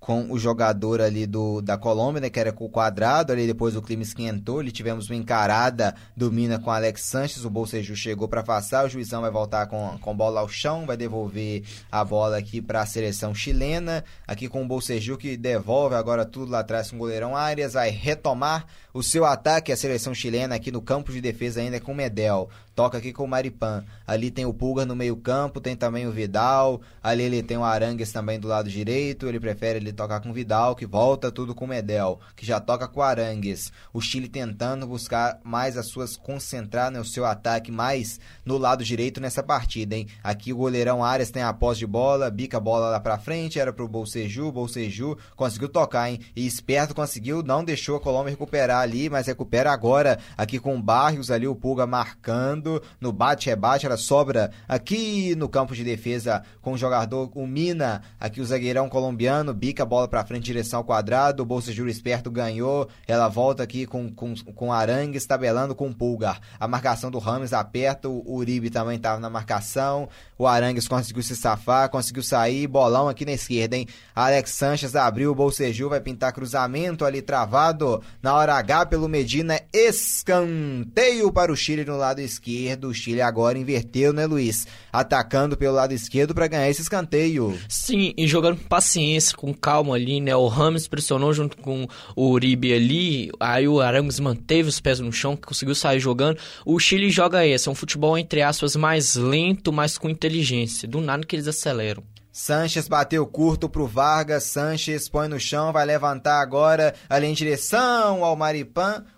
[0.00, 3.76] com o jogador ali do, da Colômbia, né, que era com o quadrado, ali depois
[3.76, 8.26] o clima esquentou, ali tivemos uma encarada do Mina com Alex Sanches, o Bolseju chegou
[8.26, 12.38] para afastar, o juizão vai voltar com, com bola ao chão, vai devolver a bola
[12.38, 16.90] aqui para a seleção chilena, aqui com o Bolseju que devolve agora tudo lá atrás
[16.90, 21.12] com o goleirão Arias, vai retomar o seu ataque, a seleção chilena aqui no campo
[21.12, 22.48] de defesa ainda com o Medel,
[22.80, 23.84] toca aqui com o Maripan.
[24.06, 26.80] Ali tem o Pulga no meio-campo, tem também o Vidal.
[27.02, 29.26] Ali ele tem o Arangues também do lado direito.
[29.26, 32.58] Ele prefere ele tocar com o Vidal, que volta tudo com o Medel, que já
[32.58, 33.70] toca com o Arangues.
[33.92, 38.82] O Chile tentando buscar mais as suas concentrar né, o seu ataque mais no lado
[38.82, 40.08] direito nessa partida, hein?
[40.24, 43.60] Aqui o goleirão Arias tem a posse de bola, bica a bola lá pra frente,
[43.60, 46.20] era pro Bolseju, Bolseju conseguiu tocar, hein?
[46.34, 50.82] E esperto conseguiu, não deixou a Colômbia recuperar ali, mas recupera agora aqui com o
[50.82, 56.72] Barrios ali o Pulga marcando no bate-rebate, ela sobra aqui no campo de defesa com
[56.72, 60.84] o jogador, o Mina, aqui o zagueirão colombiano, bica a bola para frente, direção ao
[60.84, 65.94] quadrado, o Bolsa esperto ganhou, ela volta aqui com, com, com Arangues, tabelando com o
[65.94, 66.40] Pulgar.
[66.58, 70.08] A marcação do Rames aperta, o Uribe também estava na marcação,
[70.38, 73.86] o Arangues conseguiu se safar, conseguiu sair, bolão aqui na esquerda, hein?
[74.14, 79.60] Alex Sanches abriu, o Bolseju vai pintar cruzamento ali travado na hora H pelo Medina,
[79.72, 82.86] escanteio para o Chile no lado esquerdo.
[82.86, 84.64] O Chile agora inverteu, né, Luiz?
[84.92, 87.58] Atacando pelo lado esquerdo para ganhar esse escanteio.
[87.68, 90.36] Sim, e jogando com paciência, com calma ali, né?
[90.36, 93.32] O Ramos pressionou junto com o Uribe ali.
[93.40, 96.38] Aí o Arangos manteve os pés no chão, conseguiu sair jogando.
[96.64, 100.86] O Chile joga esse, é um futebol, entre aspas, mais lento, mas com inteligência.
[100.86, 102.04] Do nada que eles aceleram.
[102.40, 108.24] Sanches bateu curto pro Vargas, Sanches põe no chão, vai levantar agora ali em direção
[108.24, 108.34] ao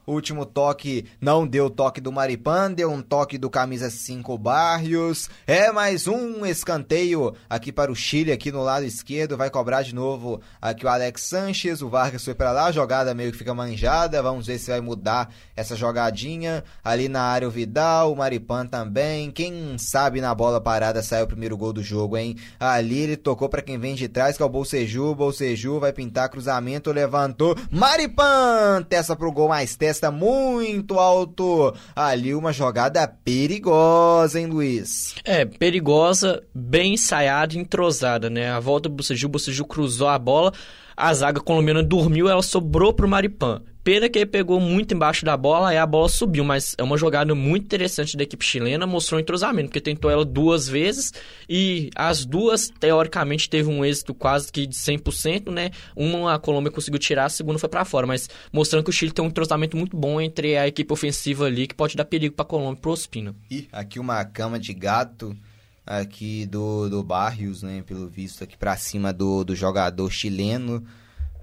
[0.05, 5.31] Último toque não deu toque do Maripan, deu um toque do camisa 5 Barrios.
[5.47, 9.37] É mais um escanteio aqui para o Chile, aqui no lado esquerdo.
[9.37, 11.83] Vai cobrar de novo aqui o Alex Sanches.
[11.83, 14.21] O Vargas foi para lá, a jogada meio que fica manjada.
[14.21, 16.65] Vamos ver se vai mudar essa jogadinha.
[16.83, 19.31] Ali na área o Vidal, o Maripan também.
[19.31, 22.37] Quem sabe na bola parada sai o primeiro gol do jogo, hein?
[22.59, 25.15] Ali ele tocou para quem vem de trás, que é o Bolseju.
[25.15, 27.57] Bolseju vai pintar cruzamento, levantou.
[27.71, 28.83] Maripan!
[28.89, 31.75] Testa pro gol mais testa testa muito alto.
[31.95, 35.15] Ali uma jogada perigosa, hein, Luiz?
[35.23, 38.51] É, perigosa, bem ensaiada entrosada, né?
[38.51, 40.53] A volta do Buceju, o Buceju cruzou a bola,
[40.97, 43.63] a zaga colombiana dormiu, ela sobrou pro Maripan.
[43.85, 46.97] Pena que ele pegou muito embaixo da bola e a bola subiu, mas é uma
[46.97, 51.13] jogada muito interessante da equipe chilena, mostrou entrosamento, porque tentou ela duas vezes
[51.49, 55.71] e as duas, teoricamente, teve um êxito quase que de 100%, né?
[55.97, 59.11] Uma a Colômbia conseguiu tirar, a segunda foi para fora, mas mostrando que o Chile
[59.11, 62.45] tem um entrosamento muito bom entre a equipe ofensiva ali, que pode dar perigo para
[62.45, 63.35] a Colômbia e pro Ospina.
[63.51, 65.37] E aqui uma cama de gato
[65.85, 67.83] aqui do, do Barrios, né?
[67.85, 70.85] Pelo visto, aqui para cima do, do jogador chileno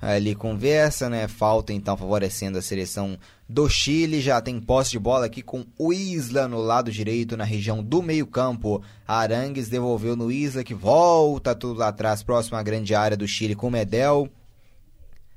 [0.02, 1.28] ali conversa, né?
[1.28, 4.22] Falta então favorecendo a seleção do Chile.
[4.22, 8.02] Já tem posse de bola aqui com o Isla no lado direito, na região do
[8.02, 8.82] meio-campo.
[9.08, 13.56] Arangues devolveu no Isla, que volta tudo lá atrás, próximo à grande área do Chile
[13.56, 14.30] com Medel.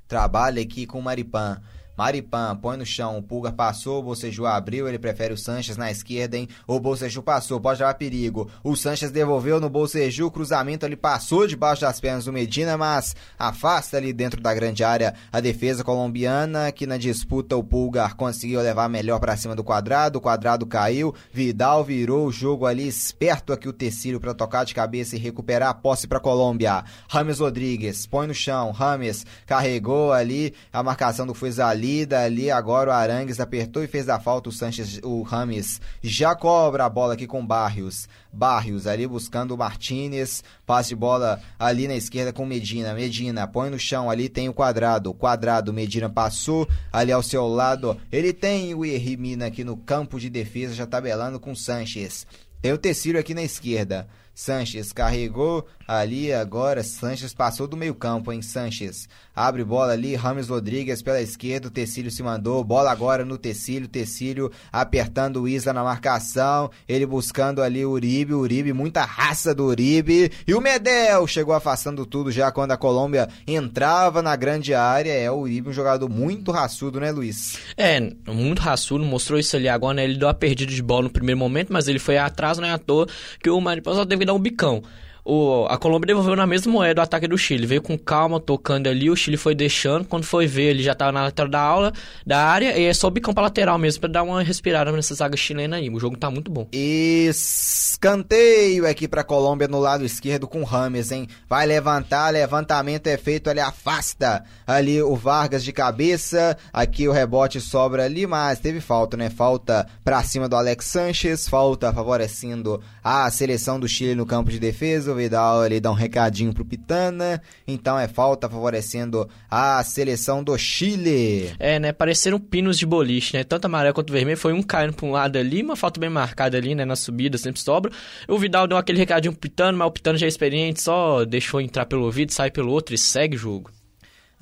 [0.06, 1.60] Trabalha aqui com o Maripan.
[1.96, 5.90] Maripan põe no chão, o Pulga passou, o Boceju abriu, ele prefere o Sanches na
[5.90, 6.48] esquerda, hein?
[6.66, 8.50] O Boceju passou, pode levar perigo.
[8.64, 13.14] O Sanches devolveu no Boceju, o cruzamento ele passou debaixo das pernas do Medina, mas
[13.38, 18.60] afasta ali dentro da grande área a defesa colombiana, que na disputa o Pulgar conseguiu
[18.62, 23.52] levar melhor para cima do quadrado, o quadrado caiu, Vidal virou o jogo ali esperto
[23.52, 26.84] aqui o Tecílio para tocar de cabeça e recuperar a posse para Colômbia.
[27.08, 32.90] Rames Rodrigues põe no chão, Rames carregou ali a marcação do Fuizali ali, dali, agora
[32.90, 37.14] o Arangues apertou e fez a falta, o Sanches, o Rames já cobra a bola
[37.14, 38.08] aqui com Barrios.
[38.32, 42.94] Barrios ali buscando o Martinez, passe de bola ali na esquerda com Medina.
[42.94, 45.12] Medina põe no chão, ali tem o quadrado.
[45.12, 48.00] Quadrado, Medina passou ali ao seu lado.
[48.12, 52.24] Ele tem o Hermina aqui no campo de defesa, já tabelando com Sanches.
[52.60, 54.06] Tem o Tecílio aqui na esquerda.
[54.32, 55.66] Sanches carregou
[56.00, 56.82] ali agora.
[56.82, 58.40] Sanches passou do meio campo, hein?
[58.40, 60.14] Sanches abre bola ali.
[60.14, 61.68] Rames Rodrigues pela esquerda.
[61.68, 62.62] O Tecílio se mandou.
[62.64, 63.88] Bola agora no Tecílio.
[63.88, 66.70] Tecílio apertando o Isla na marcação.
[66.88, 68.34] Ele buscando ali o Uribe.
[68.34, 70.32] Uribe, muita raça do Uribe.
[70.46, 75.12] E o Medel chegou afastando tudo já quando a Colômbia entrava na grande área.
[75.12, 77.58] É o Uribe, um jogador muito raçudo, né, Luiz?
[77.76, 79.04] É, muito raçudo.
[79.04, 80.04] Mostrou isso ali agora, né?
[80.04, 82.72] Ele deu a perdida de bola no primeiro momento, mas ele foi atrás, não é
[82.72, 83.06] à toa
[83.42, 84.82] que o Mariposa teve que dar um bicão.
[85.24, 87.64] O, a Colômbia devolveu na mesma moeda o ataque do Chile.
[87.64, 90.04] Veio com calma, tocando ali, o Chile foi deixando.
[90.04, 91.92] Quando foi ver, ele já estava na lateral da aula,
[92.26, 95.36] da área, e é só bicão pra lateral mesmo, para dar uma respirada nessa zaga
[95.36, 95.88] chilena aí.
[95.88, 96.66] O jogo tá muito bom.
[96.72, 101.28] Escanteio aqui pra Colômbia no lado esquerdo com Rames, hein?
[101.48, 106.56] Vai levantar, levantamento é feito, ele afasta ali o Vargas de cabeça.
[106.72, 109.30] Aqui o rebote sobra ali, mas teve falta, né?
[109.30, 114.58] Falta pra cima do Alex Sanches, falta favorecendo a seleção do Chile no campo de
[114.58, 120.42] defesa o Vidal ali dá um recadinho pro Pitana, então é falta favorecendo a seleção
[120.42, 121.54] do Chile.
[121.58, 125.06] É, né, pareceram pinos de boliche, né, tanto amarelo quanto vermelho, foi um caindo pra
[125.06, 127.92] um lado ali, uma falta bem marcada ali, né, na subida, sempre sobra.
[128.26, 131.60] O Vidal deu aquele recadinho pro Pitana, mas o Pitana já é experiente, só deixou
[131.60, 133.70] entrar pelo ouvido, sai pelo outro e segue o jogo.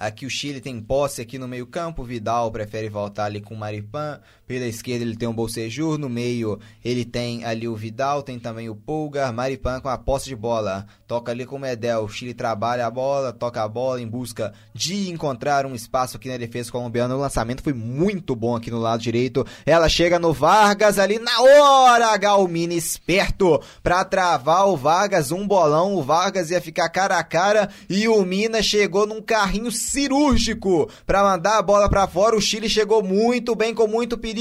[0.01, 3.59] Aqui o Chile tem posse aqui no meio campo, Vidal prefere voltar ali com o
[3.59, 4.19] Maripan,
[4.51, 8.69] pela esquerda ele tem o Bolsejur, no meio ele tem ali o Vidal, tem também
[8.69, 12.35] o Pulgar, Maripan com a posse de bola, toca ali com o Medel, o Chile
[12.35, 16.73] trabalha a bola, toca a bola em busca de encontrar um espaço aqui na defesa
[16.73, 21.21] colombiana, o lançamento foi muito bom aqui no lado direito, ela chega no Vargas ali
[21.21, 27.17] na hora, Galmini esperto para travar o Vargas, um bolão, o Vargas ia ficar cara
[27.17, 32.35] a cara e o Mina chegou num carrinho cirúrgico para mandar a bola para fora.
[32.35, 34.40] O Chile chegou muito bem, com muito perigo.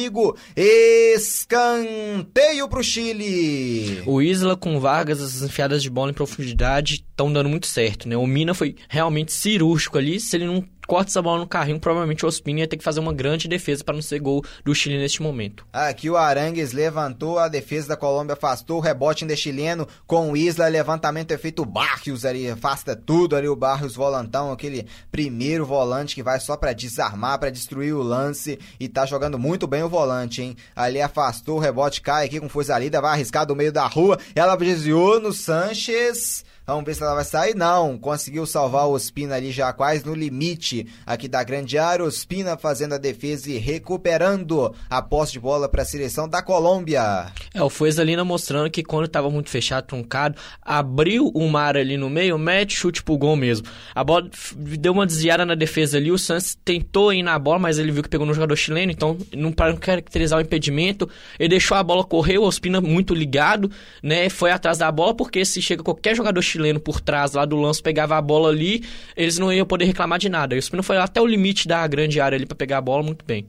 [0.55, 4.01] Escanteio pro Chile.
[4.05, 8.15] O Isla com Vargas, as enfiadas de bola em profundidade estão dando muito certo, né?
[8.15, 10.19] O Mina foi realmente cirúrgico ali.
[10.19, 12.99] Se ele não corta essa bola no carrinho, provavelmente o Ospina ia ter que fazer
[12.99, 15.63] uma grande defesa para não ser gol do Chile neste momento.
[15.71, 20.37] Aqui o Arangues levantou, a defesa da Colômbia afastou, o rebote ainda chileno com o
[20.37, 26.15] Isla, levantamento é feito Barrios ali, afasta tudo ali o Barrios volantão, aquele primeiro volante
[26.15, 29.89] que vai só para desarmar, para destruir o lance e tá jogando muito bem o
[29.89, 30.57] volante, hein?
[30.75, 34.17] Ali afastou, o rebote cai aqui com força lida, vai arriscar do meio da rua,
[34.33, 37.55] ela desviou no Sanches Vamos ver se ela vai sair.
[37.55, 42.05] Não, conseguiu salvar o Ospina ali já quase no limite aqui da grande área.
[42.05, 47.31] Ospina fazendo a defesa e recuperando a posse de bola para a seleção da Colômbia.
[47.55, 52.07] É, o Fuezalina mostrando que quando estava muito fechado, truncado, abriu o mar ali no
[52.07, 53.65] meio, mete chute pro gol mesmo.
[53.95, 57.79] A bola deu uma desviada na defesa ali, o Santos tentou ir na bola, mas
[57.79, 61.09] ele viu que pegou no jogador chileno, então não para caracterizar o impedimento,
[61.39, 63.71] ele deixou a bola correr, o Ospina muito ligado,
[64.03, 67.45] né, foi atrás da bola, porque se chega qualquer jogador chileno chileno por trás lá
[67.45, 68.83] do lance pegava a bola ali,
[69.15, 70.55] eles não iam poder reclamar de nada.
[70.55, 73.01] E o Spino foi até o limite da grande área ali para pegar a bola
[73.01, 73.47] muito bem.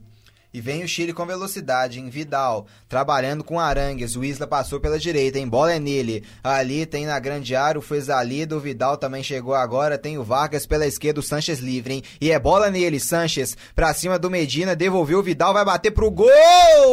[0.53, 4.17] E vem o Chile com velocidade, em Vidal, trabalhando com Arangues.
[4.17, 6.25] O Isla passou pela direita, em bola é nele.
[6.43, 9.97] Ali tem na grande área o Fuezalido, o Vidal também chegou agora.
[9.97, 12.03] Tem o Vargas pela esquerda, o Sanches livre, hein?
[12.21, 16.11] E é bola nele, Sanches pra cima do Medina, devolveu o Vidal, vai bater pro
[16.11, 16.29] gol!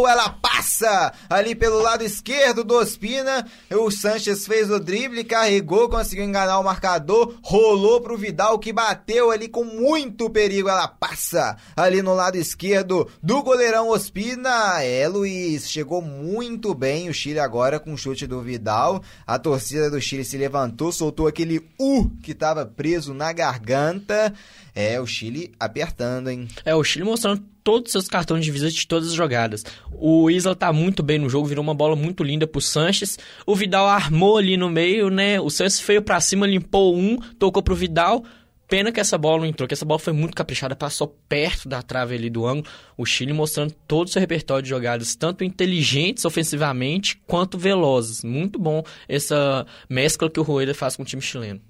[0.07, 3.47] Ela passa ali pelo lado esquerdo do Ospina.
[3.71, 9.31] O Sanches fez o drible, carregou, conseguiu enganar o marcador, rolou pro Vidal que bateu
[9.31, 10.69] ali com muito perigo.
[10.69, 14.83] Ela passa ali no lado esquerdo do goleirão Ospina.
[14.83, 19.01] É, Luiz, chegou muito bem o Chile agora com o chute do Vidal.
[19.25, 24.33] A torcida do Chile se levantou, soltou aquele U que estava preso na garganta.
[24.75, 26.45] É, o Chile apertando, hein?
[26.65, 29.63] É, o Chile mostrando todos os seus cartões de visita de todas as jogadas.
[29.93, 33.17] O Isla tá muito bem no jogo, virou uma bola muito linda pro Sanches.
[33.45, 35.39] O Vidal armou ali no meio, né?
[35.39, 38.25] O Sanches veio para cima, limpou um, tocou pro Vidal.
[38.67, 41.81] Pena que essa bola não entrou, que essa bola foi muito caprichada, passou perto da
[41.81, 42.67] trave ali do ângulo.
[42.97, 48.23] O Chile mostrando todo o seu repertório de jogadas, tanto inteligentes ofensivamente quanto velozes.
[48.23, 51.61] Muito bom essa mescla que o Rueda faz com o time chileno.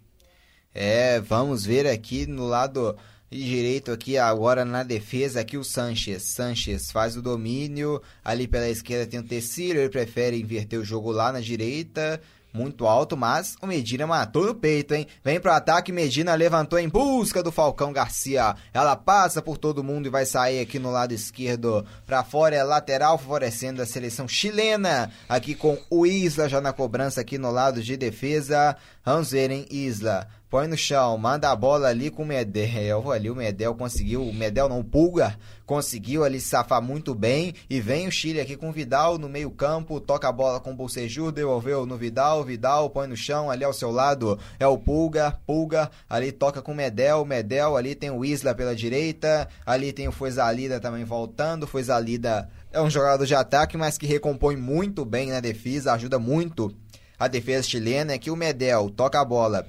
[0.74, 2.96] É, vamos ver aqui no lado
[3.30, 6.24] direito aqui agora na defesa aqui o Sanches.
[6.24, 11.12] Sanches faz o domínio, ali pela esquerda tem o Tecílio, ele prefere inverter o jogo
[11.12, 12.20] lá na direita
[12.54, 15.08] muito alto, mas o Medina matou no peito, hein?
[15.24, 18.56] Vem pro ataque, Medina levantou em busca do Falcão Garcia.
[18.74, 22.64] Ela passa por todo mundo e vai sair aqui no lado esquerdo para fora, é
[22.64, 25.12] lateral, favorecendo a seleção chilena.
[25.30, 28.76] Aqui com o Isla já na cobrança aqui no lado de defesa.
[29.06, 33.12] Vamos ver, hein, Isla põe no chão, manda a bola ali com o Medel.
[33.12, 37.54] Ali o Medel conseguiu, o Medel não, o Pulgar conseguiu ali safar muito bem.
[37.70, 40.76] E vem o Chile aqui com o Vidal no meio-campo, toca a bola com o
[40.76, 45.42] Bolsejur, devolveu no Vidal, Vidal põe no chão, ali ao seu lado é o Pulgar,
[45.46, 50.08] Pulgar ali toca com o Medel, Medel ali tem o Isla pela direita, ali tem
[50.08, 55.32] o Fuezalida também voltando, Fuezalida é um jogador de ataque, mas que recompõe muito bem
[55.32, 56.74] na defesa, ajuda muito
[57.20, 58.14] a defesa chilena.
[58.14, 59.68] É que o Medel toca a bola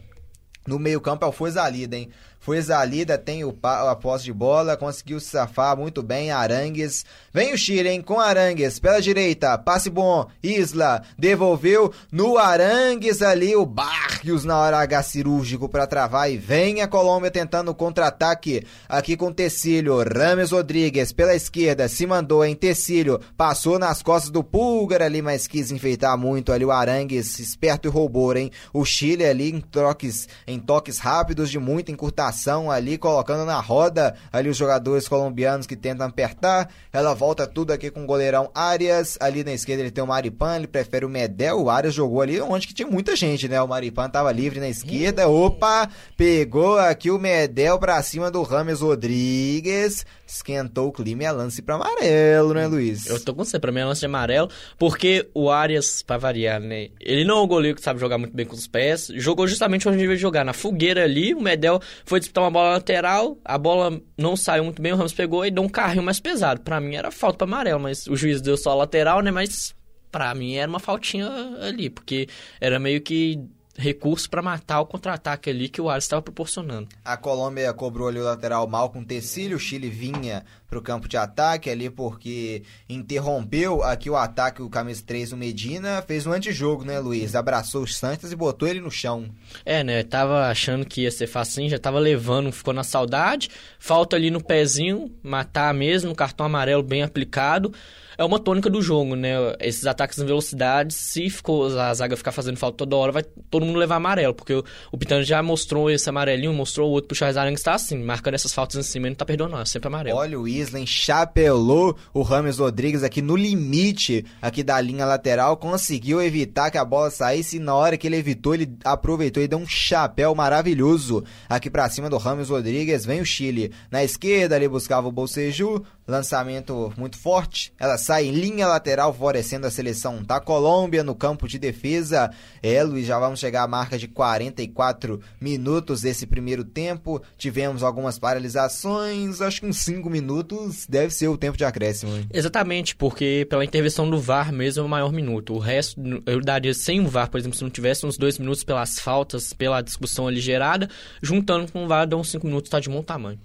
[0.68, 2.10] no meio-campo é o Fuezalida, hein?
[2.40, 6.30] Fuezalida tem o a posse de bola, conseguiu se safar muito bem.
[6.30, 7.04] Arangues.
[7.32, 8.00] Vem o Chile, hein?
[8.00, 9.58] Com Arangues pela direita.
[9.58, 10.26] Passe bom.
[10.42, 13.54] Isla devolveu no Arangues ali.
[13.54, 19.16] O Barrios na hora H cirúrgico para travar e vem a Colômbia tentando contra-ataque aqui
[19.16, 19.98] com Tecílio.
[20.02, 25.46] Rames Rodrigues pela esquerda se mandou em Tecílio, passou nas costas do Pulgar ali, mas
[25.46, 28.50] quis enfeitar muito ali o Arangues, esperto e roubou, hein?
[28.72, 31.90] O Chile ali em toques, em toques rápidos de muita
[32.28, 36.68] encurtação ali, colocando na roda ali os jogadores colombianos que tentam apertar.
[36.92, 39.16] Ela volta tudo aqui com o goleirão Arias.
[39.20, 41.62] Ali na esquerda ele tem o Maripan, ele prefere o Medel.
[41.62, 43.60] O Arias jogou ali onde que tinha muita gente, né?
[43.60, 45.28] O Maripan tava livre na esquerda.
[45.28, 45.88] Opa!
[46.16, 50.04] Pegou aqui o Medel pra cima do Rames Rodrigues.
[50.28, 53.06] Esquentou o clima e é lance pra amarelo, né, Luiz?
[53.06, 56.60] Eu tô com você, pra mim é lance de amarelo, porque o Arias, pra variar,
[56.60, 56.88] né?
[57.00, 59.88] Ele não é um goleiro que sabe jogar muito bem com os pés, jogou justamente
[59.88, 63.98] onde devia jogar, na fogueira ali, o Medel foi disputar uma bola lateral, a bola
[64.18, 66.60] não saiu muito bem, o Ramos pegou e deu um carrinho mais pesado.
[66.60, 69.30] Pra mim era falta pra amarelo, mas o juiz deu só lateral, né?
[69.30, 69.74] Mas
[70.12, 71.28] pra mim era uma faltinha
[71.62, 72.28] ali, porque
[72.60, 73.40] era meio que
[73.78, 76.88] recurso para matar o contra-ataque ali que o Ares estava proporcionando.
[77.04, 81.08] A Colômbia cobrou ali o lateral mal com Tecílio, o Chile vinha para o campo
[81.08, 86.32] de ataque ali porque interrompeu aqui o ataque o camisa 3 o Medina, fez um
[86.32, 87.34] antijogo, né, Luiz?
[87.34, 89.30] Abraçou os Santos e botou ele no chão.
[89.64, 90.02] É, né?
[90.02, 93.48] Tava achando que ia ser facinho, já tava levando, ficou na saudade.
[93.78, 97.72] Falta ali no pezinho, matar mesmo, cartão amarelo bem aplicado
[98.18, 99.30] é uma tônica do jogo, né?
[99.60, 103.64] Esses ataques em velocidade, se ficou, a zaga ficar fazendo falta toda hora, vai todo
[103.64, 107.16] mundo levar amarelo, porque o, o Pitano já mostrou esse amarelinho, mostrou o outro pro
[107.16, 109.64] Charles Arangues está assim, marcando essas faltas em cima e não tá perdoando, não, é
[109.64, 110.18] sempre amarelo.
[110.18, 116.20] Olha, o Isla chapelou o Rames Rodrigues aqui no limite aqui da linha lateral, conseguiu
[116.20, 119.58] evitar que a bola saísse e na hora que ele evitou, ele aproveitou e deu
[119.58, 124.66] um chapéu maravilhoso aqui para cima do Rames Rodrigues, vem o Chile na esquerda, ali
[124.66, 130.40] buscava o Bolseju, lançamento muito forte, ela sai em linha lateral, favorecendo a seleção da
[130.40, 132.30] Colômbia no campo de defesa.
[132.62, 137.20] É, Luiz, já vamos chegar à marca de 44 minutos desse primeiro tempo.
[137.36, 142.16] Tivemos algumas paralisações, acho que uns 5 minutos deve ser o tempo de acréscimo.
[142.16, 142.26] Hein?
[142.32, 145.52] Exatamente, porque pela intervenção do VAR mesmo é o maior minuto.
[145.52, 148.64] O resto, eu daria sem o VAR, por exemplo, se não tivesse uns 2 minutos
[148.64, 150.88] pelas faltas, pela discussão ali gerada,
[151.22, 153.38] juntando com o VAR, dá uns 5 minutos, tá de bom tamanho.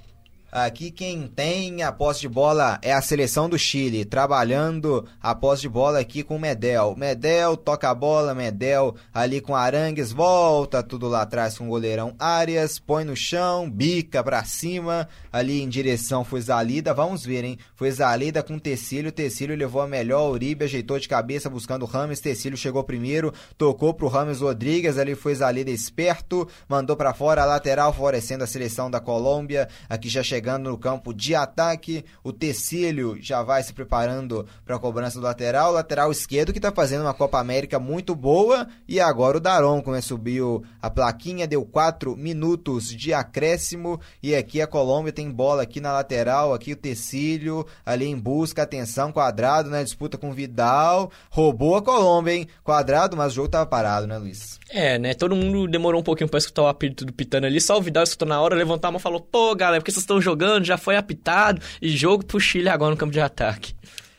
[0.55, 5.63] Aqui quem tem a posse de bola é a seleção do Chile, trabalhando a posse
[5.63, 6.93] de bola aqui com o Medel.
[6.95, 12.13] Medel toca a bola, Medel ali com Arangues, volta tudo lá atrás com o goleirão
[12.19, 17.57] Arias, põe no chão, bica pra cima, ali em direção foi Zalida, vamos ver, hein?
[17.73, 22.19] Foi Zalida com Tecílio, Tecílio levou a melhor, Uribe ajeitou de cabeça buscando o Rames,
[22.19, 27.91] Tecílio chegou primeiro, tocou pro Rames Rodrigues, ali foi Zalida esperto, mandou para fora lateral,
[27.91, 32.03] favorecendo a seleção da Colômbia, aqui já chegou chegando no campo de ataque.
[32.21, 35.71] O Tecílio já vai se preparando para a cobrança do lateral.
[35.71, 38.67] O lateral esquerdo que está fazendo uma Copa América muito boa.
[38.85, 44.01] E agora o Daronco né, subiu a plaquinha, deu 4 minutos de acréscimo.
[44.21, 46.53] E aqui a Colômbia tem bola aqui na lateral.
[46.53, 48.63] Aqui o Tecílio ali em busca.
[48.63, 51.09] Atenção, quadrado né, disputa com Vidal.
[51.29, 52.47] Roubou a Colômbia, hein?
[52.65, 54.59] Quadrado, mas o jogo tava parado, né, Luiz?
[54.69, 55.13] É, né?
[55.13, 57.61] Todo mundo demorou um pouquinho para escutar o apito do Pitano ali.
[57.61, 60.03] Só o Vidal escutou na hora, levantou a mão e falou: pô, galera, porque vocês
[60.03, 60.32] estão jogando?
[60.33, 63.75] Jogando, já foi apitado e jogo pro Chile agora no campo de ataque.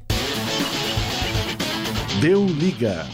[2.20, 3.06] Deu Liga.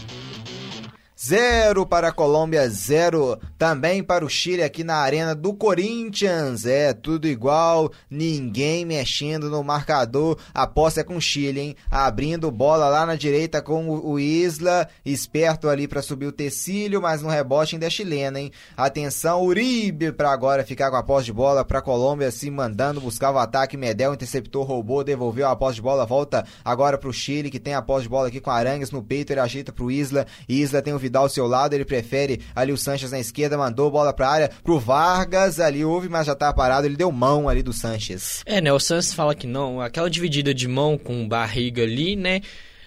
[1.23, 6.65] 0 para a Colômbia, 0 também para o Chile aqui na Arena do Corinthians.
[6.65, 10.39] É tudo igual, ninguém mexendo no marcador.
[10.51, 11.75] A posse é com o Chile, hein?
[11.91, 17.21] Abrindo bola lá na direita com o Isla, esperto ali para subir o Tecílio, mas
[17.21, 18.51] no rebote ainda é chilena, hein?
[18.75, 22.99] Atenção, Uribe para agora ficar com a posse de bola para a Colômbia se mandando
[22.99, 23.77] buscar o ataque.
[23.77, 27.75] Medel interceptou, roubou, devolveu a posse de bola, volta agora para o Chile que tem
[27.75, 30.25] a posse de bola aqui com Arangues no peito, ele ajeita para o Isla.
[30.49, 33.91] Isla tem o Vidal ao seu lado, ele prefere ali o Sanches na esquerda, mandou
[33.91, 37.61] bola pra área pro Vargas, ali houve, mas já tá parado, ele deu mão ali
[37.61, 38.41] do Sanches.
[38.45, 42.39] É, né, o Sanches fala que não, aquela dividida de mão com barriga ali, né,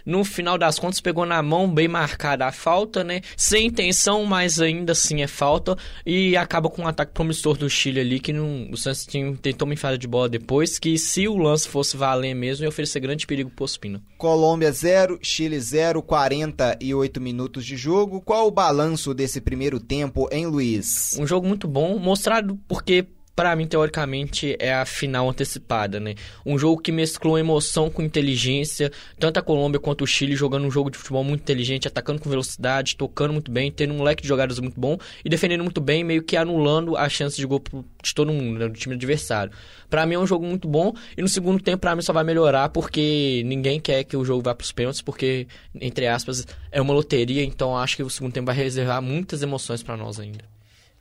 [0.04, 3.20] no final das contas, pegou na mão bem marcada a falta, né?
[3.36, 5.76] Sem intenção, mas ainda assim é falta.
[6.04, 9.06] E acaba com um ataque promissor do Chile ali, que não, o Santos
[9.40, 13.00] tentou uma enfiada de bola depois, que se o lance fosse valer mesmo, ia oferecer
[13.00, 14.02] grande perigo pro Ospina.
[14.18, 18.20] Colômbia 0, Chile 0, 48 minutos de jogo.
[18.20, 21.16] Qual o balanço desse primeiro tempo, hein, Luiz?
[21.18, 26.14] Um jogo muito bom, mostrado porque para mim, teoricamente, é a final antecipada, né?
[26.46, 30.70] Um jogo que mesclou emoção com inteligência, tanto a Colômbia quanto o Chile jogando um
[30.70, 34.28] jogo de futebol muito inteligente, atacando com velocidade, tocando muito bem, tendo um leque de
[34.28, 37.60] jogadas muito bom e defendendo muito bem, meio que anulando a chance de gol
[38.02, 38.68] de todo mundo, né?
[38.68, 39.52] do time adversário.
[39.90, 42.24] Para mim é um jogo muito bom e no segundo tempo para mim só vai
[42.24, 45.46] melhorar porque ninguém quer que o jogo vá para os pênaltis, porque
[45.80, 49.82] entre aspas é uma loteria, então acho que o segundo tempo vai reservar muitas emoções
[49.82, 50.53] para nós ainda.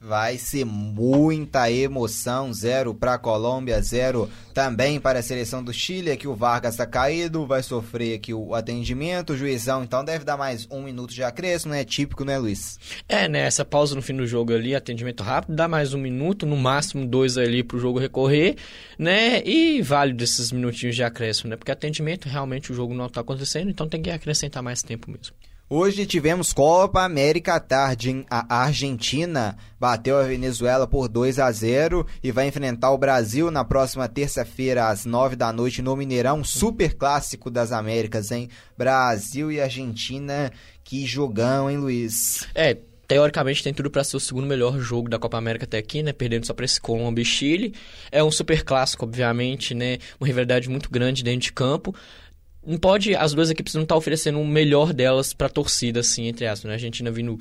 [0.05, 6.11] Vai ser muita emoção, zero para a Colômbia, zero também para a seleção do Chile,
[6.11, 10.35] aqui o Vargas está caído, vai sofrer aqui o atendimento, o juizão então deve dar
[10.35, 11.85] mais um minuto de acréscimo, né?
[11.85, 12.77] Típico, né, Luiz?
[13.07, 13.47] É, né?
[13.47, 17.07] Essa pausa no fim do jogo ali, atendimento rápido, dá mais um minuto, no máximo
[17.07, 18.57] dois ali para o jogo recorrer,
[18.99, 19.41] né?
[19.45, 21.55] E vale desses minutinhos de acréscimo, né?
[21.55, 25.33] Porque atendimento realmente o jogo não está acontecendo, então tem que acrescentar mais tempo mesmo.
[25.69, 28.25] Hoje tivemos Copa América à tarde.
[28.29, 33.63] A Argentina bateu a Venezuela por 2 a 0 e vai enfrentar o Brasil na
[33.63, 38.49] próxima terça-feira às 9 da noite no Mineirão, super clássico das Américas, hein?
[38.77, 40.51] Brasil e Argentina,
[40.83, 42.45] que jogão, hein, Luiz?
[42.53, 46.03] É, teoricamente tem tudo para ser o segundo melhor jogo da Copa América até aqui,
[46.03, 46.11] né?
[46.11, 47.73] Perdendo só para esse Colômbia e Chile.
[48.11, 49.97] É um super clássico, obviamente, né?
[50.19, 51.95] Uma rivalidade muito grande dentro de campo
[52.65, 55.99] não pode, as duas equipes não estão tá oferecendo o melhor delas para a torcida,
[55.99, 56.71] assim, entre aspas, né?
[56.71, 57.37] A Argentina vindo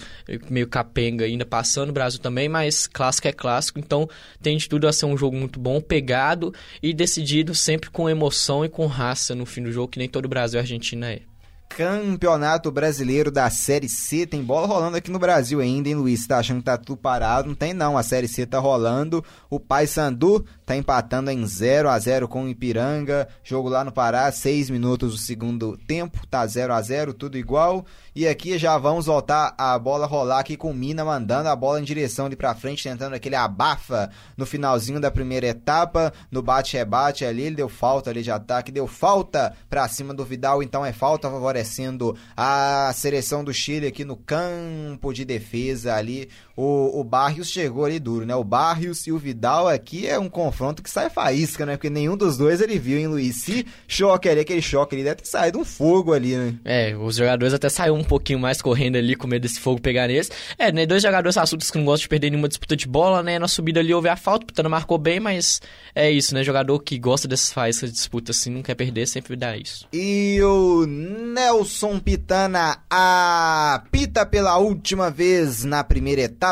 [0.50, 4.08] meio capenga ainda passando, o Brasil também, mas clássico é clássico, então
[4.40, 6.52] tem de tudo a ser um jogo muito bom, pegado
[6.82, 10.26] e decidido sempre com emoção e com raça no fim do jogo, que nem todo
[10.26, 11.31] o Brasil e a Argentina é.
[11.76, 14.26] Campeonato Brasileiro da Série C.
[14.26, 16.26] Tem bola rolando aqui no Brasil ainda, hein, Luiz?
[16.26, 17.48] Tá achando que tá tudo parado?
[17.48, 19.24] Não tem não, a Série C tá rolando.
[19.48, 23.26] O Paysandu tá empatando em 0 a 0 com o Ipiranga.
[23.42, 27.86] Jogo lá no Pará, 6 minutos do segundo tempo, tá 0 a 0 tudo igual.
[28.14, 31.80] E aqui já vamos voltar a bola rolar aqui com o Mina mandando a bola
[31.80, 37.24] em direção ali pra frente, tentando aquele abafa no finalzinho da primeira etapa, no bate-rebate
[37.24, 40.92] ali, ele deu falta ali de ataque, deu falta pra cima do Vidal, então é
[40.92, 46.28] falta favorecendo a seleção do Chile aqui no campo de defesa ali.
[46.56, 48.34] O, o Barrios chegou ali duro, né?
[48.34, 51.76] O Barrios e o Vidal aqui é um confronto que sai faísca, né?
[51.76, 53.36] Porque nenhum dos dois ele viu, hein, Luiz?
[53.36, 56.54] Se choque ali, aquele choque ali, deve ter saído um fogo ali, né?
[56.64, 60.06] É, os jogadores até saíram um pouquinho mais correndo ali, com medo desse fogo pegar
[60.06, 60.30] neles.
[60.58, 60.84] É, né?
[60.84, 63.38] Dois jogadores assuntos que não gostam de perder nenhuma disputa de bola, né?
[63.38, 65.60] Na subida ali houve a falta, o Pitana marcou bem, mas
[65.94, 66.44] é isso, né?
[66.44, 69.86] Jogador que gosta dessas faíscas de disputa, assim, não quer perder, sempre dá isso.
[69.92, 76.51] E o Nelson Pitana apita pela última vez na primeira etapa.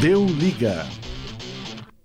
[0.00, 0.86] Deu liga.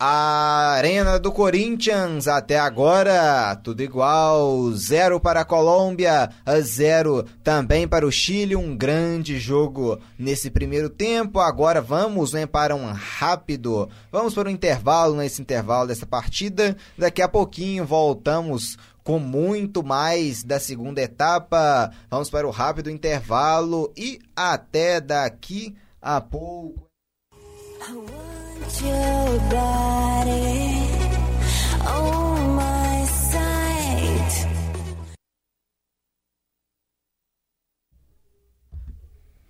[0.03, 4.71] A Arena do Corinthians, até agora, tudo igual.
[4.71, 6.27] Zero para a Colômbia,
[6.59, 8.55] zero também para o Chile.
[8.55, 11.39] Um grande jogo nesse primeiro tempo.
[11.39, 13.87] Agora vamos né, para um rápido.
[14.11, 16.75] Vamos para um intervalo nesse intervalo dessa partida.
[16.97, 21.91] Daqui a pouquinho voltamos com muito mais da segunda etapa.
[22.09, 26.87] Vamos para o rápido intervalo e até daqui a pouco.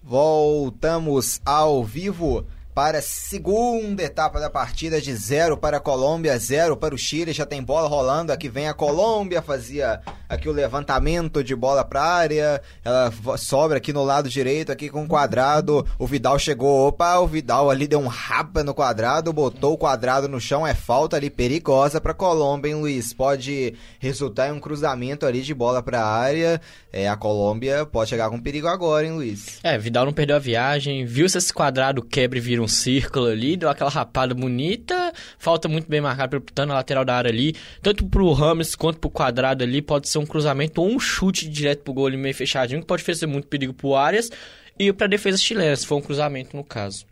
[0.03, 6.77] Voltamos ao vivo para a segunda etapa da partida de 0 para a Colômbia, 0
[6.77, 7.33] para o Chile.
[7.33, 8.31] Já tem bola rolando.
[8.31, 12.61] Aqui vem a Colômbia, fazia aqui o levantamento de bola para área.
[12.83, 15.85] Ela sobra aqui no lado direito, aqui com o quadrado.
[15.99, 20.29] O Vidal chegou, opa, o Vidal ali deu um rapa no quadrado, botou o quadrado
[20.29, 20.65] no chão.
[20.65, 23.13] É falta ali perigosa para a Colômbia, hein, Luiz?
[23.13, 26.61] Pode resultar em um cruzamento ali de bola para área.
[26.93, 29.59] É, a Colômbia pode chegar com perigo agora, hein, Luiz?
[29.63, 33.27] É, Vidal não perdeu a viagem, viu se esse quadrado quebra e vira um círculo
[33.27, 37.55] ali, deu aquela rapada bonita, falta muito bem marcado pelo na lateral da área ali,
[37.81, 41.83] tanto pro Rames quanto pro quadrado ali, pode ser um cruzamento ou um chute direto
[41.83, 44.29] pro gol ali meio fechadinho, que pode oferecer muito perigo pro Arias
[44.77, 47.10] e pra defesa chilena, se for um cruzamento no caso.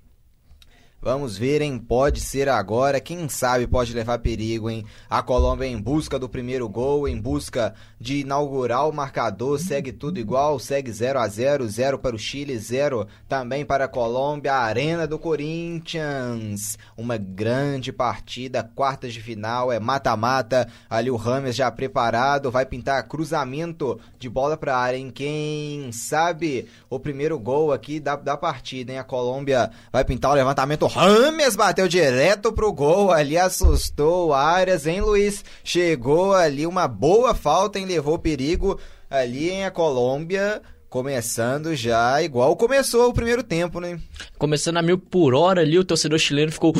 [1.01, 1.79] Vamos ver, hein?
[1.79, 2.99] Pode ser agora.
[2.99, 4.83] Quem sabe pode levar perigo, hein?
[5.09, 9.57] A Colômbia em busca do primeiro gol, em busca de inaugurar o marcador.
[9.59, 13.87] Segue tudo igual, segue 0 a 0 0 para o Chile, 0 também para a
[13.87, 14.53] Colômbia.
[14.53, 16.77] Arena do Corinthians.
[16.97, 20.67] Uma grande partida, quartas de final, é mata-mata.
[20.89, 25.11] Ali o Rames já preparado, vai pintar cruzamento de bola para a área, hein?
[25.15, 28.99] Quem sabe o primeiro gol aqui da, da partida, hein?
[28.99, 34.87] A Colômbia vai pintar o levantamento Rames bateu direto pro gol ali, assustou o Arias,
[34.87, 35.45] hein, Luiz?
[35.63, 37.85] Chegou ali uma boa falta, hein?
[37.85, 40.61] Levou perigo ali em a Colômbia.
[40.89, 43.99] Começando já igual começou o primeiro tempo, né?
[44.39, 46.73] Começando a mil por hora ali, o torcedor chileno ficou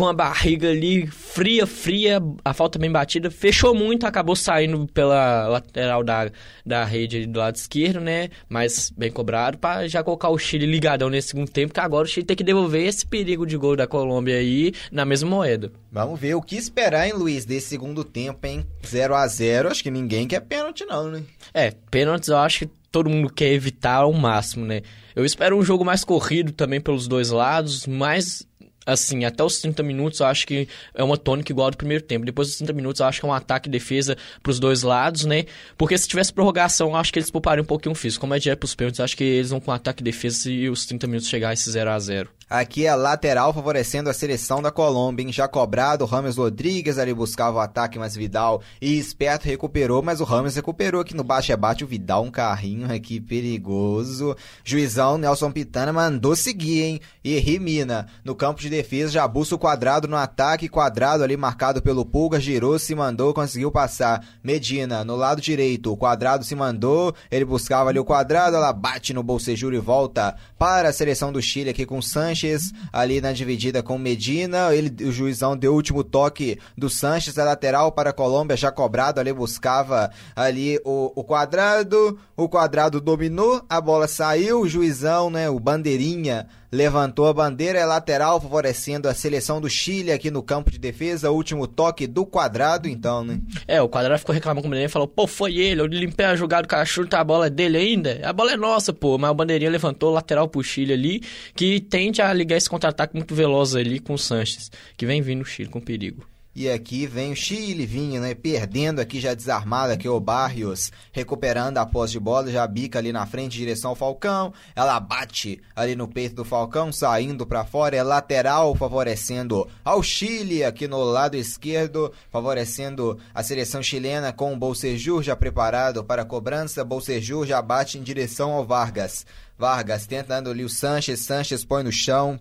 [0.00, 5.46] com a barriga ali fria, fria, a falta bem batida, fechou muito, acabou saindo pela
[5.46, 6.30] lateral da,
[6.64, 8.30] da rede do lado esquerdo, né?
[8.48, 12.08] Mas bem cobrado, para já colocar o Chile ligadão nesse segundo tempo, que agora o
[12.08, 15.70] Chile tem que devolver esse perigo de gol da Colômbia aí na mesma moeda.
[15.92, 18.64] Vamos ver o que esperar, hein, Luiz, desse segundo tempo, hein?
[18.86, 21.22] 0 a 0 acho que ninguém quer pênalti não, né?
[21.52, 24.80] É, pênaltis eu acho que todo mundo quer evitar ao máximo, né?
[25.14, 28.48] Eu espero um jogo mais corrido também pelos dois lados, mas
[28.90, 32.04] assim, até os 30 minutos eu acho que é uma tônica igual ao do primeiro
[32.04, 32.24] tempo.
[32.24, 35.24] Depois dos 30 minutos eu acho que é um ataque e defesa pros dois lados,
[35.24, 35.44] né?
[35.76, 38.20] Porque se tivesse prorrogação, eu acho que eles poupariam um pouquinho o físico.
[38.20, 40.86] Como é direto pros pênaltis, acho que eles vão com ataque e defesa e os
[40.86, 44.72] 30 minutos chegar a esse 0 a 0 Aqui é lateral favorecendo a seleção da
[44.72, 45.32] Colômbia, hein?
[45.32, 50.20] Já cobrado, o Rames Rodrigues ali buscava o ataque, mas Vidal e esperto recuperou, mas
[50.20, 54.34] o Rames recuperou aqui no baixo é bate o Vidal, um carrinho aqui perigoso.
[54.64, 57.00] Juizão Nelson Pitana mandou seguir, hein?
[57.22, 61.80] E Rimina no campo de defesa já busca o quadrado no ataque, quadrado ali marcado
[61.80, 64.26] pelo Pulga, girou, se mandou, conseguiu passar.
[64.42, 69.14] Medina no lado direito, o quadrado se mandou, ele buscava ali o quadrado, ela bate
[69.14, 73.32] no bolsejuro e volta para a seleção do Chile aqui com Sanches Sanches ali na
[73.32, 74.74] dividida com Medina.
[74.74, 78.72] Ele, o juizão deu o último toque do Sanches, a lateral para a Colômbia, já
[78.72, 82.18] cobrado ali, buscava ali o, o quadrado.
[82.36, 87.84] O quadrado dominou, a bola saiu, o juizão, né, o bandeirinha levantou a bandeira, é
[87.84, 91.30] lateral, favorecendo a seleção do Chile aqui no campo de defesa.
[91.30, 93.40] Último toque do quadrado, então, né?
[93.66, 96.26] É, o quadrado ficou reclamando com o bandeirinha e falou: pô, foi ele, eu limpei
[96.26, 98.20] a jogada, o cara chuta a bola é dele ainda.
[98.22, 99.18] A bola é nossa, pô.
[99.18, 101.22] Mas o bandeirinha levantou lateral pro Chile ali,
[101.54, 105.42] que tende a ligar esse contra-ataque muito veloz ali com o Sanches, que vem vindo
[105.42, 106.29] o Chile com perigo.
[106.60, 108.34] E aqui vem o Chile vinho, né?
[108.34, 113.14] Perdendo aqui já desarmado aqui o Barrios, recuperando a posse de bola, já bica ali
[113.14, 114.52] na frente, direção ao Falcão.
[114.76, 120.62] Ela bate ali no peito do Falcão, saindo para fora, é lateral favorecendo ao Chile
[120.62, 126.26] aqui no lado esquerdo, favorecendo a seleção chilena com o Bolsejur já preparado para a
[126.26, 126.84] cobrança.
[126.84, 129.24] Bolsejur já bate em direção ao Vargas.
[129.56, 132.38] Vargas tentando ali o Sanches, Sanches põe no chão,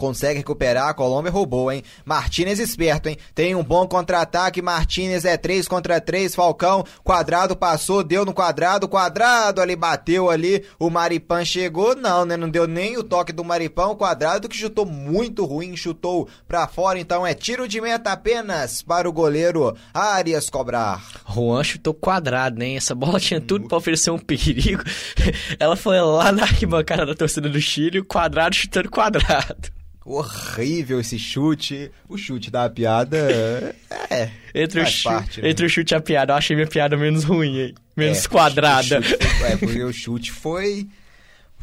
[0.00, 1.82] consegue recuperar, a Colômbia roubou, hein?
[2.06, 3.18] Martinez esperto, hein?
[3.34, 8.88] Tem um bom contra-ataque, Martinez é 3 contra 3, Falcão, quadrado passou, deu no quadrado,
[8.88, 12.34] quadrado ali bateu ali, o Maripan chegou, não, né?
[12.34, 16.66] Não deu nem o toque do Maripan, o quadrado que chutou muito ruim, chutou pra
[16.66, 21.04] fora, então é tiro de meta apenas para o goleiro Arias cobrar.
[21.28, 22.74] Juan chutou quadrado, né?
[22.74, 24.82] Essa bola tinha tudo para oferecer um perigo.
[25.60, 29.80] Ela foi lá na arquibancada da torcida do Chile, o quadrado chutando quadrado.
[30.04, 31.90] Horrível esse chute.
[32.08, 33.18] O chute da piada
[34.10, 34.30] é.
[34.54, 35.50] Entre, o, chute, parte, né?
[35.50, 37.74] entre o chute e a piada, eu achei minha piada menos ruim, hein?
[37.96, 39.02] Menos é, quadrada.
[39.02, 40.88] Foi, é, porque o chute foi.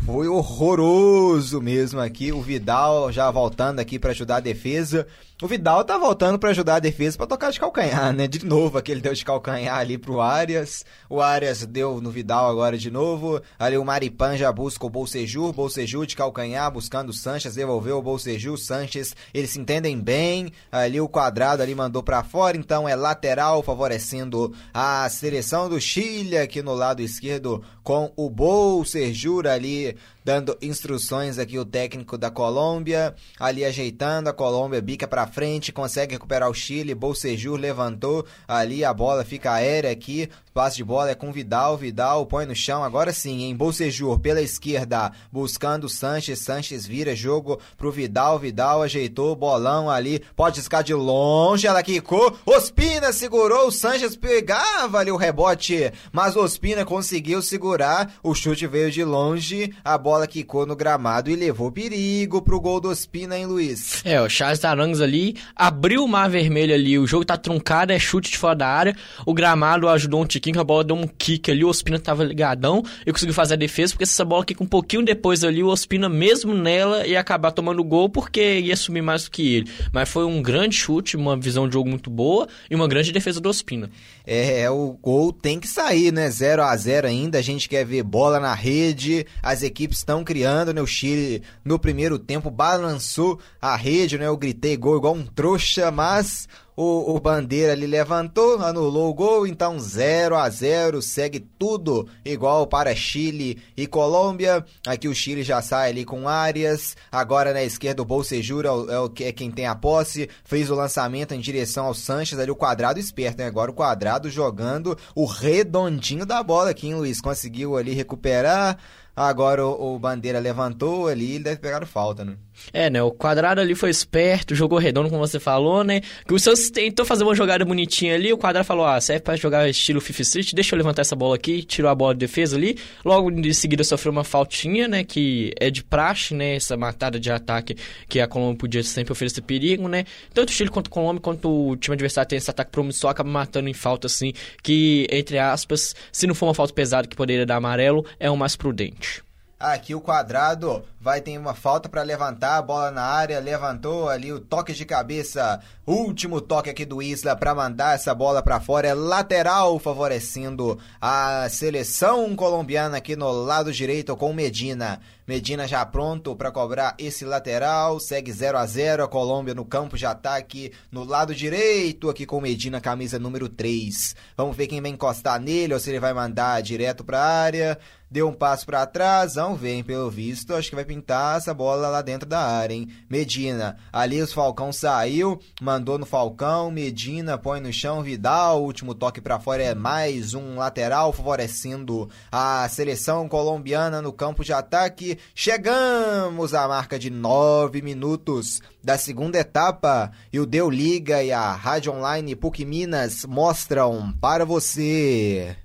[0.06, 2.32] Foi horroroso mesmo aqui.
[2.32, 5.08] O Vidal já voltando aqui para ajudar a defesa.
[5.40, 8.28] O Vidal tá voltando para ajudar a defesa para tocar de calcanhar, né?
[8.28, 10.84] De novo, aquele deu de calcanhar ali pro Arias.
[11.08, 13.40] O Arias deu no Vidal agora de novo.
[13.60, 15.54] Ali o Maripan já busca o Bolsejur.
[15.54, 17.54] Bolsejur de calcanhar, buscando o Sanches.
[17.54, 18.58] Devolveu o Bolsejur.
[18.58, 20.52] Sanches, eles se entendem bem.
[20.72, 22.58] Ali o quadrado ali mandou para fora.
[22.58, 29.46] Então é lateral, favorecendo a seleção do Chile aqui no lado esquerdo com o Bolsejur
[29.46, 29.96] ali
[30.28, 36.16] dando instruções aqui o técnico da Colômbia, ali ajeitando a Colômbia, bica para frente, consegue
[36.16, 41.16] recuperar o Chile, Bolsejur levantou, ali a bola fica aérea aqui, passe de bola é
[41.16, 46.86] com Vidal, Vidal põe no chão, agora sim, em Bolsejur pela esquerda, buscando Sanches, Sanches
[46.86, 53.14] vira jogo pro Vidal, Vidal ajeitou, bolão ali, pode escar de longe, ela quicou, Ospina
[53.14, 59.06] segurou, o Sanches pegava ali o rebote, mas Ospina conseguiu segurar, o chute veio de
[59.06, 64.02] longe, a bola quicou no gramado e levou perigo pro gol do Ospina, hein, Luiz?
[64.06, 68.00] É, o Charles Tarangas ali abriu o mar vermelho ali, o jogo tá truncado, é
[68.00, 68.96] chute de fora da área,
[69.26, 72.84] o gramado ajudou um tiquinho, a bola deu um kick ali, o Ospina tava ligadão
[73.06, 75.68] e conseguiu fazer a defesa, porque se essa bola quica um pouquinho depois ali, o
[75.68, 79.70] Ospina mesmo nela ia acabar tomando gol porque ia sumir mais do que ele.
[79.92, 83.42] Mas foi um grande chute, uma visão de jogo muito boa e uma grande defesa
[83.42, 83.90] do Ospina.
[84.26, 86.30] É, o gol tem que sair, né?
[86.30, 90.74] 0 a 0 ainda, a gente quer ver bola na rede, as equipes estão criando,
[90.74, 90.82] né?
[90.82, 94.26] O Chile no primeiro tempo balançou a rede, né?
[94.26, 96.48] Eu gritei gol igual um trouxa, mas
[96.78, 102.68] o, o Bandeira ali levantou, anulou o gol, então 0 a 0 segue tudo igual
[102.68, 104.64] para Chile e Colômbia.
[104.86, 109.12] Aqui o Chile já sai ali com Arias, agora na esquerda o Bolsejura é, o,
[109.20, 113.00] é quem tem a posse, fez o lançamento em direção ao Sanches, ali o quadrado
[113.00, 113.48] esperto, né?
[113.48, 117.20] Agora o quadrado jogando o redondinho da bola aqui, hein, Luiz?
[117.20, 118.78] Conseguiu ali recuperar.
[119.18, 122.38] Agora o, o Bandeira levantou ali, ele deve pegar falta, né?
[122.74, 123.02] É, né?
[123.02, 126.02] O quadrado ali foi esperto, jogou redondo, como você falou, né?
[126.26, 129.36] Que o Santos tentou fazer uma jogada bonitinha ali, o quadrado falou: ah, serve pra
[129.36, 132.56] jogar estilo FIFA Street, deixa eu levantar essa bola aqui, tirou a bola de defesa
[132.56, 132.78] ali.
[133.06, 135.04] Logo em seguida sofreu uma faltinha, né?
[135.04, 136.56] Que é de praxe, né?
[136.56, 137.76] Essa matada de ataque
[138.08, 140.06] que a Colômbia podia sempre oferecer perigo, né?
[140.34, 143.30] Tanto o Chile quanto a Colômbia, quanto o time adversário tem esse ataque promissor, acaba
[143.30, 147.46] matando em falta, assim, que, entre aspas, se não for uma falta pesada que poderia
[147.46, 149.24] dar amarelo, é o mais prudente.
[149.60, 154.34] Aqui o quadrado vai ter uma falta para levantar a bola na área, levantou ali
[154.34, 158.90] o toque de cabeça, último toque aqui do Isla para mandar essa bola para fora,
[158.90, 165.00] é lateral favorecendo a seleção colombiana aqui no lado direito com Medina.
[165.26, 169.98] Medina já pronto para cobrar esse lateral, segue 0 a 0 a Colômbia no campo
[169.98, 174.16] de ataque no lado direito aqui com Medina, camisa número 3.
[174.38, 177.78] Vamos ver quem vai encostar nele ou se ele vai mandar direto para área.
[178.10, 181.54] Deu um passo para trás, vamos ver, hein, pelo visto, acho que vai pintar essa
[181.54, 182.88] bola lá dentro da área, hein?
[183.10, 189.22] Medina, ali os Falcão saiu, mandou no Falcão, Medina põe no chão, Vidal, último toque
[189.22, 195.18] para fora é mais um lateral favorecendo a seleção colombiana no campo de ataque.
[195.34, 201.52] Chegamos à marca de nove minutos da segunda etapa e o Deu Liga e a
[201.52, 205.56] Rádio Online PUC Minas mostram para você.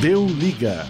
[0.00, 0.86] Deu liga.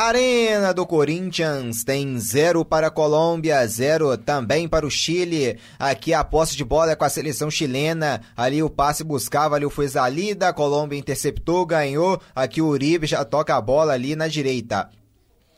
[0.00, 5.58] Arena do Corinthians tem zero para a Colômbia, zero também para o Chile.
[5.76, 8.20] Aqui a posse de bola é com a seleção chilena.
[8.36, 12.22] Ali o passe buscava, ali foi Zalida, Colômbia interceptou, ganhou.
[12.32, 14.88] Aqui o Uribe já toca a bola ali na direita.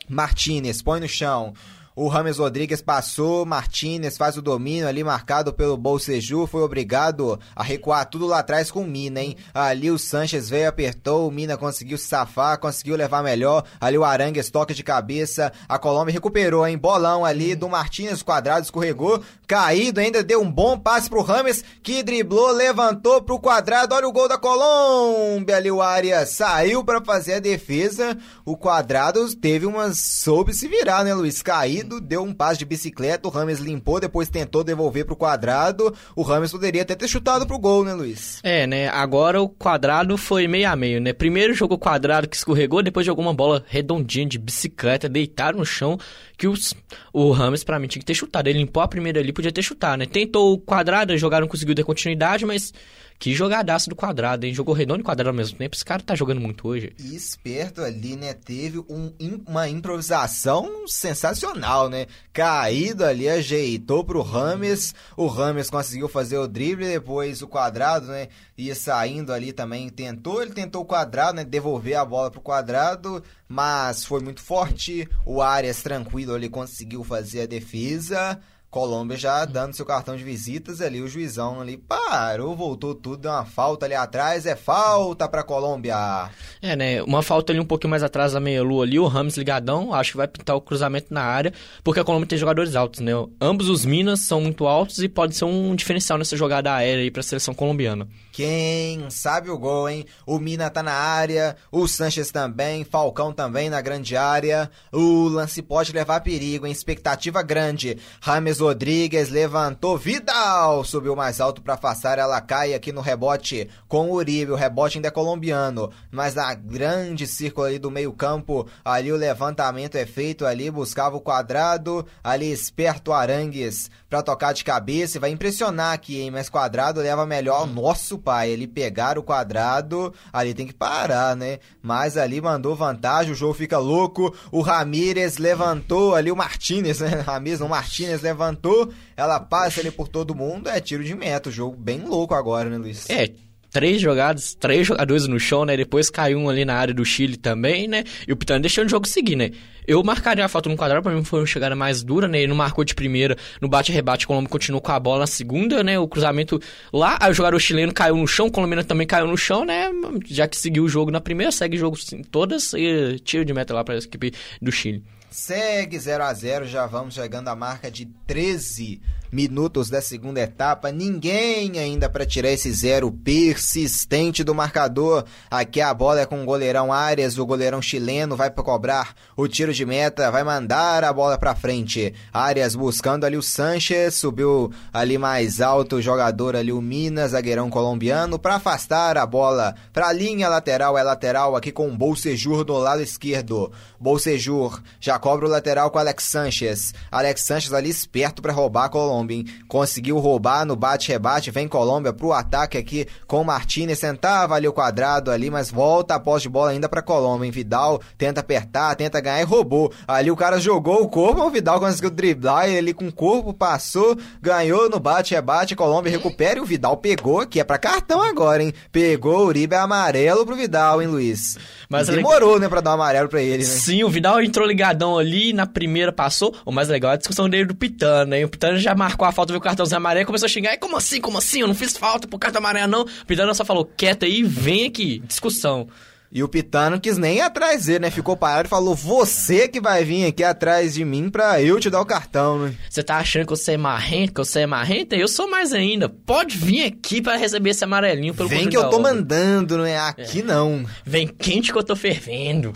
[0.09, 1.53] Martinez põe no chão.
[2.01, 7.61] O Rames Rodrigues passou, Martinez faz o domínio ali marcado pelo Bolseju, foi obrigado a
[7.61, 9.37] recuar tudo lá atrás com o Mina, hein?
[9.53, 13.65] Ali o Sanches veio, apertou, o Mina conseguiu se safar, conseguiu levar melhor.
[13.79, 16.75] Ali o Arangues toque de cabeça, a Colômbia recuperou, hein?
[16.75, 22.01] Bolão ali do Martinez quadrado, escorregou, caído, ainda deu um bom passe pro Rames, que
[22.01, 27.35] driblou, levantou pro quadrado, olha o gol da Colômbia ali, o Arias saiu para fazer
[27.35, 31.43] a defesa, o quadrado teve umas, soube se virar, né, Luiz?
[31.43, 35.93] Caído deu um passe de bicicleta, o Rames limpou, depois tentou devolver pro quadrado.
[36.15, 38.39] O Rames poderia até ter chutado pro gol, né, Luiz?
[38.43, 38.87] É, né?
[38.87, 41.11] Agora o quadrado foi meio a meio, né?
[41.11, 45.97] Primeiro jogou quadrado que escorregou, depois jogou uma bola redondinha de bicicleta, deitaram no chão,
[46.37, 46.73] que os,
[47.11, 48.47] o Rames, pra mim, tinha que ter chutado.
[48.47, 50.05] Ele limpou a primeira ali, podia ter chutado, né?
[50.05, 52.73] Tentou o quadrado, jogaram, conseguiu ter continuidade, mas
[53.21, 54.53] que jogadaço do quadrado, hein?
[54.53, 55.75] Jogou redondo e quadrado ao mesmo tempo.
[55.75, 56.91] Esse cara tá jogando muito hoje.
[56.97, 58.33] Esperto ali, né?
[58.33, 59.13] Teve um,
[59.47, 62.07] uma improvisação sensacional, né?
[62.33, 64.95] Caído ali, ajeitou pro Rames.
[65.15, 68.27] O Rames conseguiu fazer o drible, depois o quadrado, né?
[68.57, 69.87] Ia saindo ali também.
[69.89, 71.45] Tentou, ele tentou o quadrado, né?
[71.45, 75.07] Devolver a bola pro quadrado, mas foi muito forte.
[75.27, 78.41] O Arias, tranquilo ali, conseguiu fazer a defesa.
[78.71, 83.31] Colômbia já dando seu cartão de visitas ali, o juizão ali parou, voltou tudo, deu
[83.31, 86.29] uma falta ali atrás, é falta pra Colômbia.
[86.61, 87.03] É, né?
[87.03, 90.17] Uma falta ali um pouquinho mais atrás da meia-lua ali, o Ramos ligadão, acho que
[90.17, 91.51] vai pintar o cruzamento na área,
[91.83, 93.11] porque a Colômbia tem jogadores altos, né?
[93.41, 97.11] Ambos os Minas são muito altos e pode ser um diferencial nessa jogada aérea aí
[97.11, 98.07] pra seleção colombiana.
[98.31, 100.05] Quem sabe o gol, hein?
[100.25, 104.69] O Mina tá na área, o Sanches também, Falcão também na grande área.
[104.91, 106.71] O lance pode levar perigo, hein?
[106.71, 107.97] Expectativa grande.
[108.21, 114.09] Rames Rodrigues levantou, Vidal subiu mais alto para afastar, ela cai aqui no rebote com
[114.09, 118.67] o Uribe, o rebote ainda é colombiano, mas na grande círculo ali do meio campo,
[118.83, 124.65] ali o levantamento é feito ali, buscava o quadrado, ali esperto Arangues para tocar de
[124.65, 126.31] cabeça vai impressionar aqui, hein?
[126.31, 131.59] Mas quadrado leva melhor, nosso pai, ele pegar o quadrado, ali tem que parar, né?
[131.81, 134.35] Mas ali mandou vantagem, o jogo fica louco.
[134.51, 137.07] O Ramírez levantou ali, o Martinez, né?
[137.25, 141.47] Ramírez, não, Martinez levantou, ela passa ali por todo mundo, é tiro de meta.
[141.47, 143.09] O jogo bem louco agora, né, Luiz?
[143.09, 143.31] É,
[143.71, 145.75] três jogadas, três jogadores no chão, né?
[145.77, 148.03] Depois caiu um ali na área do Chile também, né?
[148.27, 149.51] E o Pitano deixando o jogo seguir, né?
[149.87, 152.39] Eu marcaria a falta no quadrado, pra mim foi uma chegada mais dura, né?
[152.39, 155.83] Ele não marcou de primeira, no bate-rebate, o Colombo continuou com a bola na segunda,
[155.83, 155.97] né?
[155.97, 156.59] O cruzamento
[156.93, 159.89] lá, aí o jogador chileno caiu no chão, o colombiano também caiu no chão, né?
[160.25, 163.53] Já que seguiu o jogo na primeira, segue o jogo sim, todas e tiro de
[163.53, 165.03] meta lá pra equipe do Chile.
[165.29, 169.01] Segue 0 a 0 já vamos chegando à marca de 13
[169.31, 170.91] minutos da segunda etapa.
[170.91, 175.23] Ninguém ainda para tirar esse zero persistente do marcador.
[175.49, 179.47] Aqui a bola é com o goleirão Arias, o goleirão chileno vai para cobrar o
[179.47, 182.13] tiro de meta, vai mandar a bola para frente.
[182.33, 187.69] Arias buscando ali o Sanches, subiu ali mais alto o jogador ali o Minas, zagueirão
[187.69, 192.63] colombiano, para afastar a bola para a linha lateral, é lateral aqui com o Bolsejur
[192.63, 193.71] do lado esquerdo.
[193.99, 196.93] Bolsejur já cobra o lateral com Alex Sanches.
[197.11, 199.20] Alex Sanches ali esperto para roubar a Colômbia.
[199.21, 199.45] Colômbia, hein?
[199.67, 204.73] Conseguiu roubar no bate-rebate, vem Colômbia pro ataque aqui com o Martinez, tentava ali o
[204.73, 207.51] quadrado ali, mas volta a posse de bola ainda pra Colômbia, hein?
[207.51, 209.91] Vidal tenta apertar, tenta ganhar e roubou.
[210.07, 214.17] Ali o cara jogou o corpo, o Vidal conseguiu driblar, ele com o corpo passou,
[214.41, 218.73] ganhou no bate-rebate, Colômbia recupera e o Vidal pegou, que é pra cartão agora, hein?
[218.91, 221.57] Pegou o Uribe amarelo pro Vidal, hein, Luiz?
[221.89, 223.69] Mas demorou, né, pra dar um amarelo pra ele, né?
[223.69, 226.55] Sim, o Vidal entrou ligadão ali, na primeira passou.
[226.65, 228.45] O mais legal é a discussão dele do Pitano, hein?
[228.45, 230.73] O Pitano já marcou a falta, viu o cartãozinho amarelo, começou a xingar.
[230.73, 231.61] E como assim, como assim?
[231.61, 233.01] Eu não fiz falta pro cartão amarelo, não.
[233.01, 235.19] O Pitano só falou, quieta aí, vem aqui.
[235.25, 235.87] Discussão.
[236.33, 238.09] E o Pitano quis nem ir atrás dele, né?
[238.09, 241.89] Ficou parado e falou: Você que vai vir aqui atrás de mim pra eu te
[241.89, 242.73] dar o cartão, né?
[242.89, 245.13] Você tá achando que você é marrento, que você é marrenta?
[245.17, 246.07] Eu sou mais ainda.
[246.07, 249.99] Pode vir aqui para receber esse amarelinho pelo Vem que eu tô mandando, não é?
[249.99, 250.43] Aqui é.
[250.43, 250.85] não.
[251.03, 252.71] Vem quente que eu tô fervendo.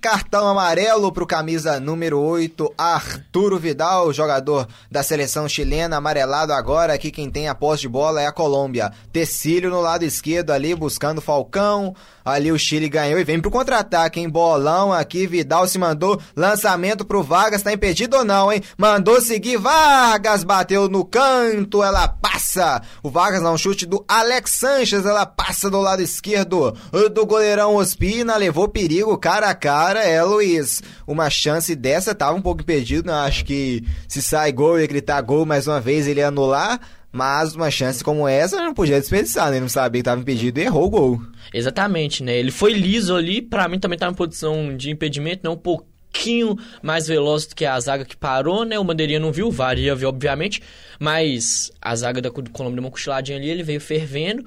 [0.00, 6.94] Cartão amarelo para o camisa número 8, Arturo Vidal, jogador da seleção chilena, amarelado agora.
[6.94, 8.92] Aqui quem tem a posse de bola é a Colômbia.
[9.12, 11.94] Tecílio no lado esquerdo ali, buscando Falcão.
[12.24, 14.30] Ali o Chile ganhou e vem pro contra-ataque, hein?
[14.30, 16.18] Bolão aqui, Vidal se mandou.
[16.34, 18.62] Lançamento pro Vargas, tá impedido ou não, hein?
[18.78, 22.80] Mandou seguir, Vargas bateu no canto, ela passa.
[23.02, 26.74] O Vargas não, chute do Alex Sanches, ela passa do lado esquerdo
[27.12, 30.82] do goleirão Ospina, levou perigo, cara a cara, é Luiz.
[31.06, 33.14] Uma chance dessa tava um pouco impedido, né?
[33.14, 36.80] Acho que se sai gol e gritar gol mais uma vez ele ia anular.
[37.10, 39.56] Mas uma chance como essa não podia desperdiçar, né?
[39.56, 41.22] Ele não sabia que estava impedido e errou o gol.
[41.52, 42.36] Exatamente, né?
[42.36, 45.48] Ele foi liso ali, para mim também estava em posição de impedimento, né?
[45.48, 48.80] Um pouquinho mais veloz do que a zaga que parou, né?
[48.80, 50.60] O Bandeirinha não viu, varia, viu, obviamente.
[50.98, 54.44] Mas a zaga da Colômbia deu uma cochiladinha ali, ele veio fervendo.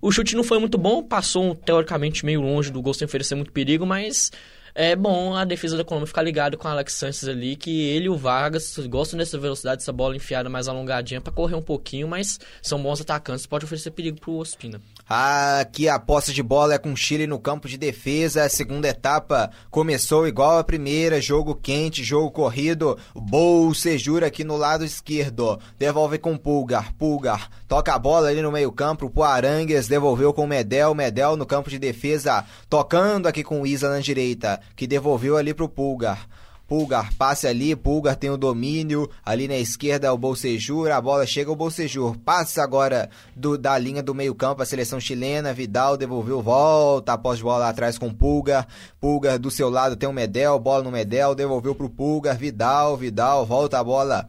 [0.00, 3.50] O chute não foi muito bom, passou teoricamente meio longe do gol sem oferecer muito
[3.50, 4.30] perigo, mas
[4.74, 8.04] é bom a defesa da Colômbia ficar ligado com o Alex Sanches ali, que ele
[8.04, 12.06] e o Vargas gostam dessa velocidade, dessa bola enfiada mais alongadinha para correr um pouquinho,
[12.06, 14.80] mas são bons atacantes, pode oferecer perigo pro Ospina.
[15.08, 18.44] Aqui a posse de bola é com Chile no campo de defesa.
[18.44, 22.98] A segunda etapa começou igual a primeira, jogo quente, jogo corrido.
[23.14, 25.58] Bolsejura aqui no lado esquerdo.
[25.78, 26.92] Devolve com Pulgar.
[26.92, 30.94] Pulgar toca a bola ali no meio-campo pro Arangues, devolveu com Medel.
[30.94, 35.68] Medel no campo de defesa, tocando aqui com Isa na direita que devolveu ali pro
[35.68, 36.26] Pulgar.
[36.68, 41.48] Pulgar passe ali, Pulgar tem o domínio, ali na esquerda o Bolsejur, a bola chega
[41.48, 46.42] ao Bolsejur, passa agora do, da linha do meio campo a seleção chilena, Vidal devolveu,
[46.42, 48.68] volta após bola atrás com Pulgar,
[49.00, 53.46] Pulgar do seu lado tem o Medel, bola no Medel, devolveu pro Pulgar, Vidal, Vidal,
[53.46, 54.28] volta a bola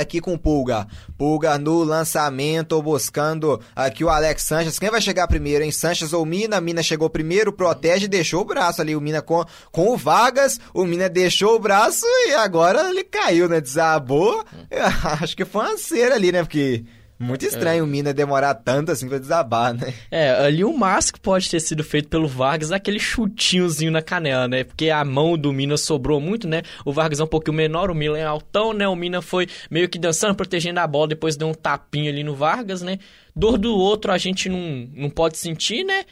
[0.00, 0.86] aqui com Pulga.
[1.16, 4.78] Pulga no lançamento, buscando aqui o Alex Sanches.
[4.78, 5.70] Quem vai chegar primeiro, hein?
[5.70, 6.60] Sanches ou Mina?
[6.60, 8.94] Mina chegou primeiro, protege, deixou o braço ali.
[8.94, 10.60] O Mina com, com o Vargas.
[10.74, 13.60] O Mina deixou o braço e agora ele caiu, né?
[13.60, 14.44] Desabou.
[15.20, 16.42] Acho que foi uma cera ali, né?
[16.42, 16.84] Porque
[17.18, 17.82] Muito estranho é.
[17.82, 19.94] o Mina demorar tanto assim pra desabar, né?
[20.10, 24.64] É, ali o máximo pode ter sido feito pelo Vargas, aquele chutinhozinho na canela, né?
[24.64, 26.62] Porque a mão do Mina sobrou muito, né?
[26.84, 28.86] O Vargas é um pouquinho menor, o Milan é altão, né?
[28.86, 32.34] O Mina foi meio que dançando, protegendo a bola, depois deu um tapinho ali no
[32.34, 32.98] Vargas, né?
[33.34, 36.04] Dor do outro a gente não, não pode sentir, né?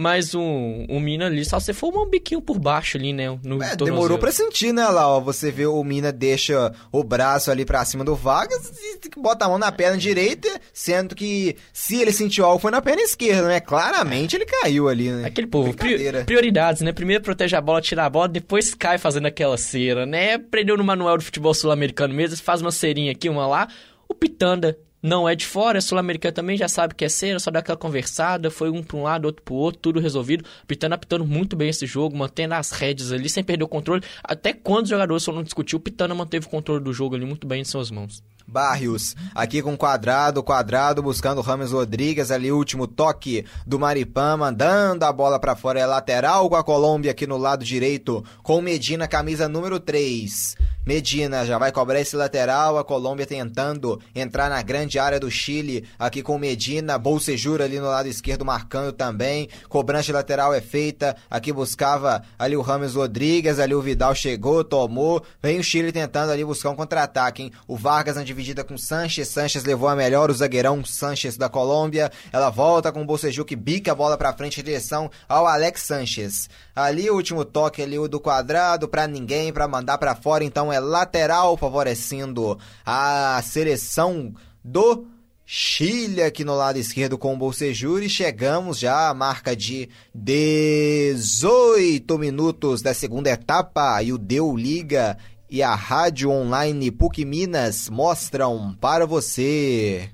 [0.00, 0.40] Mas o,
[0.88, 3.36] o Mina ali, só você for um biquinho por baixo ali, né?
[3.42, 5.18] No é, demorou pra sentir, né, lá, ó.
[5.18, 9.48] Você vê o Mina deixa o braço ali pra cima do Vargas e bota a
[9.48, 13.58] mão na perna direita, sendo que se ele sentiu algo foi na perna esquerda, né?
[13.58, 15.26] Claramente ele caiu ali, né?
[15.26, 16.92] Aquele povo, prioridades, né?
[16.92, 20.34] Primeiro protege a bola, tira a bola, depois cai fazendo aquela cera, né?
[20.34, 23.66] Aprendeu no manual do futebol sul-americano mesmo, faz uma cerinha aqui, uma lá.
[24.08, 27.50] O Pitanda não é de fora, é sul-americana também, já sabe que é cera, só
[27.50, 30.44] dá aquela conversada, foi um para um lado, outro para o outro, tudo resolvido.
[30.66, 34.02] Pitano apitando muito bem esse jogo, mantendo as rédeas ali, sem perder o controle.
[34.22, 37.46] Até quando os jogadores foram discutir, o Pitano manteve o controle do jogo ali muito
[37.46, 38.22] bem em suas mãos.
[38.50, 45.04] Barrios, aqui com quadrado, quadrado, buscando o Rames Rodrigues, ali último toque do Maripã, mandando
[45.04, 49.06] a bola para fora, é lateral com a Colômbia aqui no lado direito, com Medina,
[49.06, 50.56] camisa número 3.
[50.88, 55.84] Medina já vai cobrar esse lateral, a Colômbia tentando entrar na grande área do Chile,
[55.98, 61.52] aqui com Medina, Bolsejura ali no lado esquerdo marcando também, cobrança lateral é feita, aqui
[61.52, 66.42] buscava ali o Rames Rodrigues, ali o Vidal chegou, tomou, vem o Chile tentando ali
[66.42, 67.52] buscar um contra-ataque, hein?
[67.66, 72.10] O Vargas na dividida com Sanches, Sanches levou a melhor, o zagueirão Sanches da Colômbia,
[72.32, 75.82] ela volta com o Bolseju que bica a bola pra frente em direção ao Alex
[75.82, 76.48] Sanches.
[76.78, 80.72] Ali o último toque ali o do quadrado para ninguém, para mandar para fora, então
[80.72, 82.56] é lateral, favorecendo
[82.86, 84.32] a seleção
[84.62, 85.04] do
[85.44, 92.16] Chile aqui no lado esquerdo com o Bolsejur e chegamos já à marca de 18
[92.16, 95.18] minutos da segunda etapa e o Deu Liga
[95.50, 100.10] e a Rádio Online PUC Minas mostram para você.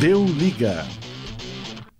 [0.00, 0.84] Deu Liga.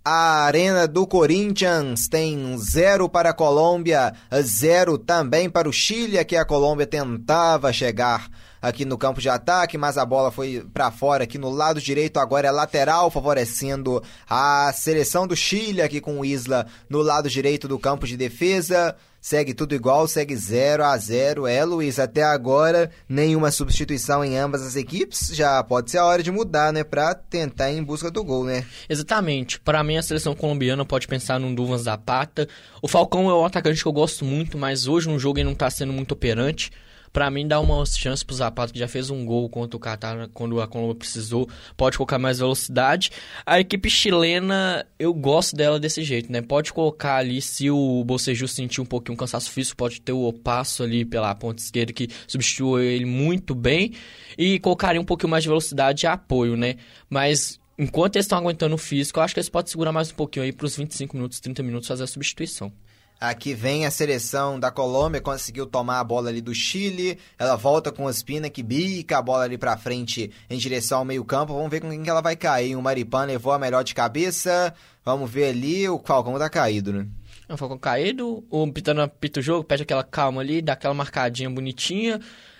[0.09, 6.37] A Arena do Corinthians tem zero para a Colômbia, zero também para o Chile, que
[6.37, 8.29] a Colômbia tentava chegar
[8.67, 12.19] aqui no campo de ataque, mas a bola foi para fora aqui no lado direito,
[12.19, 17.67] agora é lateral, favorecendo a seleção do Chile aqui com o Isla no lado direito
[17.67, 18.95] do campo de defesa.
[19.19, 24.61] Segue tudo igual, segue 0 a 0 É, Luiz, até agora nenhuma substituição em ambas
[24.61, 25.31] as equipes.
[25.33, 26.83] Já pode ser a hora de mudar, né?
[26.83, 28.65] Pra tentar ir em busca do gol, né?
[28.87, 29.59] Exatamente.
[29.59, 32.47] Para mim, a seleção colombiana pode pensar num Duvas Zapata.
[32.81, 35.55] O Falcão é um atacante que eu gosto muito, mas hoje no jogo ele não
[35.55, 36.71] tá sendo muito operante
[37.17, 40.29] para mim dá uma chance pro Zapato que já fez um gol contra o Qatar
[40.35, 43.09] quando a Colômbia precisou, pode colocar mais velocidade.
[43.43, 46.43] A equipe chilena, eu gosto dela desse jeito, né?
[46.43, 50.27] Pode colocar ali se o Boceju sentir um pouquinho um cansaço físico, pode ter o
[50.27, 53.93] Opasso ali pela ponta esquerda que substituiu ele muito bem
[54.37, 56.75] e colocaria um pouquinho mais de velocidade e apoio, né?
[57.09, 60.13] Mas enquanto eles estão aguentando o físico, eu acho que eles podem segurar mais um
[60.13, 62.71] pouquinho aí para os 25 minutos, 30 minutos fazer a substituição.
[63.19, 67.17] Aqui vem a seleção da Colômbia, conseguiu tomar a bola ali do Chile.
[67.39, 71.05] Ela volta com o Espina que bica a bola ali pra frente em direção ao
[71.05, 71.53] meio-campo.
[71.53, 72.75] Vamos ver com quem que ela vai cair.
[72.75, 74.71] O Maripan levou a melhor de cabeça.
[75.03, 75.89] Vamos ver ali.
[75.89, 77.07] O Falcão tá caído, né?
[77.49, 78.45] O Falcão caído.
[78.51, 82.19] O Pitano apita o jogo, pede aquela calma ali, dá aquela marcadinha bonitinha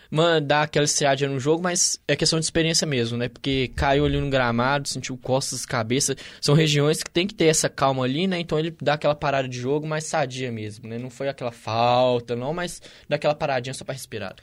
[0.09, 3.29] mandar aquela estriadinha no jogo, mas é questão de experiência mesmo, né?
[3.29, 6.15] Porque caiu ali no gramado, sentiu costas, cabeça.
[6.41, 8.39] São regiões que tem que ter essa calma ali, né?
[8.39, 10.97] Então ele dá aquela parada de jogo mais sadia mesmo, né?
[10.97, 14.35] Não foi aquela falta, não, mas dá aquela paradinha só para respirar.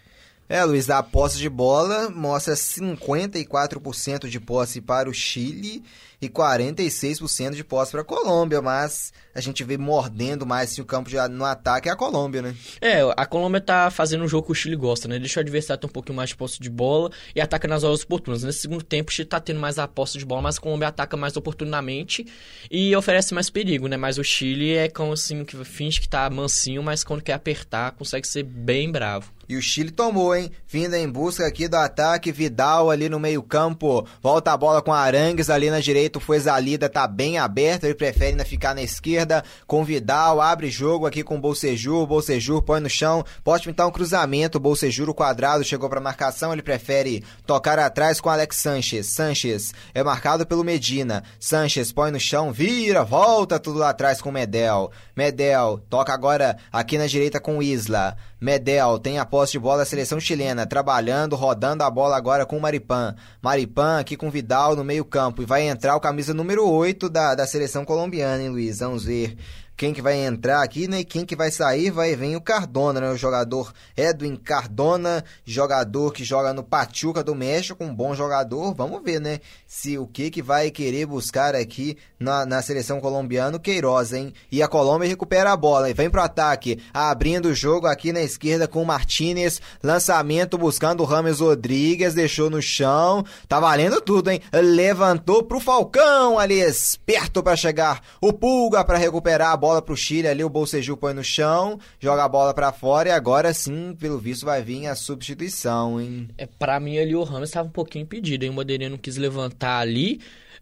[0.46, 5.82] É, Luiz, a posse de bola mostra 54% de posse para o Chile
[6.20, 10.84] e 46% de posse para a Colômbia, mas a gente vê mordendo mais assim, o
[10.84, 12.54] campo no ataque é a Colômbia, né?
[12.78, 15.18] É, a Colômbia tá fazendo um jogo que o Chile gosta, né?
[15.18, 18.02] Deixa o adversário ter um pouquinho mais de posse de bola e ataca nas horas
[18.02, 18.42] oportunas.
[18.42, 20.88] Nesse segundo tempo, o Chile tá tendo mais a posse de bola, mas a Colômbia
[20.88, 22.26] ataca mais oportunamente
[22.70, 23.96] e oferece mais perigo, né?
[23.96, 27.92] Mas o Chile é como assim, que finge que tá mansinho, mas quando quer apertar,
[27.92, 29.33] consegue ser bem bravo.
[29.48, 30.50] E o Chile tomou, hein?
[30.66, 34.06] Vindo em busca aqui do ataque, Vidal ali no meio-campo.
[34.22, 36.18] Volta a bola com Arangues ali na direita.
[36.18, 37.84] O Fuezalida tá bem aberto.
[37.84, 40.40] Ele prefere ainda ficar na esquerda com Vidal.
[40.40, 42.06] Abre jogo aqui com o Bolsejur.
[42.06, 43.24] Bolsejur põe no chão.
[43.42, 44.60] Pode pintar um cruzamento.
[44.60, 46.52] Bolsejur, o quadrado, chegou para marcação.
[46.52, 49.14] Ele prefere tocar atrás com Alex Sanches.
[49.14, 51.22] Sanches é marcado pelo Medina.
[51.38, 54.90] Sanches põe no chão, vira, volta tudo lá atrás com Medel.
[55.16, 58.16] Medel toca agora aqui na direita com Isla.
[58.44, 62.58] Medel tem a posse de bola da seleção chilena, trabalhando, rodando a bola agora com
[62.58, 63.14] o Maripan.
[63.40, 67.34] Maripan aqui com Vidal no meio campo e vai entrar o camisa número 8 da,
[67.34, 68.80] da seleção colombiana, hein, Luiz?
[68.80, 69.38] Vamos ver.
[69.76, 71.00] Quem que vai entrar aqui, né?
[71.00, 73.10] E quem que vai sair, vai vir o Cardona, né?
[73.10, 78.72] O jogador Edwin Cardona, jogador que joga no Pachuca do México, um bom jogador.
[78.74, 79.40] Vamos ver, né?
[79.66, 84.32] Se o que que vai querer buscar aqui na, na seleção colombiana, o Queiroz, hein?
[84.50, 88.22] E a Colômbia recupera a bola e vem pro ataque, abrindo o jogo aqui na
[88.22, 94.30] esquerda com o Martinez, lançamento buscando o Rames Rodrigues, deixou no chão, tá valendo tudo,
[94.30, 94.40] hein?
[94.52, 98.00] Levantou pro Falcão ali, esperto para chegar.
[98.20, 102.22] O Pulga para recuperar a bola pro Chile ali, o Bolseju põe no chão, joga
[102.22, 106.28] a bola para fora e agora sim, pelo visto, vai vir a substituição, hein?
[106.36, 108.50] É, pra mim ali o Ramos estava um pouquinho impedido, hein?
[108.50, 110.20] O Madeirinha não quis levantar ali.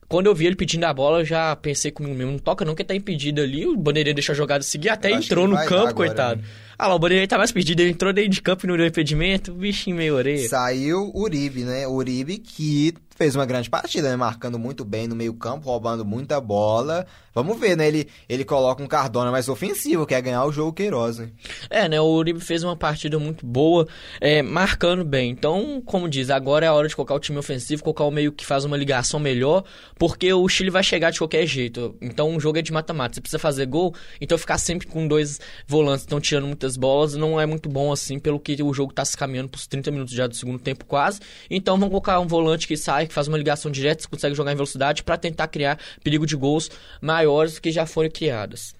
[0.09, 2.77] Quando eu vi ele pedindo a bola, eu já pensei comigo mesmo, não toca não
[2.77, 5.75] que tá impedido ali, o Bandeirinha deixou a jogada seguir, até Eu entrou no campo,
[5.75, 6.43] agora, coitado.
[6.43, 6.49] né?
[6.79, 8.87] Ah lá, o Bandeirinha tá mais pedido, ele entrou dentro de campo e não deu
[8.87, 10.49] impedimento, bichinho meio orelha.
[10.49, 11.87] Saiu o Uribe, né?
[11.87, 14.17] O Uribe que fez uma grande partida, né?
[14.17, 17.07] Marcando muito bem no meio campo, roubando muita bola.
[17.35, 17.89] Vamos ver, né?
[17.89, 21.31] Ele, ele coloca um Cardona mais ofensivo, quer ganhar o jogo Queiroz, né?
[21.71, 22.01] É, né?
[22.01, 23.87] O Uribe fez uma partida muito boa,
[24.21, 25.31] é, marcando bem.
[25.31, 28.33] Então, como diz, agora é a hora de colocar o time ofensivo, colocar o meio
[28.33, 29.65] que faz uma ligação melhor,
[29.99, 31.97] porque o Chile vai chegar de qualquer jeito.
[32.03, 33.15] Então, o jogo é de mata-mata.
[33.15, 37.41] Você precisa fazer gol, então ficar sempre com dois volantes estão tirando muitas bolas não
[37.41, 40.29] é muito bom assim, pelo que o jogo tá se caminhando pros 30 minutos já
[40.29, 41.21] do segundo tempo quase.
[41.51, 44.55] Então, vamos colocar um volante que sai, que faz uma ligação direta, consegue jogar em
[44.55, 46.71] velocidade para tentar criar perigo de gols
[47.01, 48.75] maiores do que já foram criadas.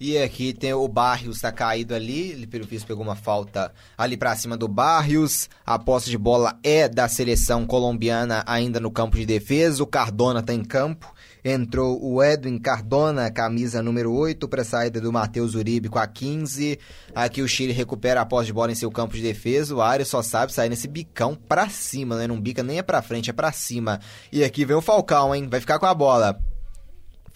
[0.00, 2.30] E aqui tem o Barrios, tá caído ali.
[2.30, 5.48] Ele, pelo visto, pegou uma falta ali pra cima do Barrios.
[5.66, 9.82] A posse de bola é da seleção colombiana ainda no campo de defesa.
[9.82, 11.12] O Cardona tá em campo.
[11.44, 16.78] Entrou o Edwin Cardona, camisa número 8, para saída do Matheus Uribe com a 15.
[17.14, 19.74] Aqui o Chile recupera a posse de bola em seu campo de defesa.
[19.74, 22.26] O Arias só sabe sair nesse bicão pra cima, né?
[22.26, 24.00] Não bica nem é pra frente, é pra cima.
[24.32, 25.48] E aqui vem o Falcão, hein?
[25.48, 26.38] Vai ficar com a bola.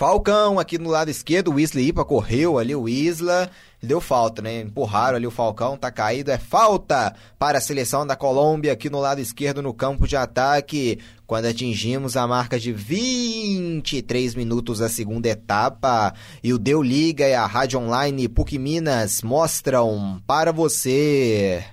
[0.02, 3.48] Falcão aqui no lado esquerdo, o Isla Ipa correu ali, o Isla
[3.80, 4.62] deu falta, né?
[4.62, 8.98] Empurraram ali o Falcão, tá caído, é falta para a seleção da Colômbia aqui no
[8.98, 10.98] lado esquerdo no campo de ataque.
[11.24, 16.12] Quando atingimos a marca de 23 minutos da segunda etapa
[16.42, 21.64] e o Deu Liga e a Rádio Online PUC Minas mostram para você.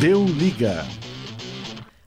[0.00, 0.86] Deu liga.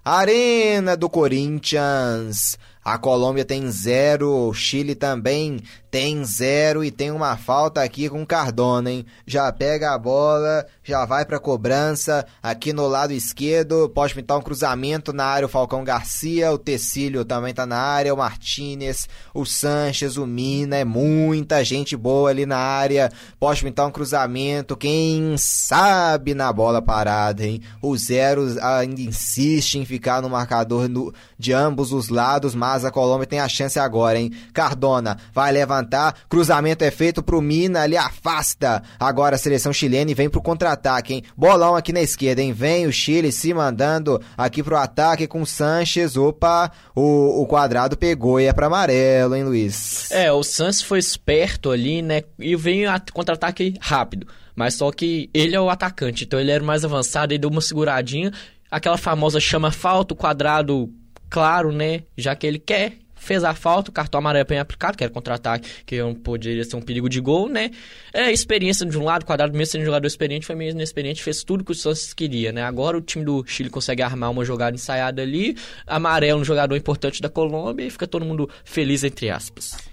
[0.04, 2.58] Arena do Corinthians.
[2.90, 5.62] A Colômbia tem zero, o Chile também
[5.92, 9.06] tem zero e tem uma falta aqui com Cardona, hein?
[9.26, 14.42] Já pega a bola, já vai pra cobrança aqui no lado esquerdo, pode pintar um
[14.42, 19.46] cruzamento na área o Falcão Garcia, o Tecílio também tá na área, o Martinez, o
[19.46, 25.36] Sanches, o Mina, é muita gente boa ali na área, pode pintar um cruzamento, quem
[25.38, 27.62] sabe na bola parada, hein?
[27.82, 32.92] O Zero ainda insiste em ficar no marcador no- de ambos os lados, mas a
[32.92, 34.32] Colômbia tem a chance agora, hein?
[34.54, 35.79] Cardona vai levantar,
[36.28, 38.82] cruzamento é feito pro Mina, ali afasta.
[39.00, 41.24] Agora a seleção chilena e vem pro contra-ataque, hein?
[41.36, 42.54] Bolão aqui na esquerda, hein?
[42.54, 46.18] Vem o Chile se mandando aqui pro ataque com o Sanches.
[46.18, 50.12] Opa, o, o quadrado pegou e é pra amarelo, hein, Luiz?
[50.12, 52.24] É, o Santos foi esperto ali, né?
[52.38, 54.28] E veio a contra-ataque rápido.
[54.56, 57.62] Mas só que ele é o atacante, então ele era mais avançado, ele deu uma
[57.62, 58.32] seguradinha.
[58.70, 60.94] Aquela famosa chama falta, o quadrado
[61.30, 62.04] claro, né?
[62.18, 65.70] Já que ele quer, fez a falta, o cartão amarelo bem aplicado, que era contra-ataque,
[65.86, 67.72] que não poderia ser um perigo de gol, né?
[68.14, 71.44] É, experiência de um lado, quadrado mesmo sendo um jogador experiente, foi meio inexperiente, fez
[71.44, 72.64] tudo que o Santos queria, né?
[72.64, 75.56] Agora o time do Chile consegue armar uma jogada ensaiada ali,
[75.86, 79.89] amarelo, um jogador importante da Colômbia, e fica todo mundo feliz, entre aspas.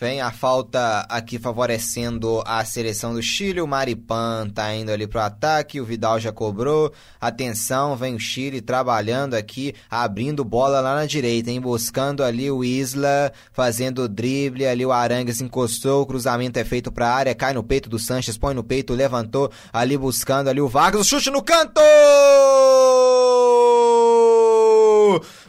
[0.00, 3.60] Vem a falta aqui favorecendo a seleção do Chile.
[3.60, 5.80] O Maripan tá indo ali pro ataque.
[5.80, 6.92] O Vidal já cobrou.
[7.20, 11.60] Atenção, vem o Chile trabalhando aqui, abrindo bola lá na direita, hein?
[11.60, 14.66] Buscando ali o Isla, fazendo o drible.
[14.66, 16.02] Ali o Arangues encostou.
[16.02, 17.32] O cruzamento é feito pra área.
[17.32, 19.48] Cai no peito do Sanches, põe no peito, levantou.
[19.72, 21.02] Ali buscando ali o Vargas.
[21.02, 21.80] O chute no canto!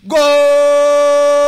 [0.03, 1.44] Gol!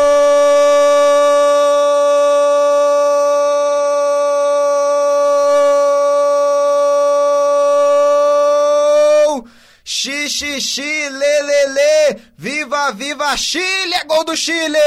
[10.37, 14.77] Xixi, lelele, viva, viva Chile, é gol do Chile!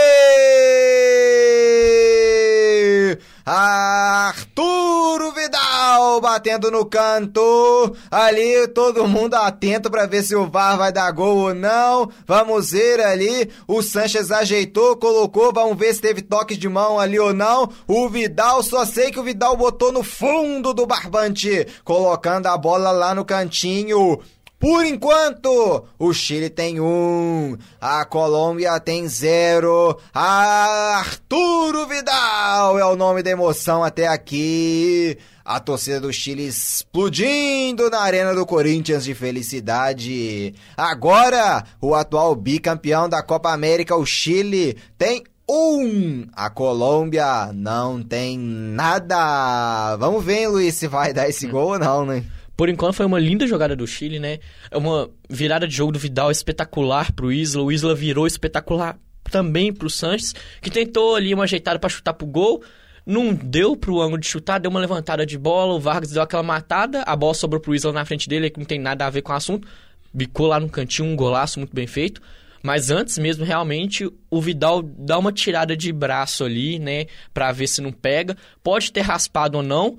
[3.44, 10.92] Arturo Vidal batendo no canto, ali todo mundo atento para ver se o VAR vai
[10.92, 12.08] dar gol ou não.
[12.24, 17.18] Vamos ver ali, o Sanches ajeitou, colocou, vamos ver se teve toque de mão ali
[17.18, 17.68] ou não.
[17.88, 22.92] O Vidal, só sei que o Vidal botou no fundo do barbante, colocando a bola
[22.92, 24.20] lá no cantinho.
[24.60, 29.98] Por enquanto, o Chile tem um, a Colômbia tem zero.
[30.12, 35.16] Arturo Vidal é o nome da emoção até aqui.
[35.42, 40.54] A torcida do Chile explodindo na arena do Corinthians de felicidade.
[40.76, 46.26] Agora, o atual bicampeão da Copa América, o Chile, tem um.
[46.34, 49.96] A Colômbia não tem nada.
[49.96, 52.22] Vamos ver, Luiz, se vai dar esse gol ou não, né?
[52.60, 54.38] Por enquanto foi uma linda jogada do Chile, né?
[54.70, 57.62] É uma virada de jogo do Vidal espetacular pro Isla.
[57.62, 58.98] O Isla virou espetacular
[59.30, 62.62] também pro Sanches, que tentou ali uma ajeitada para chutar pro gol.
[63.06, 66.42] Não deu pro ângulo de chutar, deu uma levantada de bola, o Vargas deu aquela
[66.42, 69.22] matada, a bola sobrou pro Isla na frente dele, que não tem nada a ver
[69.22, 69.66] com o assunto.
[70.12, 72.20] Bicou lá no cantinho, um golaço muito bem feito.
[72.62, 77.06] Mas antes mesmo, realmente, o Vidal dá uma tirada de braço ali, né?
[77.32, 78.36] Pra ver se não pega.
[78.62, 79.96] Pode ter raspado ou não,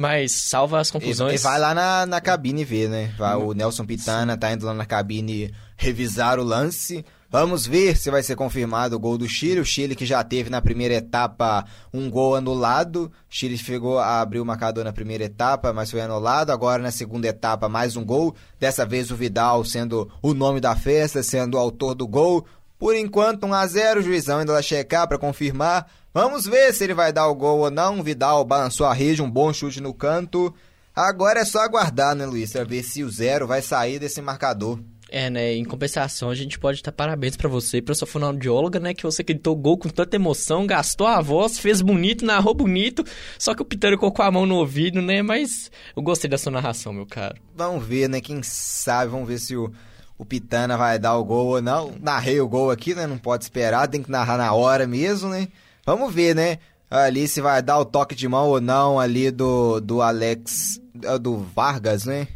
[0.00, 1.34] mas salva as conclusões.
[1.34, 3.12] E, e vai lá na, na cabine ver, né?
[3.18, 7.04] Vai, o Nelson Pitana tá indo lá na cabine revisar o lance.
[7.28, 9.60] Vamos ver se vai ser confirmado o gol do Chile.
[9.60, 13.12] O Chile que já teve na primeira etapa um gol anulado.
[13.12, 16.48] O Chile chegou a abrir o marcador na primeira etapa, mas foi anulado.
[16.48, 18.34] Agora na segunda etapa mais um gol.
[18.58, 22.46] Dessa vez o Vidal sendo o nome da festa, sendo o autor do gol.
[22.78, 25.86] Por enquanto 1 a 0, o juizão ainda vai checar para confirmar.
[26.12, 28.02] Vamos ver se ele vai dar o gol ou não.
[28.02, 30.52] Vidal balançou a rede, um bom chute no canto.
[30.94, 32.52] Agora é só aguardar, né, Luiz?
[32.52, 34.80] Pra ver se o zero vai sair desse marcador.
[35.08, 35.54] É, né?
[35.54, 38.92] Em compensação, a gente pode dar parabéns para você e pra sua fonoaudióloga, né?
[38.92, 43.04] Que você gritou gol com tanta emoção, gastou a voz, fez bonito, narrou bonito.
[43.38, 45.22] Só que o Pitano colocou a mão no ouvido, né?
[45.22, 47.36] Mas eu gostei da sua narração, meu caro.
[47.54, 48.20] Vamos ver, né?
[48.20, 49.72] Quem sabe, vamos ver se o,
[50.18, 51.92] o Pitana vai dar o gol ou não.
[52.00, 53.06] Narrei o gol aqui, né?
[53.06, 55.48] Não pode esperar, tem que narrar na hora mesmo, né?
[55.90, 56.58] Vamos ver, né?
[56.88, 60.80] Ali se vai dar o toque de mão ou não ali do, do Alex,
[61.20, 62.28] do Vargas, né?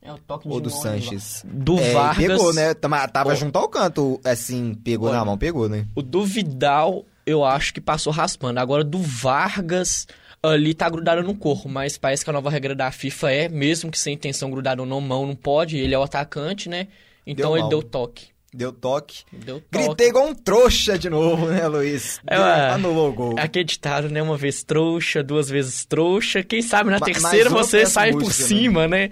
[0.00, 1.44] É o toque de Ou do mão, Sanches.
[1.44, 2.24] Do É, Vargas.
[2.24, 2.72] Pegou, né?
[2.72, 3.34] Tava, tava Ó.
[3.34, 5.86] junto ao canto, assim, pegou na mão, pegou, né?
[5.92, 8.60] O do Vidal, eu acho que passou raspando.
[8.60, 10.06] Agora, do Vargas,
[10.40, 11.68] ali tá grudado no corpo.
[11.68, 14.86] Mas parece que a nova regra da FIFA é, mesmo que sem intenção grudado ou
[14.86, 15.78] não, mão não pode.
[15.78, 16.86] Ele é o atacante, né?
[17.26, 18.33] Então Deu ele deu toque.
[18.56, 19.24] Deu toque.
[19.32, 19.84] Deu toque.
[19.84, 22.20] Gritei igual um trouxa de novo, né, Luiz?
[22.30, 22.70] É.
[22.70, 23.34] Anulou o gol.
[23.36, 24.22] Aquele ditado, né?
[24.22, 26.42] Uma vez trouxa, duas vezes trouxa.
[26.42, 28.30] Quem sabe na terceira você sai por né?
[28.30, 29.10] cima, né?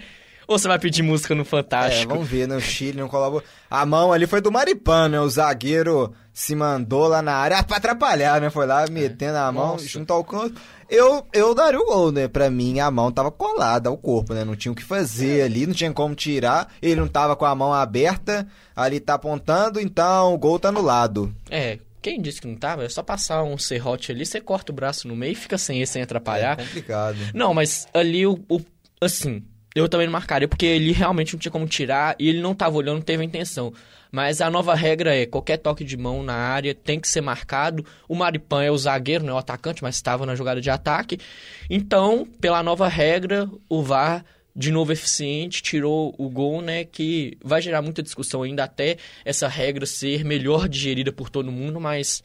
[0.52, 2.12] Ou você vai pedir música no É, Fantástico.
[2.12, 2.56] vamos ver, né?
[2.56, 3.42] O Chile não colaborou.
[3.70, 5.20] A mão ali foi do Maripan, né?
[5.20, 8.50] O zagueiro se mandou lá na área pra atrapalhar, né?
[8.50, 9.86] Foi lá metendo a mão Nossa.
[9.86, 10.60] junto ao canto.
[10.88, 12.28] Eu, eu daria o gol, né?
[12.28, 14.44] Pra mim, a mão tava colada ao corpo, né?
[14.44, 16.68] Não tinha o que fazer ali, não tinha como tirar.
[16.82, 18.46] Ele não tava com a mão aberta,
[18.76, 21.34] ali tá apontando, então o gol tá anulado.
[21.48, 22.84] É, quem disse que não tava?
[22.84, 25.80] É só passar um serrote ali, você corta o braço no meio e fica sem
[25.80, 26.58] esse, sem atrapalhar.
[26.60, 27.16] É complicado.
[27.32, 28.60] Não, mas ali o, o-
[29.00, 29.42] Assim,
[29.74, 32.76] eu também não marcaria, porque ele realmente não tinha como tirar e ele não tava
[32.76, 33.72] olhando, não teve a intenção.
[34.10, 37.84] Mas a nova regra é: qualquer toque de mão na área tem que ser marcado.
[38.06, 41.18] O Maripan é o zagueiro, não é o atacante, mas estava na jogada de ataque.
[41.70, 44.24] Então, pela nova regra, o VAR.
[44.54, 46.84] De novo eficiente, tirou o gol, né?
[46.84, 51.80] Que vai gerar muita discussão ainda até essa regra ser melhor digerida por todo mundo,
[51.80, 52.22] mas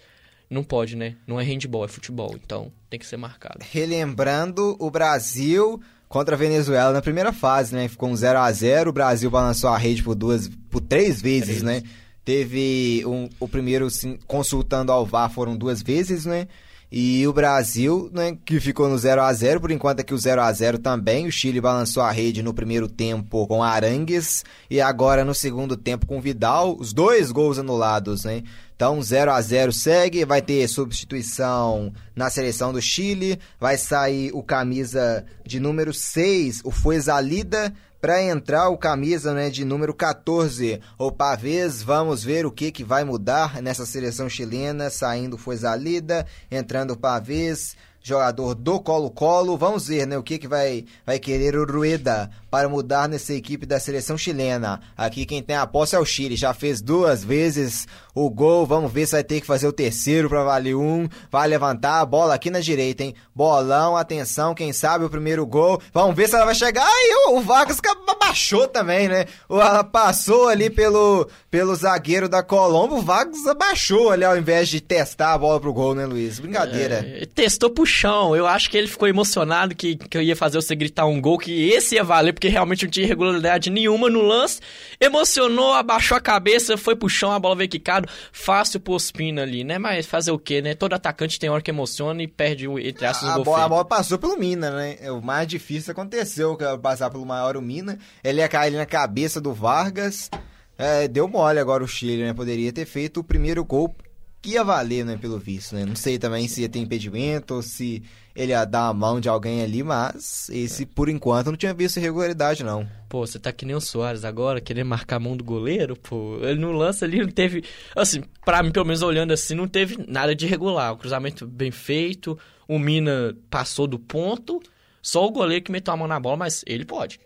[0.50, 1.16] não pode, né?
[1.26, 3.60] Não é handball, é futebol, então tem que ser marcado.
[3.72, 7.88] Relembrando o Brasil contra a Venezuela na primeira fase, né?
[7.88, 11.62] Ficou um 0 a 0 O Brasil balançou a rede por duas, por três vezes,
[11.62, 11.64] Três.
[11.64, 11.84] né?
[12.24, 16.48] Teve um, o primeiro sim, consultando ao VAR foram duas vezes, né?
[16.90, 20.42] E o Brasil, né, que ficou no 0 a 0 por enquanto aqui o 0
[20.42, 21.28] a 0 também.
[21.28, 26.06] O Chile balançou a rede no primeiro tempo com Arangues e agora no segundo tempo
[26.06, 28.42] com Vidal, os dois gols anulados, né?
[28.74, 34.42] Então 0 a 0 segue, vai ter substituição na seleção do Chile, vai sair o
[34.42, 41.12] camisa de número 6, o Fuezalida, para entrar o camisa né, de número 14, o
[41.12, 41.82] Pavês.
[41.82, 46.98] Vamos ver o que, que vai mudar nessa seleção chilena, saindo o Fuezalida, entrando o
[46.98, 49.58] Pavês, jogador do Colo-Colo.
[49.58, 53.66] Vamos ver né, o que, que vai, vai querer o Rueda para mudar nessa equipe
[53.66, 54.82] da seleção chilena.
[54.96, 58.66] Aqui quem tem a posse é o Chile, já fez duas vezes o gol.
[58.66, 61.08] Vamos ver se vai ter que fazer o terceiro para valer um.
[61.32, 63.14] Vai levantar a bola aqui na direita, hein?
[63.36, 65.82] Bolão, atenção, quem sabe o primeiro gol.
[65.94, 66.86] Vamos ver se ela vai chegar.
[66.86, 69.26] Ai, o, o Vargas abaixou também, né?
[69.50, 72.98] Ela passou ali pelo, pelo zagueiro da Colombo.
[72.98, 76.40] O Vargas abaixou ali ao invés de testar a bola pro gol, né, Luiz?
[76.40, 77.06] Brincadeira.
[77.08, 78.36] É, testou pro chão.
[78.36, 81.38] Eu acho que ele ficou emocionado que, que eu ia fazer você gritar um gol,
[81.38, 84.62] que esse ia valer, porque realmente não tinha irregularidade nenhuma no lance.
[85.02, 88.08] Emocionou, abaixou a cabeça, foi pro chão, a bola veio quicado.
[88.32, 89.80] fácil pro Ospina ali, né?
[89.80, 90.76] Mas fazer o quê, né?
[90.76, 93.86] Todo atacante tem hora que emociona e perde, entre aspas, a, gol bola, a bola
[93.86, 95.12] passou pelo Mina, né?
[95.12, 97.98] O mais difícil aconteceu, que era passar pelo maior o Mina.
[98.24, 100.30] Ele ia cair ali na cabeça do Vargas.
[100.78, 102.34] É, deu mole agora o Chile, né?
[102.36, 103.96] Poderia ter feito o primeiro gol
[104.44, 105.18] que ia valer, né?
[105.20, 105.86] Pelo visto, né?
[105.86, 108.04] Não sei também se ia ter impedimento ou se
[108.38, 111.98] ele ia dar a mão de alguém ali, mas esse, por enquanto, não tinha visto
[111.98, 112.88] irregularidade, não.
[113.10, 116.38] Pô, você tá que nem o Soares agora, querendo marcar a mão do goleiro, pô.
[116.44, 117.64] Ele no lance ali não teve.
[117.96, 120.94] Assim, pra mim, pelo menos olhando assim, não teve nada de irregular.
[120.94, 122.38] O cruzamento bem feito,
[122.68, 124.62] o Mina passou do ponto.
[125.02, 127.20] Só o goleiro que meteu a mão na bola, mas ele pode.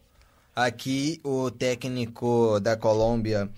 [0.55, 3.49] Aqui o técnico da Colômbia,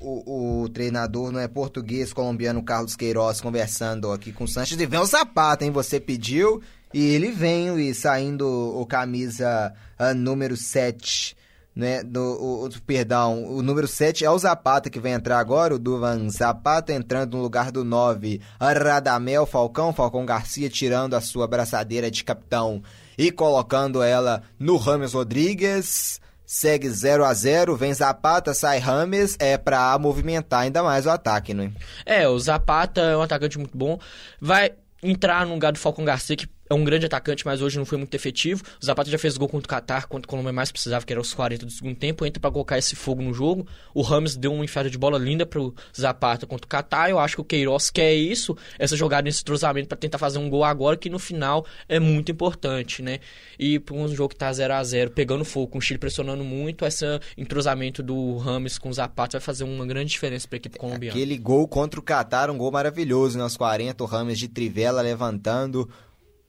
[0.00, 4.86] o, o treinador não é português colombiano Carlos Queiroz conversando aqui com o Sanches e
[4.86, 5.70] vem o Zapata, hein?
[5.70, 6.62] Você pediu
[6.92, 11.36] e ele vem e saindo o camisa ah, número 7,
[11.74, 12.02] né?
[12.02, 15.78] Do, o, o- perdão, o número 7 é o Zapata que vem entrar agora, o
[15.78, 22.10] Duvan Zapata entrando no lugar do 9, Radamel Falcão, Falcão Garcia tirando a sua braçadeira
[22.10, 22.82] de capitão
[23.18, 26.20] e colocando ela no Rames Rodrigues.
[26.44, 31.54] Segue 0 a 0 vem Zapata, sai Rames, é pra movimentar ainda mais o ataque,
[31.54, 31.72] né?
[32.04, 33.98] É, o Zapata é um atacante muito bom.
[34.40, 37.84] Vai entrar no lugar do Falcon Garcia, que é um grande atacante, mas hoje não
[37.84, 38.62] foi muito efetivo.
[38.80, 41.20] O Zapata já fez gol contra o Qatar, quando o Colômbia mais precisava, que era
[41.20, 42.24] os 40 do segundo tempo.
[42.24, 43.66] Entra pra colocar esse fogo no jogo.
[43.94, 47.10] O Rames deu uma enfiada de bola linda pro Zapata contra o Qatar.
[47.10, 50.48] Eu acho que o Queiroz quer isso, essa jogada nesse entrosamento pra tentar fazer um
[50.48, 53.20] gol agora, que no final é muito importante, né?
[53.58, 56.42] E pra um jogo que tá 0 a 0 pegando fogo, com o Chile pressionando
[56.42, 57.04] muito, esse
[57.36, 61.16] entrosamento do Rames com o Zapata vai fazer uma grande diferença pra equipe colombiana.
[61.16, 65.88] Aquele gol contra o Qatar, um gol maravilhoso nos 40, o Rames de trivela levantando.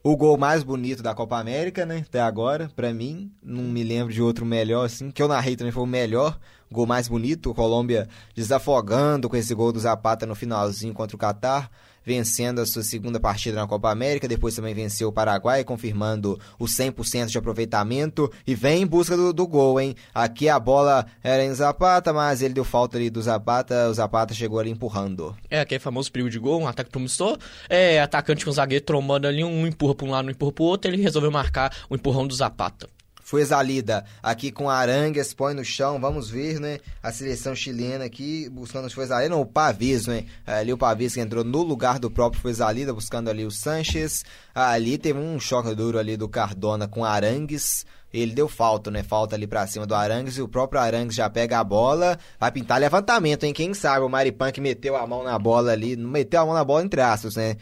[0.05, 2.03] O gol mais bonito da Copa América, né?
[2.05, 3.31] Até agora, pra mim.
[3.41, 5.09] Não me lembro de outro melhor, assim.
[5.09, 6.37] Que eu narrei também foi o melhor.
[6.69, 7.53] Gol mais bonito.
[7.53, 11.71] Colômbia desafogando com esse gol do Zapata no finalzinho contra o Qatar.
[12.05, 14.27] Vencendo a sua segunda partida na Copa América.
[14.27, 18.31] Depois também venceu o Paraguai, confirmando o 100% de aproveitamento.
[18.45, 19.95] E vem em busca do, do gol, hein?
[20.13, 23.89] Aqui a bola era em Zapata, mas ele deu falta ali do Zapata.
[23.89, 25.35] O Zapata chegou ali empurrando.
[25.49, 27.37] É, aquele famoso perigo de gol, um ataque promissor.
[27.69, 30.91] É, atacante com zagueiro trombando ali, um empurra pra um lado, um empurra pro outro,
[30.91, 32.87] ele resolveu marcar o empurrão do Zapata.
[33.33, 36.77] Foi exalida aqui com Arangues, põe no chão, vamos ver, né?
[37.01, 38.87] A seleção chilena aqui buscando
[39.27, 40.25] não, o Pavis, né?
[40.45, 44.23] Ali o Pavis que entrou no lugar do próprio foi exalida, buscando ali o Sanches.
[44.53, 47.87] Ali teve um choque duro ali do Cardona com Arangues.
[48.13, 49.01] Ele deu falta, né?
[49.01, 52.19] Falta ali pra cima do Arangues e o próprio Arangues já pega a bola.
[52.39, 53.53] Vai pintar levantamento, hein?
[53.53, 56.53] Quem sabe o Maripan que meteu a mão na bola ali, não meteu a mão
[56.53, 57.57] na bola entre aspas, né?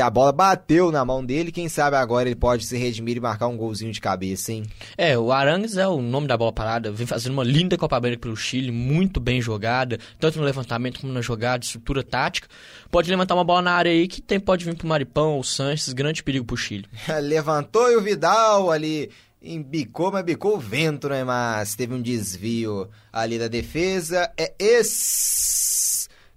[0.00, 3.20] Que a bola bateu na mão dele, quem sabe agora ele pode se redimir e
[3.20, 4.62] marcar um golzinho de cabeça, hein?
[4.96, 8.22] É, o Arangues é o nome da bola parada, vem fazendo uma linda Copa América
[8.22, 12.48] pelo Chile, muito bem jogada, tanto no levantamento como na jogada, estrutura tática.
[12.90, 15.92] Pode levantar uma bola na área aí que tem, pode vir pro Maripão ou Sanches,
[15.92, 16.86] grande perigo pro Chile.
[17.22, 19.10] Levantou e o Vidal ali
[19.42, 21.24] embicou, mas bicou o vento, né?
[21.24, 24.32] Mas teve um desvio ali da defesa.
[24.38, 24.54] É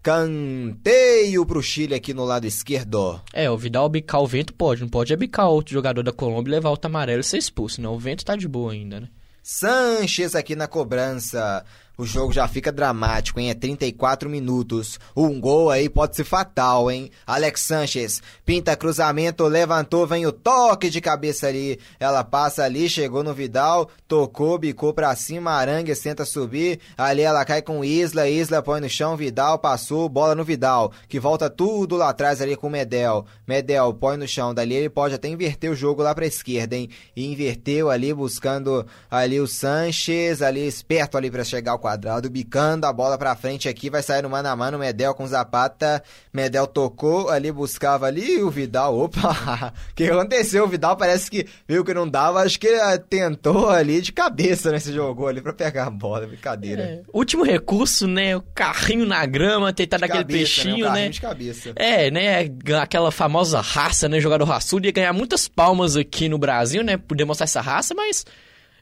[0.03, 3.21] escanteio pro Chile aqui no lado esquerdo.
[3.31, 6.51] É, o Vidal bicar o vento pode, não pode é bicar outro jogador da Colômbia
[6.51, 7.93] e levar o amarelo e ser expulso, não.
[7.93, 9.07] O vento tá de boa ainda, né?
[9.41, 11.63] Sanches aqui na cobrança.
[11.95, 13.51] O jogo já fica dramático, hein?
[13.51, 14.99] É 34 minutos.
[15.15, 17.11] Um gol aí pode ser fatal, hein?
[17.25, 21.79] Alex Sanches pinta cruzamento, levantou, vem o toque de cabeça ali.
[21.99, 26.79] Ela passa ali, chegou no Vidal, tocou, bicou pra cima, Arangues tenta subir.
[26.97, 31.19] Ali ela cai com Isla, Isla põe no chão, Vidal passou, bola no Vidal, que
[31.19, 33.23] volta tudo lá atrás ali com Medel.
[33.47, 36.89] Medel põe no chão, dali ele pode até inverter o jogo lá pra esquerda, hein?
[37.15, 42.93] E inverteu ali, buscando ali o Sanches, ali esperto ali pra chegar quadrado, bicando a
[42.93, 46.01] bola pra frente aqui, vai sair no mano a mano, Medel com Zapata,
[46.33, 50.63] Medel tocou, ali buscava ali o Vidal, opa, o que aconteceu?
[50.63, 52.69] O Vidal parece que viu que não dava, acho que
[53.09, 56.81] tentou ali de cabeça, né, se jogou ali pra pegar a bola, brincadeira.
[56.81, 58.37] É, último recurso, né?
[58.37, 60.91] O carrinho na grama, tentar dar aquele Cabeça, peixinho, né?
[60.91, 61.73] carrinho de cabeça.
[61.75, 62.49] É, né?
[62.81, 64.21] Aquela famosa raça, né?
[64.21, 66.95] Jogador raçudo ia ganhar muitas palmas aqui no Brasil, né?
[66.95, 68.25] Por demonstrar essa raça, mas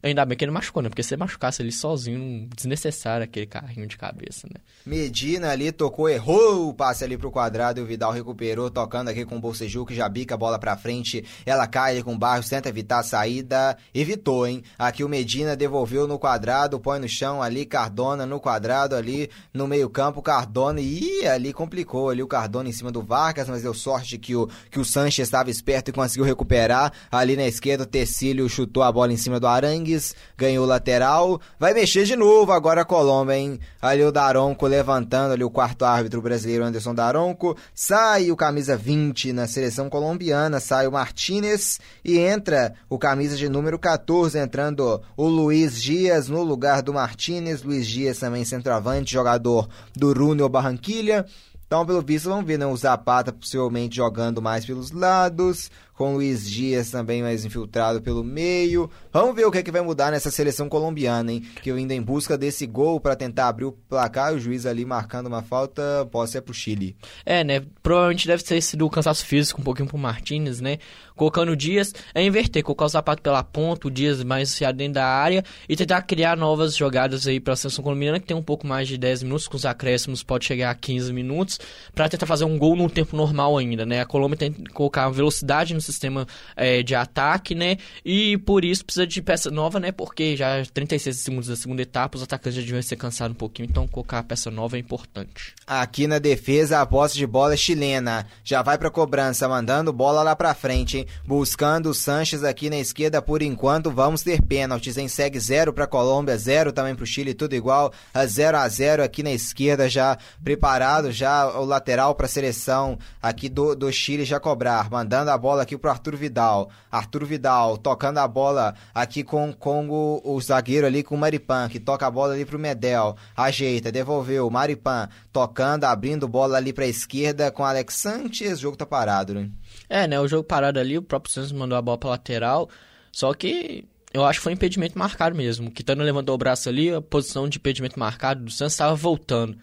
[0.10, 0.90] ainda bem que ele machucou, né?
[0.90, 4.60] Porque se ele machucasse ele sozinho, desnecessário aquele carrinho de cabeça, né?
[4.86, 9.26] Medina ali tocou, errou o passe ali pro quadrado e o Vidal recuperou, tocando aqui
[9.26, 11.24] com o Bolseju, que já bica a bola pra frente.
[11.46, 13.78] Ela cai ali com o Barros, tenta evitar a saída.
[13.94, 14.64] Evitou, hein?
[14.78, 19.68] Aqui o Medina devolveu no quadrado, põe no chão ali, Cardona no quadrado ali, no
[19.68, 20.82] meio-campo, Cardona.
[20.82, 24.50] E ali complicou ali o Cardona em cima do Vargas, mas deu sorte que o,
[24.72, 26.92] que o Sanches estava esperto e conseguiu recuperar.
[27.12, 29.91] Ali na esquerda, o Tecílio chutou a bola em cima do Arangues.
[29.92, 33.60] Arangues, ganhou lateral, vai mexer de novo agora a Colômbia, hein?
[33.82, 39.34] Ali o Daronco levantando ali o quarto árbitro brasileiro Anderson Daronco, sai o camisa 20
[39.34, 45.28] na seleção colombiana, sai o Martinez e entra o camisa de número 14, entrando o
[45.28, 51.26] Luiz Dias no lugar do Martinez, Luiz Dias também centroavante, jogador do Runio Barranquilha.
[51.72, 56.50] Então, pelo visto, vamos ver né, o Zapata possivelmente jogando mais pelos lados, com Luiz
[56.50, 58.90] Dias também mais infiltrado pelo meio.
[59.14, 61.44] Vamos ver o que, é que vai mudar nessa seleção colombiana, hein?
[61.62, 65.28] Que ainda em busca desse gol para tentar abrir o placar, o juiz ali marcando
[65.28, 66.96] uma falta, pode ser pro Chile.
[67.24, 67.62] É, né?
[67.84, 70.80] Provavelmente deve ter sido o cansaço físico um pouquinho pro Martinez, né?
[71.16, 74.96] Colocando o Dias, é inverter, colocar o Zapata pela ponta, o Dias mais enfiado dentro
[74.96, 78.66] da área e tentar criar novas jogadas aí pra seleção colombiana, que tem um pouco
[78.66, 81.60] mais de 10 minutos, com os acréscimos pode chegar a 15 minutos,
[81.94, 84.02] para tentar fazer um gol num tempo normal ainda, né?
[84.02, 87.78] A Colômbia tem que colocar velocidade no sistema é, de ataque, né?
[88.04, 89.92] E por isso precisa de peça nova, né?
[89.92, 93.68] Porque já 36 segundos da segunda etapa, os atacantes já deviam ser cansados um pouquinho,
[93.70, 95.54] então colocar a peça nova é importante.
[95.66, 98.26] Aqui na defesa, a posse de bola é chilena.
[98.44, 101.06] Já vai pra cobrança, mandando bola lá pra frente, hein?
[101.26, 103.92] Buscando o Sanches aqui na esquerda por enquanto.
[103.92, 105.08] Vamos ter pênaltis, hein?
[105.08, 107.94] Segue zero pra Colômbia, zero também pro Chile, tudo igual.
[108.14, 113.50] A 0 a 0 aqui na esquerda, já preparado, já o lateral pra seleção aqui
[113.50, 114.90] do, do Chile já cobrar.
[114.90, 116.70] Mandando a bola aqui pro Arthur Vidal.
[116.92, 121.70] Arthur Vidal tocando a bola aqui com, com o, o zagueiro ali com o Maripan,
[121.70, 123.16] que toca a bola ali pro Medel.
[123.36, 124.50] Ajeita, devolveu.
[124.50, 128.60] Maripan tocando, abrindo bola ali pra esquerda com Alex Sanches.
[128.60, 129.50] O jogo tá parado, né?
[129.90, 130.20] É, né?
[130.20, 132.70] O jogo parado ali, o próprio Santos mandou a bola pra lateral.
[133.12, 135.70] Só que eu acho que foi impedimento marcado mesmo.
[135.70, 139.58] O Kitano levantou o braço ali, a posição de impedimento marcado do Santos estava voltando,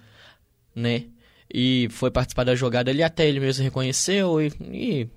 [0.75, 1.05] né?
[1.53, 5.09] E foi participar da jogada ali, até ele mesmo reconheceu e, e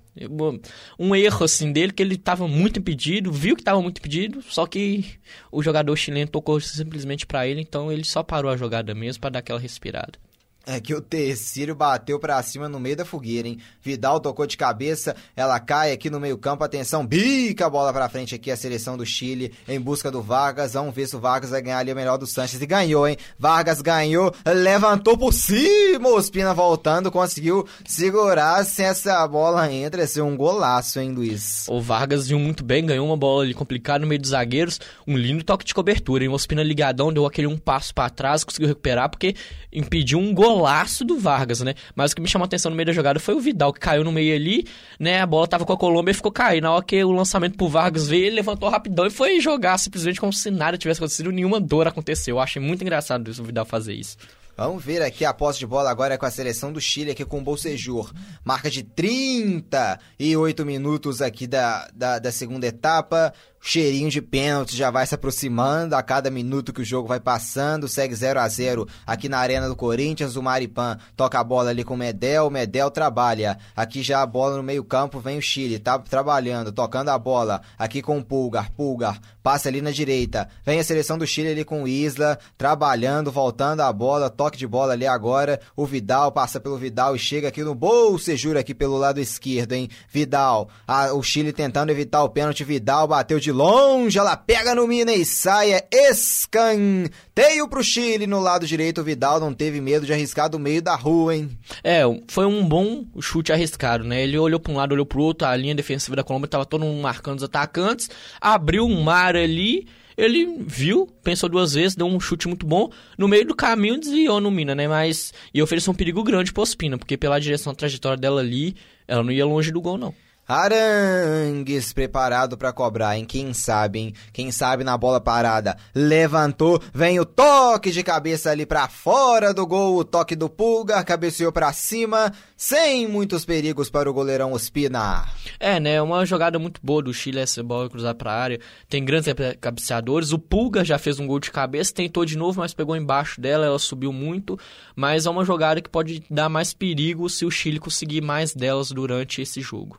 [0.98, 4.66] um erro assim dele que ele estava muito impedido, viu que estava muito impedido, só
[4.66, 5.04] que
[5.50, 9.30] o jogador chileno tocou simplesmente para ele, então ele só parou a jogada mesmo para
[9.30, 10.18] dar aquela respirada.
[10.64, 13.58] É que o terceiro bateu pra cima no meio da fogueira, hein?
[13.82, 18.36] Vidal tocou de cabeça, ela cai aqui no meio-campo, atenção, bica a bola pra frente
[18.36, 20.74] aqui, a seleção do Chile em busca do Vargas.
[20.74, 22.62] Vamos ver se o Vargas vai ganhar ali o melhor do Sanches.
[22.62, 23.16] E ganhou, hein?
[23.36, 30.04] Vargas ganhou, levantou por cima, Ospina voltando, conseguiu segurar se essa bola entra.
[30.04, 31.66] Esse é um golaço, hein, Luiz?
[31.68, 34.78] O Vargas viu muito bem, ganhou uma bola ali complicada no meio dos zagueiros,
[35.08, 36.30] um lindo toque de cobertura, hein?
[36.30, 39.34] O Ospina ligadão, deu aquele um passo para trás, conseguiu recuperar porque
[39.72, 41.74] impediu um gol golaço do Vargas, né?
[41.94, 43.80] Mas o que me chamou a atenção no meio da jogada foi o Vidal, que
[43.80, 44.66] caiu no meio ali,
[44.98, 45.20] né?
[45.20, 46.64] A bola tava com a Colômbia e ficou caindo.
[46.64, 50.20] Na hora que o lançamento pro Vargas veio, ele levantou rapidão e foi jogar simplesmente
[50.20, 52.36] como se nada tivesse acontecido, nenhuma dor aconteceu.
[52.36, 54.16] Eu achei muito engraçado o Vidal fazer isso.
[54.54, 57.38] Vamos ver aqui a posse de bola agora com a seleção do Chile aqui com
[57.38, 58.12] o Bolsejur.
[58.44, 63.32] Marca de 38 minutos aqui da, da, da segunda etapa
[63.64, 67.86] cheirinho de pênalti já vai se aproximando a cada minuto que o jogo vai passando,
[67.86, 71.84] segue 0 a 0 aqui na Arena do Corinthians, o Maripan toca a bola ali
[71.84, 75.42] com o Medel, o Medel trabalha, aqui já a bola no meio campo, vem o
[75.42, 80.48] Chile, tá trabalhando, tocando a bola, aqui com o Pulgar, Pulgar, passa ali na direita,
[80.66, 84.66] vem a seleção do Chile ali com o Isla, trabalhando, voltando a bola, toque de
[84.66, 88.98] bola ali agora, o Vidal passa pelo Vidal e chega aqui no Bolsejura aqui pelo
[88.98, 94.18] lado esquerdo, hein, Vidal, a, o Chile tentando evitar o pênalti, Vidal bateu de longe,
[94.18, 99.00] ela pega no Mina e sai, é escanteio pro Chile no lado direito.
[99.00, 101.50] O Vidal não teve medo de arriscar do meio da rua, hein?
[101.84, 104.22] É, foi um bom chute arriscado, né?
[104.22, 106.84] Ele olhou para um lado, olhou pro outro, a linha defensiva da Colômbia tava todo
[106.84, 108.10] mundo marcando os atacantes,
[108.40, 109.86] abriu um mar ali.
[110.16, 112.90] Ele viu, pensou duas vezes, deu um chute muito bom.
[113.16, 114.86] No meio do caminho desviou no Mina, né?
[114.86, 115.32] Mas.
[115.54, 118.76] E ofereceu um perigo grande pro Ospina, porque pela direção, a trajetória dela ali,
[119.08, 120.14] ela não ia longe do gol, não.
[120.46, 123.24] Arangues preparado para cobrar, hein?
[123.24, 124.14] Quem sabe, hein?
[124.32, 125.76] Quem sabe na bola parada.
[125.94, 131.02] Levantou, vem o toque de cabeça ali para fora do gol, o toque do Pulga,
[131.04, 135.26] cabeceou para cima, sem muitos perigos para o goleirão Ospina.
[135.60, 136.02] É, né?
[136.02, 138.60] Uma jogada muito boa do Chile essa bola cruzar para área.
[138.88, 140.32] Tem grandes cabeceadores.
[140.32, 143.64] O Pulga já fez um gol de cabeça, tentou de novo, mas pegou embaixo dela,
[143.64, 144.58] ela subiu muito,
[144.96, 148.90] mas é uma jogada que pode dar mais perigo se o Chile conseguir mais delas
[148.90, 149.98] durante esse jogo.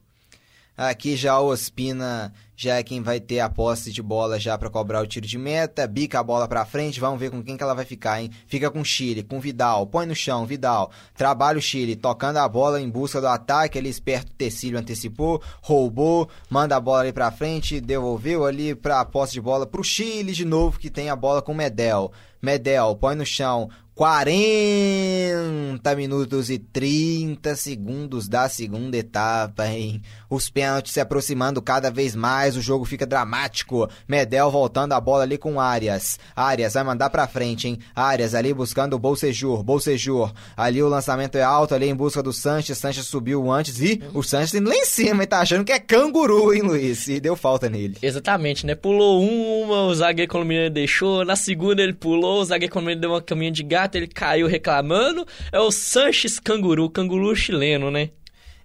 [0.76, 4.70] Aqui já o Ospina já é quem vai ter a posse de bola já para
[4.70, 7.64] cobrar o tiro de meta, bica a bola para frente, vamos ver com quem que
[7.64, 8.32] ela vai ficar, hein?
[8.48, 12.82] Fica com Chile, com Vidal, põe no chão, Vidal, trabalha o Chile, tocando a bola
[12.82, 17.32] em busca do ataque, ele esperto o Tecílio antecipou, roubou, manda a bola ali para
[17.32, 21.16] frente, devolveu ali para a posse de bola pro Chile de novo que tem a
[21.16, 22.12] bola com Medel.
[22.42, 30.02] Medel põe no chão, 40 minutos e 30 segundos da segunda etapa, hein?
[30.36, 33.90] Os pênaltis se aproximando cada vez mais, o jogo fica dramático.
[34.08, 36.20] Medel voltando a bola ali com Arias.
[36.36, 37.80] Arias vai mandar pra frente, hein?
[37.96, 40.32] Arias ali buscando o Bolsejur, Bolsejur.
[40.56, 42.78] Ali o lançamento é alto, ali em busca do Sanches.
[42.78, 45.80] Sanches subiu antes e o Sanches indo lá em cima, e tá achando que é
[45.80, 47.08] canguru, hein, Luiz?
[47.08, 47.98] E deu falta nele.
[48.02, 48.76] Exatamente, né?
[48.76, 51.24] Pulou uma, o zagueiro colombiano deixou.
[51.26, 55.26] Na segunda ele pulou, o zagueiro colombiano deu uma caminha de gato, ele caiu reclamando.
[55.52, 58.10] É o Sanches canguru, canguru chileno, né?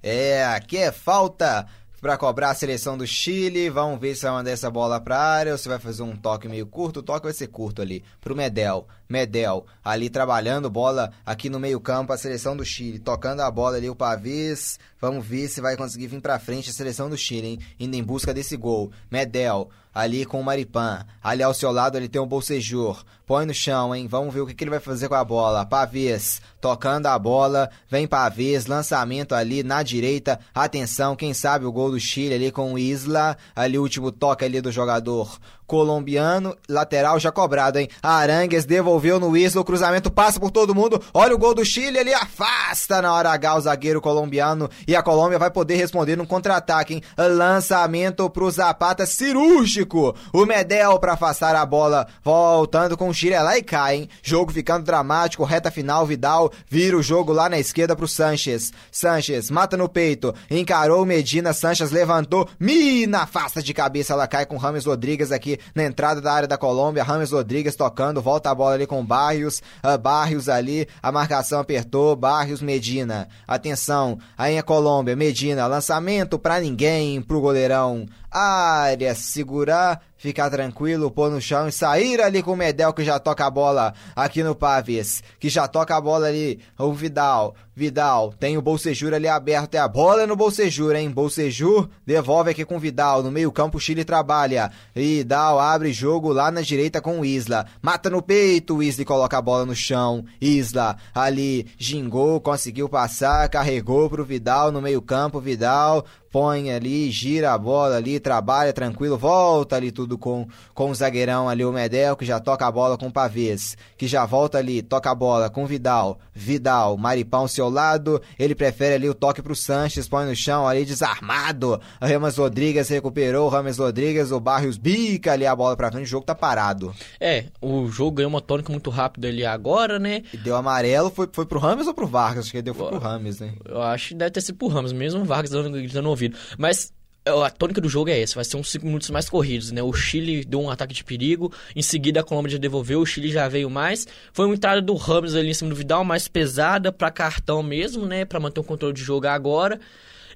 [0.02, 1.66] É, aqui é falta
[2.00, 3.68] para cobrar a seleção do Chile.
[3.68, 6.48] Vamos ver se vai mandar essa bola para área ou se vai fazer um toque
[6.48, 7.00] meio curto.
[7.00, 8.86] O toque vai ser curto ali pro Medel.
[9.08, 13.90] Medel ali trabalhando bola aqui no meio-campo, a seleção do Chile, tocando a bola ali
[13.90, 14.78] o Pavês.
[15.00, 17.58] Vamos ver se vai conseguir vir para frente a seleção do Chile, hein?
[17.80, 18.92] Indo em busca desse gol.
[19.10, 21.04] Medel ali com o Maripan.
[21.22, 23.02] Ali ao seu lado ele tem o Bolsejur.
[23.28, 24.06] Põe no chão, hein?
[24.08, 25.66] Vamos ver o que, que ele vai fazer com a bola.
[25.66, 27.68] Pavês tocando a bola.
[27.90, 30.40] Vem Pavês, lançamento ali na direita.
[30.54, 33.36] Atenção, quem sabe o gol do Chile ali com o Isla.
[33.54, 35.38] Ali o último toque ali do jogador
[35.68, 37.90] colombiano, lateral já cobrado, hein?
[38.02, 41.00] Arangues devolveu no Isla, o cruzamento passa por todo mundo.
[41.12, 45.02] Olha o gol do Chile, ele afasta na hora H o zagueiro colombiano e a
[45.02, 47.02] Colômbia vai poder responder num contra-ataque, hein?
[47.18, 50.16] Lançamento pro Zapata cirúrgico.
[50.32, 54.08] O Medel para afastar a bola, voltando com o É lá e cai, hein?
[54.22, 58.72] Jogo ficando dramático, reta final, Vidal vira o jogo lá na esquerda pro Sanches.
[58.92, 64.56] Sanches mata no peito, encarou Medina, Sanches levantou, mina, afasta de cabeça, ela cai com
[64.56, 67.02] Rames Rodrigues aqui na entrada da área da Colômbia.
[67.02, 69.60] Rames Rodrigues tocando, volta a bola ali com Barrios.
[69.82, 72.14] Uh, Barrios ali, a marcação apertou.
[72.14, 73.28] Barrios, Medina.
[73.46, 78.06] Atenção, aí a Colômbia, Medina, lançamento pra ninguém, pro goleirão.
[78.30, 83.18] Área, segurar ficar tranquilo, pôr no chão e sair ali com o Medel que já
[83.18, 88.34] toca a bola aqui no Paves, que já toca a bola ali, o Vidal, Vidal,
[88.40, 92.76] tem o Bolsejur ali aberto, é a bola no Bolsejur, hein, Bolsejur devolve aqui com
[92.76, 97.24] Vidal, no meio campo o Chile trabalha, Vidal abre jogo lá na direita com o
[97.24, 102.88] Isla, mata no peito, o Isla coloca a bola no chão, Isla ali, gingou, conseguiu
[102.88, 108.72] passar, carregou pro Vidal no meio campo, Vidal põe ali, gira a bola ali, trabalha
[108.72, 112.70] tranquilo, volta ali tudo com, com o zagueirão ali, o Medel, que já toca a
[112.70, 116.96] bola com o Pavês, que já volta ali, toca a bola com o Vidal, Vidal,
[116.96, 121.80] Maripão ao lado, ele prefere ali o toque pro Sanches, põe no chão ali, desarmado,
[122.00, 126.08] Rames Rodrigues recuperou, o Rames Rodrigues, o Barrios bica ali a bola pra frente, o
[126.08, 126.94] jogo tá parado.
[127.20, 130.22] É, o jogo ganhou uma tônica muito rápida ali agora, né?
[130.32, 132.44] E deu amarelo, foi, foi pro Rames ou pro Vargas?
[132.44, 133.52] Acho que deu foi pro Rames, né?
[133.64, 136.36] Eu acho que deve ter sido pro Rames, mesmo o Vargas dando, dando ouvido.
[136.56, 136.92] Mas
[137.28, 139.82] a tônica do jogo é essa, vai ser uns 5 minutos mais corridos, né?
[139.82, 143.30] O Chile deu um ataque de perigo, em seguida a Colômbia já devolveu, o Chile
[143.30, 144.06] já veio mais.
[144.32, 148.06] Foi uma entrada do Ramos ali em cima do Vidal, mais pesada para cartão mesmo,
[148.06, 148.24] né?
[148.24, 149.80] Para manter o controle de jogo agora.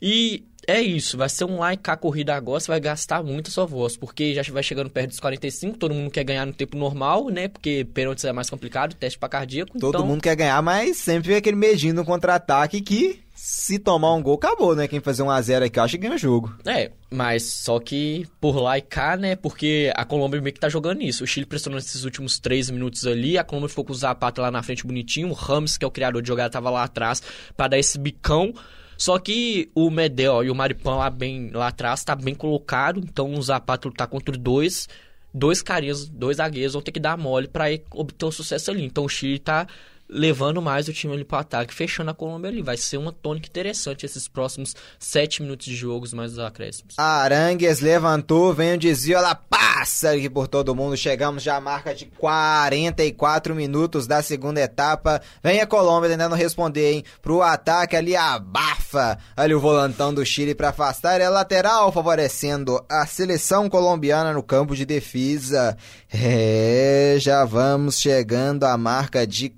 [0.01, 3.49] E é isso, vai ser um lá e cá corrida agora, você vai gastar muito
[3.49, 6.53] a sua voz, porque já vai chegando perto dos 45, todo mundo quer ganhar no
[6.53, 7.49] tempo normal, né?
[7.49, 9.79] Porque pênaltis é mais complicado, teste para cardíaco.
[9.79, 10.07] Todo então...
[10.07, 14.77] mundo quer ganhar, mas sempre aquele medinho no contra-ataque que se tomar um gol, acabou,
[14.77, 14.87] né?
[14.87, 16.55] Quem fazer um a 0 aqui, acha que ganha o jogo.
[16.67, 19.35] É, mas só que por lá e cá, né?
[19.35, 21.25] Porque a Colômbia meio que tá jogando isso.
[21.25, 24.51] O Chile pressionou nesses últimos três minutos ali, a Colômbia ficou com o Zapata lá
[24.51, 27.23] na frente bonitinho, o Ramos, que é o criador de jogada, tava lá atrás
[27.57, 28.53] para dar esse bicão.
[28.99, 33.33] Só que o Medel e o Maripão lá bem lá atrás tá bem colocado, então
[33.35, 34.89] o Zapata tá contra dois
[35.35, 38.85] dois carinhas, dois zagueiros vão ter que dar mole para obter um sucesso ali.
[38.85, 39.67] Então o Chile tá
[40.13, 42.63] levando mais o time ali para ataque, fechando a Colômbia ali.
[42.63, 46.99] Vai ser uma tônica interessante esses próximos sete minutos de jogos mais os acréscimos.
[46.99, 50.97] Arangues levantou, vem o desvio, ela passa aqui por todo mundo.
[50.97, 55.23] Chegamos já à marca de 44 minutos da segunda etapa.
[55.43, 57.05] Vem a Colômbia tentando responder, hein?
[57.23, 61.21] Pro ataque ali, abafa ali o volantão do Chile para afastar.
[61.21, 65.77] É lateral, favorecendo a seleção colombiana no campo de defesa.
[66.13, 69.49] É, já vamos chegando à marca de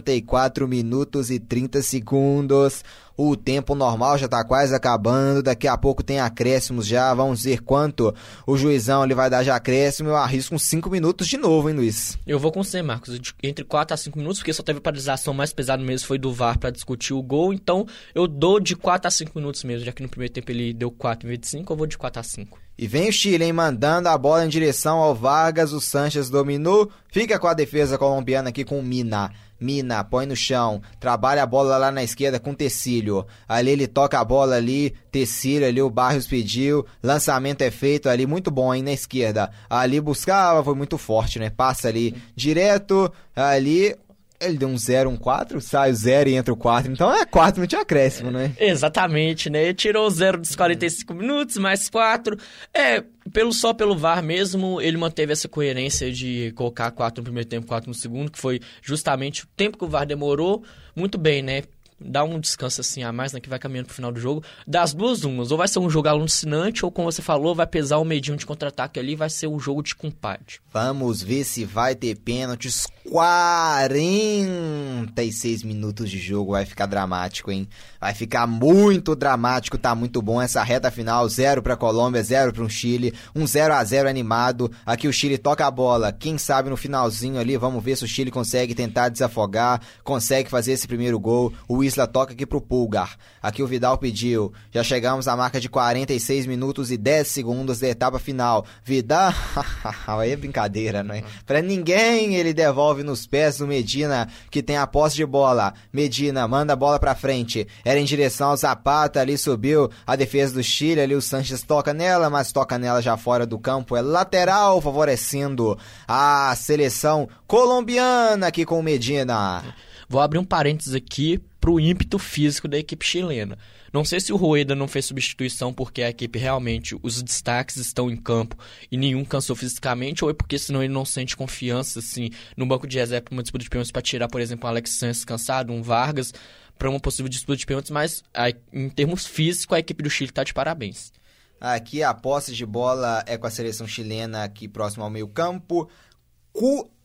[0.00, 2.84] 44 minutos e 30 segundos.
[3.16, 7.60] O tempo normal já tá quase acabando, daqui a pouco tem acréscimos já, vamos ver
[7.60, 8.14] quanto
[8.46, 10.08] o juizão ele vai dar de acréscimo.
[10.08, 12.18] Eu arrisco uns 5 minutos de novo, hein, Luiz?
[12.26, 15.52] Eu vou com você, Marcos, entre 4 a 5 minutos, porque só teve paralisação mais
[15.52, 19.10] pesada mesmo, foi do VAR para discutir o gol, então eu dou de 4 a
[19.10, 21.70] 5 minutos mesmo, já que no primeiro tempo ele deu 4 em vez de 5,
[21.70, 22.58] eu vou de 4 a 5.
[22.78, 26.90] E vem o Chile, hein, mandando a bola em direção ao Vargas, o Sanches dominou,
[27.08, 29.30] fica com a defesa colombiana aqui com o Mina.
[29.62, 33.24] Mina, põe no chão, trabalha a bola lá na esquerda com Tecílio.
[33.48, 38.26] Ali ele toca a bola ali, Tecílio ali, o Barrios pediu, lançamento é feito ali,
[38.26, 39.50] muito bom, hein, na esquerda.
[39.70, 41.48] Ali buscava, foi muito forte, né?
[41.48, 43.94] Passa ali direto, ali
[44.42, 46.92] Ele deu um 0, um 4, sai o 0 e entra o 4.
[46.92, 48.52] Então é 4 minutos de acréscimo, né?
[48.58, 49.64] Exatamente, né?
[49.64, 52.36] Ele tirou o 0 dos 45 minutos, mais 4.
[52.74, 53.02] É,
[53.32, 57.66] pelo, só pelo VAR mesmo, ele manteve essa coerência de colocar 4 no primeiro tempo,
[57.66, 60.62] 4 no segundo, que foi justamente o tempo que o VAR demorou.
[60.94, 61.62] Muito bem, né?
[62.04, 64.42] dá um descanso assim a mais, né, que vai caminhando pro final do jogo.
[64.66, 67.98] Das duas umas, ou vai ser um jogo alucinante, ou como você falou, vai pesar
[67.98, 70.56] o medinho de contra-ataque ali, vai ser um jogo de compadre.
[70.72, 72.86] Vamos ver se vai ter pênaltis.
[73.08, 77.68] 46 minutos de jogo, vai ficar dramático, hein?
[78.00, 82.62] Vai ficar muito dramático, tá muito bom essa reta final, 0 para Colômbia, 0 para
[82.62, 84.70] o Chile, um 0 a 0 animado.
[84.86, 88.08] Aqui o Chile toca a bola, quem sabe no finalzinho ali, vamos ver se o
[88.08, 91.52] Chile consegue tentar desafogar, consegue fazer esse primeiro gol.
[91.68, 93.16] O Isla toca aqui pro Pulgar.
[93.42, 94.52] Aqui o Vidal pediu.
[94.70, 98.64] Já chegamos à marca de 46 minutos e 10 segundos da etapa final.
[98.84, 99.34] Vidal,
[100.06, 101.24] aí é brincadeira, não é?
[101.44, 105.72] Pra ninguém ele devolve nos pés do Medina, que tem a posse de bola.
[105.92, 107.66] Medina manda a bola pra frente.
[107.84, 111.94] Era em direção ao Zapata, ali subiu a defesa do Chile, ali o Sanches toca
[111.94, 113.96] nela, mas toca nela já fora do campo.
[113.96, 119.62] É lateral, favorecendo a seleção colombiana aqui com o Medina.
[120.08, 123.56] Vou abrir um parênteses aqui pro ímpeto físico da equipe chilena.
[123.92, 128.10] Não sei se o Rueda não fez substituição porque a equipe realmente, os destaques estão
[128.10, 128.56] em campo
[128.90, 132.86] e nenhum cansou fisicamente, ou é porque senão ele não sente confiança, assim, no banco
[132.86, 135.72] de reserva para uma disputa de pênaltis para tirar, por exemplo, um Alex Santos cansado,
[135.72, 136.32] um Vargas,
[136.78, 140.30] para uma possível disputa de pênaltis, mas a, em termos físicos a equipe do Chile
[140.30, 141.12] está de parabéns.
[141.60, 145.88] Aqui a posse de bola é com a seleção chilena aqui próximo ao meio campo.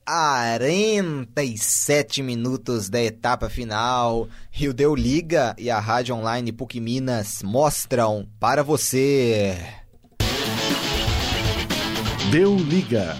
[0.08, 4.30] 47 minutos da etapa final.
[4.50, 9.58] Rio Deu Liga e a Rádio Online PUC Minas mostram para você.
[12.32, 13.18] Deu Liga.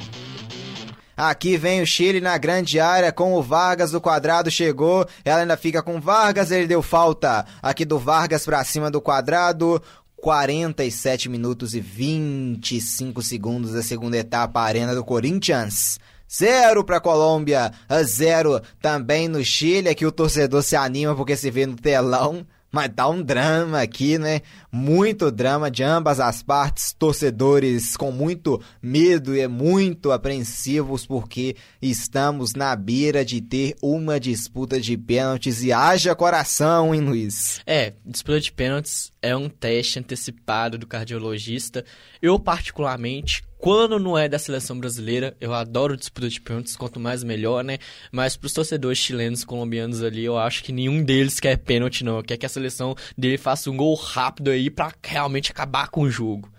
[1.18, 5.58] Aqui vem o Chile na grande área com o Vargas, o quadrado chegou, ela ainda
[5.58, 7.46] fica com Vargas, ele deu falta.
[7.62, 9.84] Aqui do Vargas para cima do quadrado,
[10.16, 16.00] 47 minutos e 25 segundos da segunda etapa, Arena do Corinthians.
[16.30, 17.72] Zero para Colômbia,
[18.04, 22.46] zero também no Chile, que o torcedor se anima porque se vê no telão.
[22.70, 24.42] Mas tá um drama aqui, né?
[24.70, 32.54] Muito drama de ambas as partes, torcedores com muito medo e muito apreensivos porque estamos
[32.54, 37.62] na beira de ter uma disputa de pênaltis e haja coração, hein, Luiz?
[37.66, 41.86] É, disputa de pênaltis é um teste antecipado do cardiologista.
[42.22, 47.24] Eu, particularmente, quando não é da seleção brasileira, eu adoro disputa de pênaltis, quanto mais
[47.24, 47.80] melhor, né?
[48.12, 52.22] Mas pros torcedores chilenos, colombianos ali, eu acho que nenhum deles quer pênalti, não.
[52.22, 56.10] Quer que a seleção dele faça um gol rápido aí pra realmente acabar com o
[56.10, 56.52] jogo.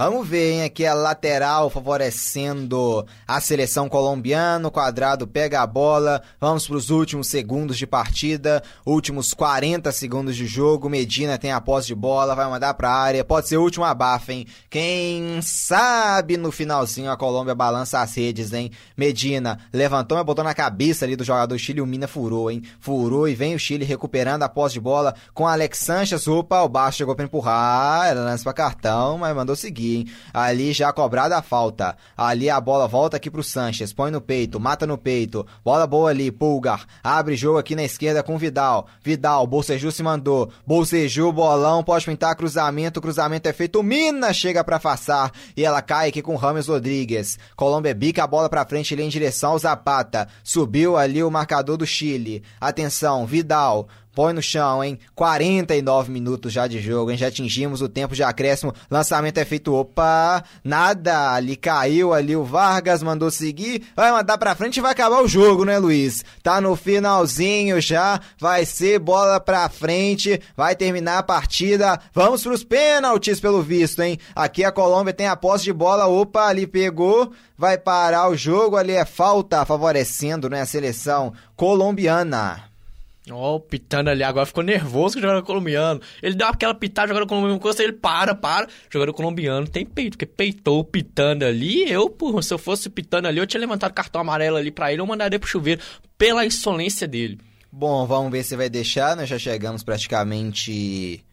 [0.00, 0.62] Vamos ver, hein?
[0.62, 4.68] Aqui a lateral favorecendo a seleção colombiana.
[4.68, 6.22] O quadrado pega a bola.
[6.40, 8.62] Vamos para os últimos segundos de partida.
[8.86, 10.88] Últimos 40 segundos de jogo.
[10.88, 12.36] Medina tem a posse de bola.
[12.36, 13.24] Vai mandar para a área.
[13.24, 14.46] Pode ser o último abafa, hein?
[14.70, 18.70] Quem sabe no finalzinho a Colômbia balança as redes, hein?
[18.96, 21.80] Medina levantou, mas botou na cabeça ali do jogador Chile.
[21.80, 22.62] O Mina furou, hein?
[22.78, 26.28] Furou e vem o Chile recuperando a posse de bola com Alex Sanches.
[26.28, 28.06] Opa, o baixo chegou para empurrar.
[28.06, 30.06] Era lance para cartão, mas mandou seguir hein?
[30.32, 31.96] Ali já cobrada a falta.
[32.16, 35.46] Ali a bola volta aqui pro Sanches, põe no peito, mata no peito.
[35.64, 36.86] Bola boa ali, Pulgar.
[37.02, 38.86] Abre jogo aqui na esquerda com Vidal.
[39.02, 40.50] Vidal, Bolseju se mandou.
[40.66, 43.00] Bolseju, bolão, pode pintar cruzamento.
[43.00, 43.82] Cruzamento é feito.
[43.82, 47.38] Mina chega para afastar e ela cai aqui com Rames Rodrigues.
[47.56, 50.28] Colômbia bica a bola para frente ali em direção ao Zapata.
[50.42, 52.42] Subiu ali o marcador do Chile.
[52.60, 53.88] Atenção, Vidal
[54.18, 54.98] põe no chão, hein?
[55.14, 57.16] 49 minutos já de jogo, hein?
[57.16, 58.74] Já atingimos o tempo de acréscimo.
[58.90, 61.34] Lançamento é feito, opa, nada.
[61.34, 63.84] Ali caiu ali o Vargas, mandou seguir.
[63.94, 66.24] Vai mandar pra frente e vai acabar o jogo, né, Luiz?
[66.42, 72.00] Tá no finalzinho já, vai ser bola pra frente, vai terminar a partida.
[72.12, 74.18] Vamos pros pênaltis, pelo visto, hein?
[74.34, 78.76] Aqui a Colômbia tem a posse de bola, opa, ali pegou, vai parar o jogo,
[78.76, 82.67] ali é falta favorecendo, né, a seleção colombiana.
[83.30, 86.00] Ó, oh, pitando ali, agora ficou nervoso com o jogador colombiano.
[86.22, 88.66] Ele deu aquela pitada, jogador colombiano, coisa, ele para, para.
[88.66, 91.90] O jogador colombiano tem peito, porque peitou pitando ali.
[91.90, 95.00] Eu, por, se eu fosse pitando ali, eu tinha levantado cartão amarelo ali pra ele,
[95.00, 95.80] eu mandaria pro chuveiro
[96.16, 97.38] pela insolência dele.
[97.70, 99.16] Bom, vamos ver se vai deixar.
[99.16, 101.24] Nós já chegamos praticamente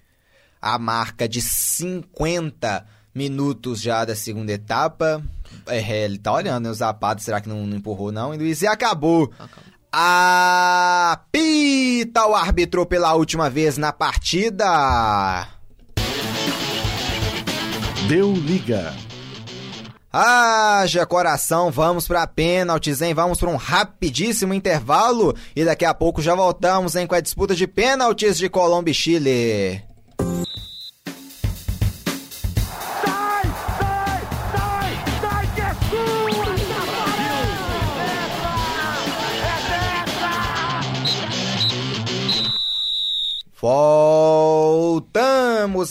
[0.62, 5.24] à marca de 50 minutos já da segunda etapa.
[5.68, 8.34] É, ele tá olhando, né, os zapatos, será que não, não empurrou não?
[8.34, 9.32] E Luiz, e acabou.
[9.40, 9.75] acabou.
[9.98, 11.24] Apita
[12.28, 15.48] o árbitro pela última vez na partida.
[18.06, 18.94] Deu liga.
[20.12, 23.14] Haja coração, vamos para pênaltis, hein?
[23.14, 27.56] Vamos para um rapidíssimo intervalo e daqui a pouco já voltamos, hein, com a disputa
[27.56, 29.85] de pênaltis de Colômbia e Chile.
[43.68, 45.02] Voltamos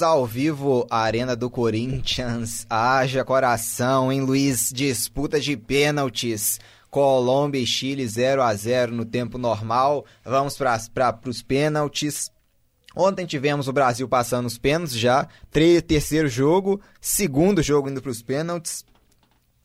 [0.01, 2.65] ao vivo, Arena do Corinthians.
[2.71, 4.71] Haja coração, hein, Luiz?
[4.73, 6.61] Disputa de pênaltis.
[6.89, 10.05] Colômbia e Chile 0 a 0 no tempo normal.
[10.25, 10.79] Vamos para
[11.27, 12.31] os pênaltis.
[12.95, 15.27] Ontem tivemos o Brasil passando os pênaltis já.
[15.51, 18.85] terceiro jogo, segundo jogo indo para os pênaltis.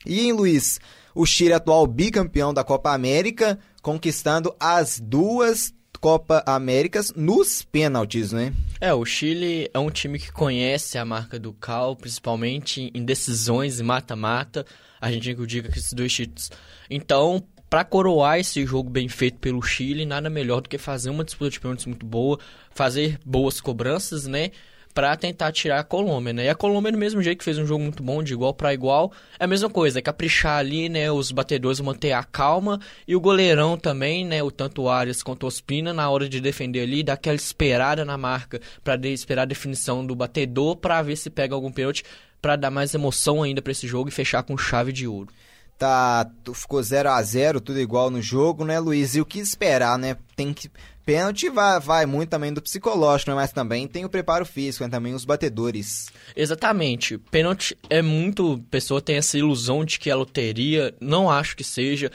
[0.03, 0.79] E em Luiz,
[1.13, 8.53] o Chile atual bicampeão da Copa América, conquistando as duas Copa Américas nos pênaltis, né?
[8.79, 13.79] É, o Chile é um time que conhece a marca do Cal, principalmente em decisões
[13.79, 14.65] e mata-mata.
[15.01, 16.49] A gente diga que esses dois títulos.
[16.89, 21.23] Então, para coroar esse jogo bem feito pelo Chile, nada melhor do que fazer uma
[21.23, 22.39] disputa de pênaltis muito boa,
[22.71, 24.51] fazer boas cobranças, né?
[24.99, 26.43] Para tentar tirar a Colômbia, né?
[26.43, 28.73] E a Colômbia, do mesmo jeito que fez um jogo muito bom, de igual para
[28.73, 31.09] igual, é a mesma coisa, é caprichar ali, né?
[31.09, 34.43] Os batedores manter a calma e o goleirão também, né?
[34.43, 38.59] O tanto Arias quanto Ospina, na hora de defender ali, dar aquela esperada na marca
[38.83, 42.03] para esperar a definição do batedor para ver se pega algum pênalti,
[42.41, 45.29] para dar mais emoção ainda para esse jogo e fechar com chave de ouro
[45.77, 49.15] tá ficou 0 a 0 tudo igual no jogo, né, Luiz?
[49.15, 50.17] E o que esperar, né?
[50.35, 50.69] Tem que
[51.09, 53.35] pênalti vai, vai muito também do psicológico, né?
[53.35, 54.91] mas também tem o preparo físico, né?
[54.91, 56.11] também os batedores.
[56.35, 57.17] Exatamente.
[57.17, 58.63] Pênalti é muito.
[58.69, 60.93] pessoa tem essa ilusão de que é loteria.
[61.01, 62.11] Não acho que seja.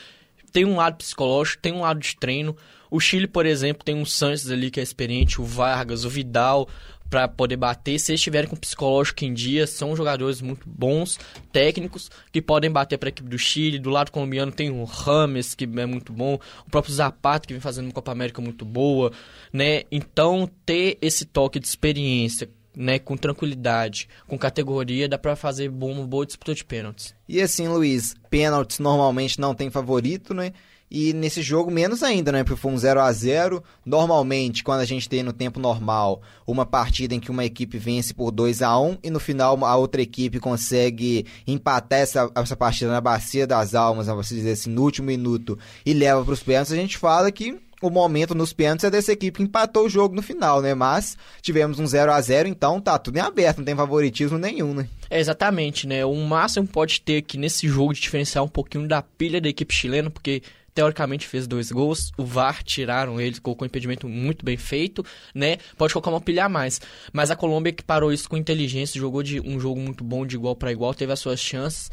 [0.52, 2.56] Tem um lado psicológico, tem um lado de treino.
[2.88, 6.68] O Chile, por exemplo, tem um Sanches ali que é experiente, o Vargas, o Vidal,
[7.14, 7.96] para poder bater.
[8.00, 11.16] Se eles estiverem com psicológico em dia, são jogadores muito bons,
[11.52, 13.78] técnicos, que podem bater para a equipe do Chile.
[13.78, 17.60] Do lado colombiano tem o Rames, que é muito bom, o próprio Zapata, que vem
[17.60, 19.12] fazendo uma Copa América muito boa,
[19.52, 19.84] né?
[19.92, 26.04] Então, ter esse toque de experiência, né, com tranquilidade, com categoria, dá para fazer uma
[26.04, 27.14] boa disputa de pênaltis.
[27.28, 30.52] E assim, Luiz, pênaltis normalmente não tem favorito, né?
[30.96, 32.44] E nesse jogo, menos ainda, né?
[32.44, 36.64] Porque foi um 0 a 0 Normalmente, quando a gente tem no tempo normal uma
[36.64, 40.00] partida em que uma equipe vence por 2 a 1 e no final a outra
[40.00, 45.08] equipe consegue empatar essa, essa partida na bacia das almas, vamos dizer assim, no último
[45.08, 48.90] minuto e leva para os pênaltis, a gente fala que o momento nos pênaltis é
[48.90, 50.74] dessa equipe que empatou o jogo no final, né?
[50.74, 54.72] Mas tivemos um 0 a 0 então tá tudo em aberto, não tem favoritismo nenhum,
[54.72, 54.88] né?
[55.10, 56.04] É, exatamente, né?
[56.04, 59.74] O máximo pode ter aqui nesse jogo de diferenciar um pouquinho da pilha da equipe
[59.74, 60.40] chilena, porque
[60.74, 65.58] teoricamente fez dois gols, o VAR tiraram ele, colocou um impedimento muito bem feito, né?
[65.78, 66.80] Pode colocar uma pilha a mais.
[67.12, 70.34] Mas a Colômbia que parou isso com inteligência, jogou de um jogo muito bom de
[70.34, 71.90] igual para igual, teve as suas chances.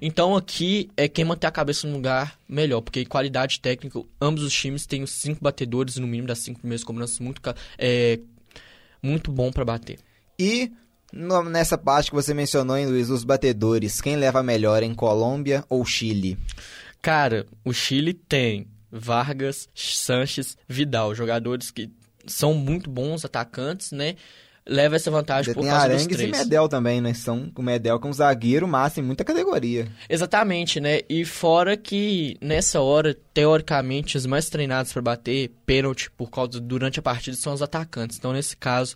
[0.00, 4.52] Então aqui é quem manter a cabeça no lugar melhor, porque qualidade técnica, ambos os
[4.52, 7.40] times têm os cinco batedores no mínimo das cinco primeiras cobranças muito
[7.78, 8.18] é,
[9.02, 9.98] muito bom para bater.
[10.38, 10.72] E
[11.12, 15.64] no, nessa parte que você mencionou, hein, Luiz, os batedores, quem leva melhor em Colômbia
[15.68, 16.38] ou Chile?
[17.02, 21.90] Cara, o Chile tem Vargas, Sanches, Vidal, jogadores que
[22.24, 24.14] são muito bons atacantes, né?
[24.64, 26.28] Leva essa vantagem por causa dos três.
[26.28, 27.12] e Medel também, né?
[27.12, 29.88] São o Medel com é um zagueiro massa em muita categoria.
[30.08, 31.00] Exatamente, né?
[31.08, 37.00] E fora que nessa hora, teoricamente, os mais treinados para bater pênalti por causa durante
[37.00, 38.16] a partida são os atacantes.
[38.16, 38.94] Então, nesse caso,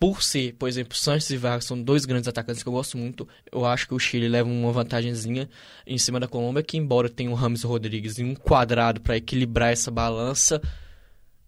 [0.00, 3.28] por ser, por exemplo, Sanches e Vargas são dois grandes atacantes que eu gosto muito,
[3.52, 5.46] eu acho que o Chile leva uma vantagemzinha
[5.86, 9.70] em cima da Colômbia, que embora tenha o Rames Rodrigues em um quadrado para equilibrar
[9.70, 10.58] essa balança,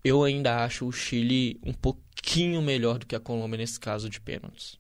[0.05, 4.21] eu ainda acho o Chile um pouquinho melhor do que a Colômbia nesse caso de
[4.21, 4.77] pênaltis.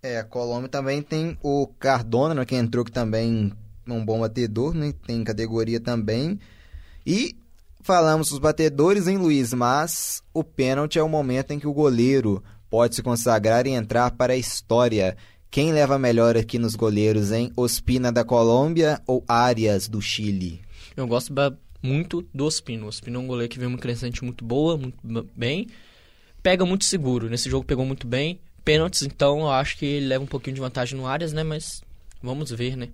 [0.00, 3.52] É, a Colômbia também tem o Cardona, né, que entrou que também
[3.84, 6.38] é um bom batedor, né, tem categoria também.
[7.04, 7.34] E
[7.80, 9.52] falamos dos batedores, em Luiz?
[9.52, 14.10] Mas o pênalti é o momento em que o goleiro pode se consagrar e entrar
[14.12, 15.16] para a história.
[15.50, 17.50] Quem leva melhor aqui nos goleiros, hein?
[17.56, 20.60] Ospina da Colômbia ou Arias do Chile?
[20.96, 21.32] Eu gosto
[21.82, 22.84] muito do Ospina.
[22.84, 24.98] O Ospina é um goleiro que vem uma crescente muito boa, muito
[25.34, 25.68] bem.
[26.42, 27.28] Pega muito seguro.
[27.28, 28.40] Nesse jogo pegou muito bem.
[28.64, 31.44] Pênaltis, então, eu acho que ele leva um pouquinho de vantagem no Arias, né?
[31.44, 31.82] Mas
[32.22, 32.88] vamos ver, né?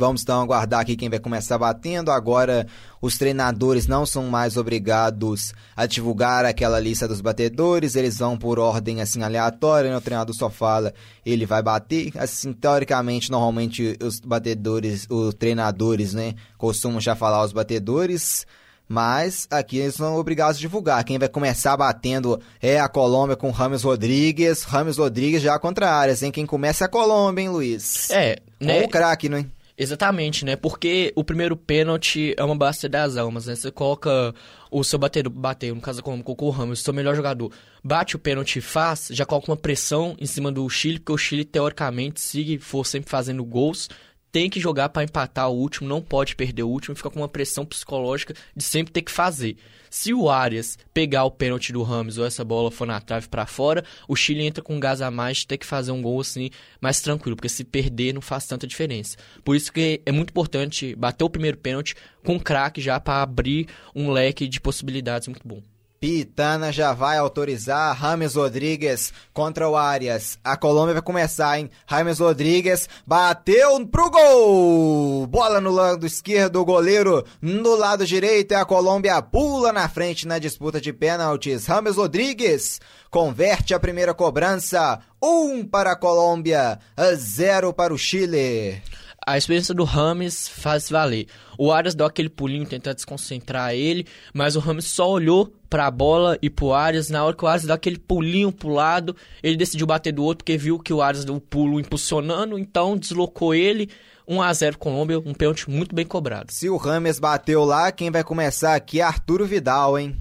[0.00, 2.10] Vamos então aguardar aqui quem vai começar batendo.
[2.10, 2.66] Agora,
[3.02, 8.58] os treinadores não são mais obrigados a divulgar aquela lista dos batedores, eles vão por
[8.58, 9.96] ordem assim aleatória, né?
[9.98, 10.94] o treinador só fala,
[11.24, 12.12] ele vai bater.
[12.16, 18.46] Assim, teoricamente, normalmente os batedores, os treinadores, né, costumam já falar os batedores.
[18.88, 21.04] Mas aqui eles são obrigados a divulgar.
[21.04, 24.62] Quem vai começar batendo é a Colômbia com Rames Rodrigues.
[24.64, 26.32] Rames Rodrigues já contra áreas, hein?
[26.32, 28.10] Quem começa é a Colômbia, hein, Luiz?
[28.10, 28.80] É, Né?
[28.80, 29.46] Com o craque, não é?
[29.82, 30.56] Exatamente, né?
[30.56, 33.54] Porque o primeiro pênalti é uma base das almas, né?
[33.54, 34.34] Você coloca
[34.70, 37.50] o seu batedor, bateu, no caso como colocou o Ramos, seu melhor jogador,
[37.82, 41.46] bate o pênalti faz, já coloca uma pressão em cima do Chile, porque o Chile,
[41.46, 43.88] teoricamente, se for sempre fazendo gols,
[44.32, 47.28] tem que jogar para empatar o último, não pode perder o último, fica com uma
[47.28, 49.56] pressão psicológica de sempre ter que fazer.
[49.88, 53.44] Se o Arias pegar o pênalti do Ramos ou essa bola for na trave para
[53.44, 56.50] fora, o Chile entra com gás a mais de ter que fazer um gol assim
[56.80, 59.16] mais tranquilo, porque se perder não faz tanta diferença.
[59.44, 63.66] Por isso que é muito importante bater o primeiro pênalti com craque já para abrir
[63.94, 65.60] um leque de possibilidades muito bom.
[66.00, 70.38] Pitana já vai autorizar Rames Rodrigues contra o Arias.
[70.42, 71.70] A Colômbia vai começar, hein?
[71.86, 75.26] Rames Rodrigues bateu pro gol!
[75.26, 80.38] Bola no lado esquerdo, goleiro no lado direito e a Colômbia pula na frente na
[80.38, 81.66] disputa de pênaltis.
[81.66, 85.00] Rames Rodrigues converte a primeira cobrança.
[85.22, 86.78] Um para a Colômbia,
[87.14, 88.82] zero para o Chile
[89.26, 91.26] a experiência do Rames faz valer.
[91.58, 95.90] O Arias deu aquele pulinho, tentar desconcentrar ele, mas o Rames só olhou para a
[95.90, 97.10] bola e pro Arias.
[97.10, 100.38] Na hora que o Arias deu aquele pulinho pro lado, ele decidiu bater do outro
[100.38, 103.90] porque viu que o Arias deu o pulo impulsionando, então deslocou ele.
[104.26, 106.52] 1 a 0 Colômbia, um pênalti muito bem cobrado.
[106.52, 110.16] Se o Rames bateu lá, quem vai começar aqui é Arturo Vidal, hein?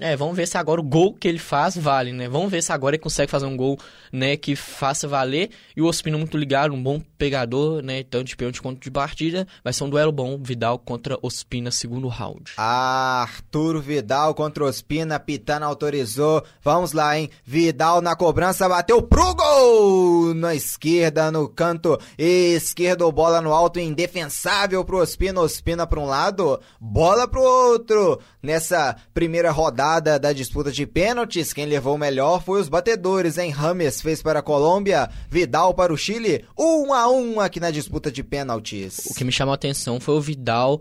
[0.00, 2.26] É, vamos ver se agora o gol que ele faz vale, né?
[2.26, 3.78] Vamos ver se agora ele consegue fazer um gol,
[4.10, 5.50] né, que faça valer.
[5.76, 9.46] E o Ospino muito ligado, um bom pegador, né, tanto de pênalti quanto de partida.
[9.62, 12.52] Vai ser um duelo bom, Vidal contra Ospina, segundo round.
[12.56, 16.42] Arthur Vidal contra Ospina, Pitana autorizou.
[16.62, 17.28] Vamos lá, hein?
[17.44, 20.34] Vidal na cobrança, bateu pro gol!
[20.34, 25.42] Na esquerda, no canto esquerdo, bola no alto, indefensável pro Ospina.
[25.42, 28.18] Ospina pra um lado, bola pro outro.
[28.42, 33.50] Nessa primeira rodada rodada da disputa de pênaltis, quem levou melhor foi os batedores, hein?
[33.50, 37.58] Rames fez para a Colômbia, Vidal para o Chile, 1 um a 1 um aqui
[37.58, 39.06] na disputa de pênaltis.
[39.10, 40.80] O que me chamou a atenção foi o Vidal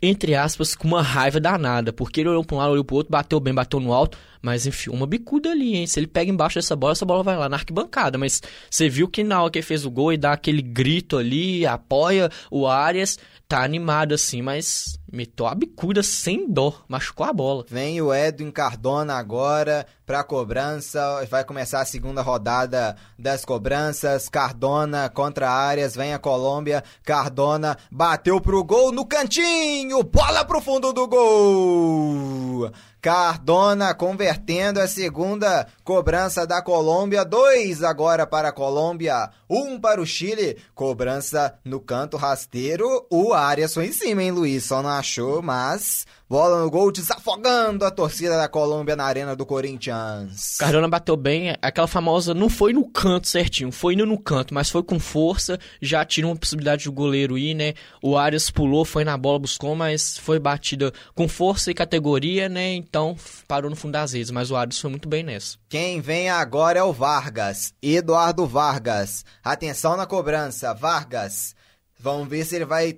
[0.00, 2.96] entre aspas, com uma raiva danada, porque ele olhou para um lado, olhou para o
[2.98, 5.86] outro, bateu bem, bateu no alto, mas enfim, uma bicuda ali, hein?
[5.86, 9.08] Se ele pega embaixo dessa bola, essa bola vai lá na arquibancada, mas você viu
[9.08, 12.66] que na hora que ele fez o gol e dá aquele grito ali, apoia o
[12.66, 17.64] Arias, tá animado assim, mas meteu a bicuda sem dó, machucou a bola.
[17.68, 25.08] Vem o Edwin Cardona agora pra cobrança, vai começar a segunda rodada das cobranças, Cardona
[25.08, 31.08] contra Arias, vem a Colômbia, Cardona bateu pro gol no cantinho, bola pro fundo do
[31.08, 32.70] gol!
[33.00, 37.24] Cardona convertendo a segunda cobrança da Colômbia.
[37.24, 40.58] Dois agora para a Colômbia, um para o Chile.
[40.74, 43.06] Cobrança no canto rasteiro.
[43.08, 44.64] O Arias foi em cima, hein, Luiz?
[44.64, 49.46] Só não achou, mas Bola no gol, desafogando a torcida da Colômbia na arena do
[49.46, 50.58] Corinthians.
[50.58, 54.68] Cardona bateu bem, aquela famosa não foi no canto certinho, foi indo no canto, mas
[54.68, 57.72] foi com força, já tirou uma possibilidade do goleiro ir, né?
[58.02, 62.74] O Arias pulou, foi na bola, buscou, mas foi batida com força e categoria, né?
[62.74, 63.16] Então
[63.46, 65.56] parou no fundo das redes, mas o Arias foi muito bem nessa.
[65.66, 69.24] Quem vem agora é o Vargas, Eduardo Vargas.
[69.44, 71.54] Atenção na cobrança, Vargas.
[71.98, 72.96] Vamos ver se ele vai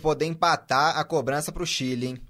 [0.00, 2.22] poder empatar a cobrança para o Chile, hein?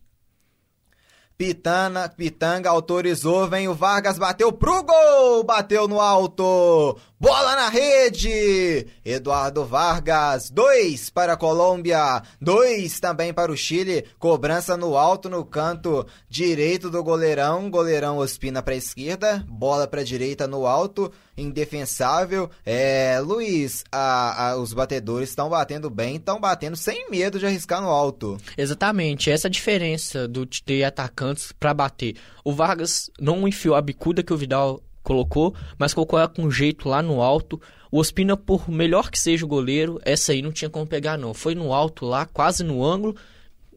[1.36, 8.86] Pitana, Pitanga autorizou, vem o Vargas, bateu pro gol, bateu no alto, bola na rede,
[9.04, 15.44] Eduardo Vargas, dois para a Colômbia, dois também para o Chile, cobrança no alto no
[15.44, 21.12] canto direito do goleirão, goleirão Ospina para a esquerda, bola para a direita no alto,
[21.36, 22.50] indefensável.
[22.64, 27.82] É, Luiz, a, a, os batedores estão batendo bem, estão batendo sem medo de arriscar
[27.82, 28.38] no alto.
[28.56, 32.16] Exatamente, essa é a diferença do ter atacantes para bater.
[32.42, 36.88] O Vargas não enfiou a bicuda que o Vidal colocou, mas colocou ela com jeito
[36.88, 37.60] lá no alto.
[37.90, 41.34] O Ospina, por melhor que seja o goleiro, essa aí não tinha como pegar não.
[41.34, 43.16] Foi no alto lá, quase no ângulo,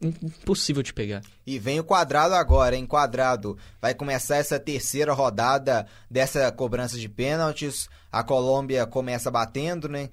[0.00, 1.22] impossível de pegar.
[1.46, 2.86] E vem o quadrado agora, hein?
[2.86, 3.56] Quadrado.
[3.80, 7.88] Vai começar essa terceira rodada dessa cobrança de pênaltis.
[8.12, 10.10] A Colômbia começa batendo, né?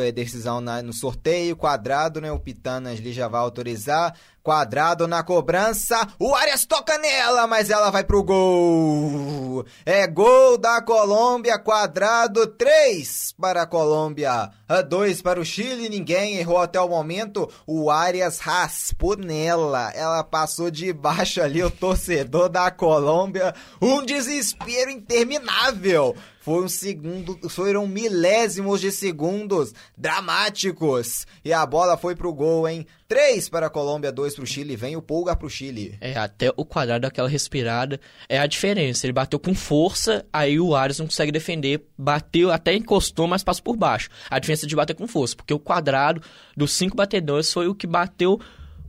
[0.00, 2.32] É decisão no sorteio, quadrado, né?
[2.32, 4.14] O Pitanas ali já vai autorizar.
[4.42, 6.08] Quadrado na cobrança.
[6.18, 9.64] O Arias toca nela, mas ela vai pro gol.
[9.84, 11.58] É gol da Colômbia.
[11.58, 14.50] Quadrado 3 para a Colômbia.
[14.88, 15.88] 2 para o Chile.
[15.90, 17.50] Ninguém errou até o momento.
[17.66, 19.90] O Arias raspou nela.
[19.94, 23.54] Ela passou de baixo ali o torcedor da Colômbia.
[23.80, 26.16] Um desespero interminável.
[26.40, 31.26] Foi um segundo, foram milésimos de segundos dramáticos.
[31.44, 32.86] E a bola foi pro gol, hein?
[33.10, 34.76] 3 para a Colômbia, 2 para o Chile.
[34.76, 35.98] Vem o Pulga para o Chile.
[36.00, 39.04] É, até o quadrado daquela respirada é a diferença.
[39.04, 41.84] Ele bateu com força, aí o Ares não consegue defender.
[41.98, 44.10] Bateu, até encostou, mas passa por baixo.
[44.30, 46.22] A diferença de bater com força, porque o quadrado
[46.56, 48.40] dos cinco batedores foi o que bateu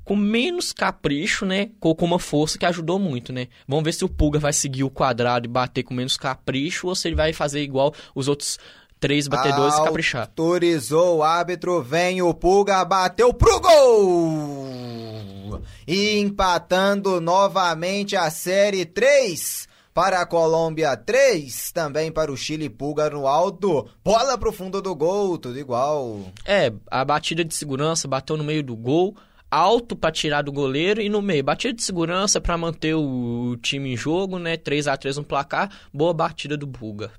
[0.03, 1.69] com menos capricho, né?
[1.79, 3.47] Com uma força que ajudou muito, né?
[3.67, 6.93] Vamos ver se o Pulga vai seguir o quadrado e bater com menos capricho ou
[6.93, 8.59] se ele vai fazer igual os outros
[9.01, 10.21] três batedores e caprichar.
[10.21, 15.61] Autorizou o árbitro, vem o Pulga, bateu pro gol!
[15.87, 23.09] E empatando novamente a série 3 para a Colômbia, 3 também para o Chile, Pulga
[23.09, 26.21] no alto, bola pro fundo do gol, tudo igual.
[26.45, 29.15] É, a batida de segurança bateu no meio do gol,
[29.49, 31.43] alto para tirar do goleiro e no meio.
[31.43, 34.55] Batida de segurança para manter o time em jogo, né?
[34.55, 35.69] 3 a 3 no placar.
[35.91, 37.11] Boa batida do Buga.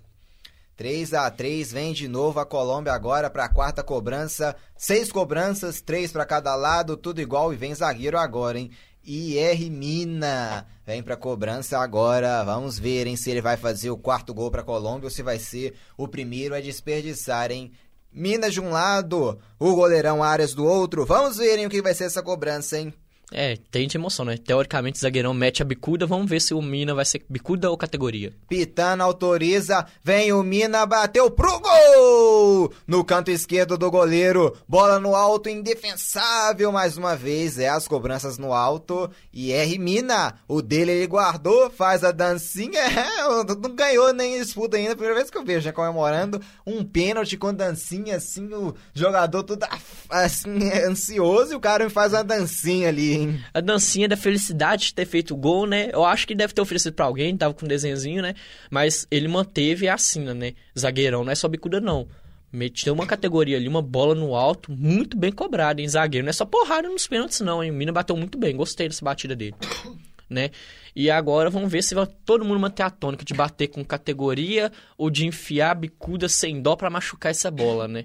[0.82, 4.56] 3 a 3 vem de novo a Colômbia agora para a quarta cobrança.
[4.76, 8.68] Seis cobranças, três para cada lado, tudo igual e vem zagueiro agora, hein?
[9.04, 12.42] IR Mina vem para cobrança agora.
[12.42, 15.38] Vamos ver, hein, se ele vai fazer o quarto gol para Colômbia ou se vai
[15.38, 17.70] ser o primeiro a desperdiçar, hein?
[18.12, 21.06] Minas de um lado, o goleirão Arias do outro.
[21.06, 22.92] Vamos ver hein, o que vai ser essa cobrança, hein?
[23.32, 24.36] É, tem de emoção, né?
[24.36, 26.06] Teoricamente, zagueirão mete a bicuda.
[26.06, 28.32] Vamos ver se o Mina vai ser bicuda ou categoria.
[28.48, 29.86] Pitana autoriza.
[30.02, 32.72] Vem o Mina, bateu pro gol!
[32.86, 34.56] No canto esquerdo do goleiro.
[34.68, 37.58] Bola no alto, indefensável mais uma vez.
[37.58, 39.10] É as cobranças no alto.
[39.32, 40.34] E R Mina.
[40.46, 42.82] O dele ele guardou, faz a dancinha.
[43.02, 44.94] É, não ganhou nem disputa ainda.
[44.94, 48.52] Primeira vez que eu vejo, já comemorando um pênalti com dancinha assim.
[48.52, 49.66] O jogador todo
[50.08, 53.21] assim, ansioso e o cara faz uma dancinha ali
[53.52, 55.90] a dancinha da felicidade de ter feito o gol, né?
[55.92, 58.34] Eu acho que deve ter oferecido para alguém, tava com um desenhozinho, né?
[58.70, 60.54] Mas ele manteve a assina, né?
[60.78, 62.06] Zagueirão, não é só bicuda, não.
[62.52, 66.24] Meteu uma categoria ali, uma bola no alto, muito bem cobrada, em zagueiro.
[66.24, 67.70] Não é só porrada nos pênaltis, não, hein?
[67.70, 69.54] O Mina bateu muito bem, gostei dessa batida dele.
[70.28, 70.50] né?
[70.94, 74.70] E agora vamos ver se vai todo mundo manter a tônica de bater com categoria
[74.98, 78.04] ou de enfiar a bicuda sem dó para machucar essa bola, né?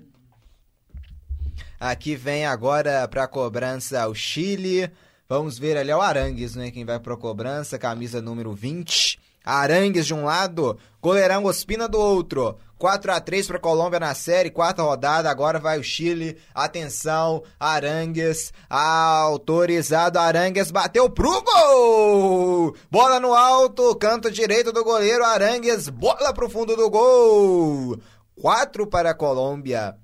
[1.79, 4.89] Aqui vem agora para cobrança o Chile.
[5.29, 6.71] Vamos ver ali é o Arangues, né?
[6.71, 9.19] Quem vai pro cobrança, camisa número 20.
[9.43, 12.57] Arangues de um lado, goleirão Ospina do outro.
[12.77, 16.37] 4 a 3 para Colômbia na série, quarta rodada, agora vai o Chile.
[16.53, 22.75] Atenção, Arangues, autorizado Arangues bateu pro gol!
[22.89, 27.97] Bola no alto, canto direito do goleiro Arangues, bola pro fundo do gol.
[28.39, 29.97] 4 para a Colômbia,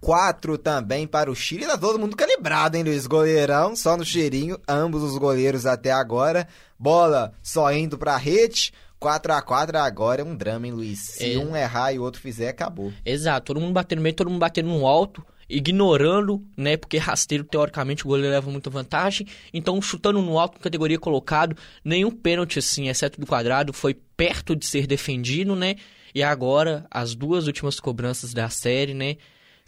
[0.00, 1.66] 4 também para o Chile.
[1.66, 3.06] Tá todo mundo calibrado, hein, Luiz?
[3.06, 4.58] Goleirão, só no cheirinho.
[4.66, 6.46] Ambos os goleiros até agora.
[6.78, 8.72] Bola só indo pra rede.
[8.98, 10.98] 4 a 4 agora é um drama, hein, Luiz?
[10.98, 11.38] Se é.
[11.38, 12.92] um errar e o outro fizer, acabou.
[13.04, 13.46] Exato.
[13.46, 15.24] Todo mundo batendo no meio, todo mundo batendo no alto.
[15.48, 16.76] Ignorando, né?
[16.76, 19.26] Porque rasteiro, teoricamente, o goleiro leva muita vantagem.
[19.54, 21.56] Então, chutando no alto, categoria colocado.
[21.82, 25.76] Nenhum pênalti, assim, exceto do quadrado, foi perto de ser defendido, né?
[26.14, 29.16] E agora, as duas últimas cobranças da série, né?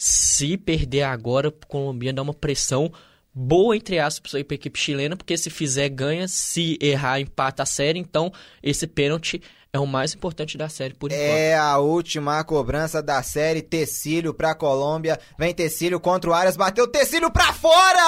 [0.02, 2.90] Se perder agora, o Colômbia dá uma pressão
[3.35, 6.27] boa, entre aspas, aí para a equipe chilena, porque se fizer, ganha.
[6.27, 7.98] Se errar, empata a série.
[7.98, 8.32] Então,
[8.62, 11.22] esse pênalti é o mais importante da série por enquanto.
[11.22, 13.60] É a última cobrança da série.
[13.60, 15.20] Tecílio para Colômbia.
[15.39, 16.56] Vem Tecílio contra o Arias.
[16.56, 18.02] Bateu Tecílio para fora!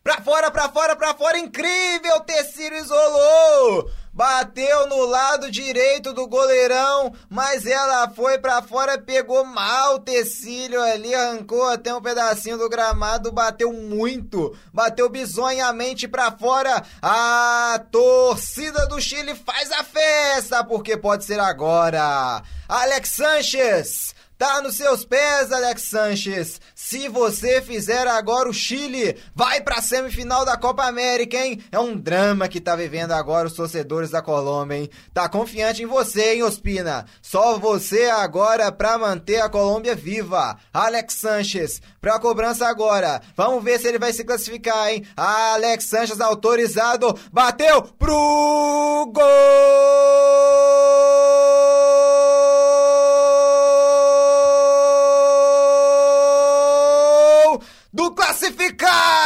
[0.00, 1.40] Pra fora, pra fora, pra fora.
[1.40, 2.20] Incrível!
[2.20, 3.90] Tecílio isolou!
[4.14, 10.80] Bateu no lado direito do goleirão, mas ela foi para fora, pegou mal o Tecílio
[10.80, 16.84] ali, arrancou até um pedacinho do gramado, bateu muito, bateu bizonhamente para fora.
[17.02, 22.40] A torcida do Chile faz a festa, porque pode ser agora.
[22.68, 26.60] Alex Sanches Tá nos seus pés, Alex Sanches.
[26.74, 31.62] Se você fizer agora o Chile, vai pra semifinal da Copa América, hein?
[31.70, 34.90] É um drama que tá vivendo agora os torcedores da Colômbia, hein?
[35.12, 37.06] Tá confiante em você, hein, Ospina?
[37.22, 40.58] Só você agora pra manter a Colômbia viva.
[40.72, 43.22] Alex Sanches, pra cobrança agora.
[43.36, 45.06] Vamos ver se ele vai se classificar, hein?
[45.16, 49.24] Alex Sanches autorizado, bateu pro gol!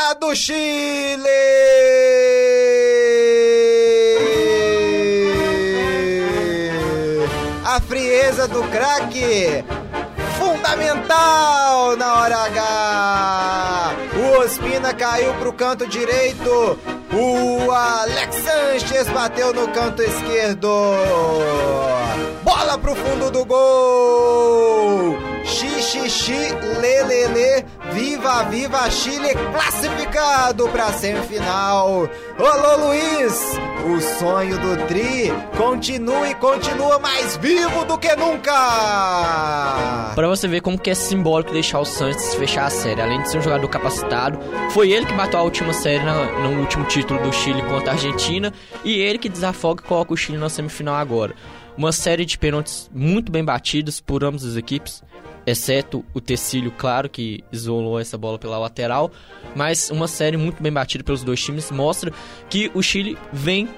[0.09, 1.29] Classificado Chile!
[7.65, 9.65] A frieza do craque
[10.39, 13.97] fundamental na hora H.
[14.17, 16.79] O Ospina caiu pro canto direito
[17.13, 20.69] O Alex Sanches bateu no canto esquerdo.
[22.43, 25.17] Bola pro fundo do gol.
[25.43, 27.65] Xixi, lelele,
[27.99, 32.09] viva, viva Chile, classificado para semifinal.
[32.39, 38.53] Alô Luiz, o sonho do Tri continua e continua mais vivo do que nunca.
[40.15, 43.31] Para você ver como que é simbólico deixar o Santos fechar a série, além de
[43.31, 44.39] ser um jogador capacitado,
[44.71, 48.53] foi ele que bateu a última série no último título do Chile contra a Argentina
[48.85, 51.35] e ele que desafoga e coloca o Chile na semifinal agora.
[51.77, 55.03] Uma série de pênaltis muito bem batidos por ambas as equipes
[55.51, 59.11] exceto o Tecílio, claro, que isolou essa bola pela lateral,
[59.55, 62.13] mas uma série muito bem batida pelos dois times mostra
[62.49, 63.69] que o Chile vem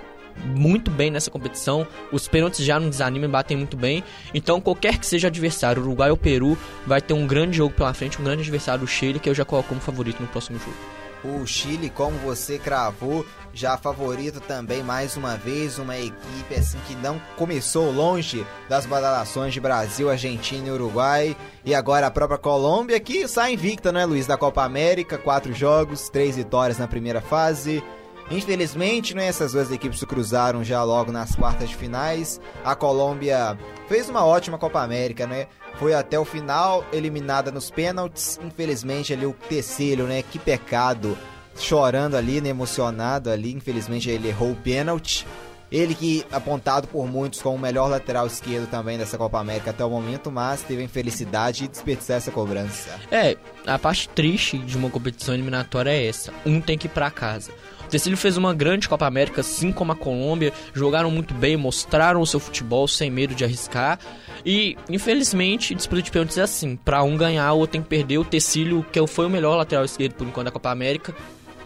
[0.45, 4.03] muito bem nessa competição, os pênaltis já não desanimam e batem muito bem,
[4.33, 6.57] então qualquer que seja adversário, Uruguai ou Peru,
[6.87, 9.45] vai ter um grande jogo pela frente, um grande adversário do Chile, que eu já
[9.45, 11.00] coloco como favorito no próximo jogo.
[11.23, 16.95] O Chile, como você cravou, já favorito também mais uma vez, uma equipe assim que
[16.95, 21.37] não começou longe das badalações de Brasil, Argentina e Uruguai.
[21.65, 26.09] E agora a própria Colômbia que sai invicta, né, Luiz, da Copa América, quatro jogos,
[26.09, 27.83] três vitórias na primeira fase.
[28.31, 32.41] Infelizmente, né, essas duas equipes se cruzaram já logo nas quartas de finais.
[32.65, 35.49] A Colômbia fez uma ótima Copa América, né?
[35.81, 38.39] Foi até o final, eliminada nos pênaltis.
[38.45, 40.23] Infelizmente, ali o Tecílio, né?
[40.23, 41.17] Que pecado.
[41.57, 42.51] Chorando ali, né?
[42.51, 43.55] Emocionado ali.
[43.55, 45.27] Infelizmente, ele errou o pênalti.
[45.73, 49.83] Ele que apontado por muitos como o melhor lateral esquerdo também dessa Copa América até
[49.83, 52.91] o momento, mas teve a infelicidade de desperdiçar essa cobrança.
[53.11, 56.31] É, a parte triste de uma competição eliminatória é essa.
[56.45, 57.53] Um tem que ir para casa.
[57.91, 62.27] Tecílio fez uma grande Copa América, assim como a Colômbia, jogaram muito bem, mostraram o
[62.27, 63.99] seu futebol sem medo de arriscar.
[64.45, 68.19] E, infelizmente, disputa de pênaltis é assim: para um ganhar, o outro tem que perder.
[68.19, 71.15] O Tecílio, que foi o melhor lateral esquerdo por enquanto da Copa América,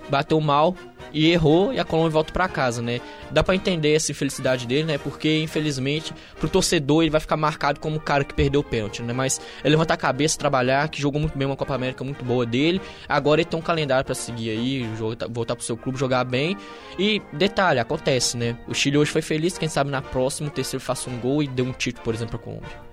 [0.09, 0.75] bateu mal,
[1.15, 3.01] e errou e a Colômbia volta para casa, né?
[3.31, 4.99] Dá para entender essa infelicidade dele, né?
[4.99, 9.01] Porque infelizmente pro torcedor ele vai ficar marcado como o cara que perdeu o pênalti,
[9.01, 9.13] né?
[9.13, 12.45] Mas ele levantar a cabeça, trabalhar, que jogou muito bem uma Copa América muito boa
[12.45, 12.81] dele.
[13.09, 14.85] Agora ele tem um calendário para seguir aí,
[15.31, 16.57] voltar pro seu clube, jogar bem.
[16.99, 18.59] E detalhe, acontece, né?
[18.67, 21.47] O Chile hoje foi feliz, quem sabe na próxima o terceiro faça um gol e
[21.47, 22.85] dê um título, por exemplo, pra Colômbia.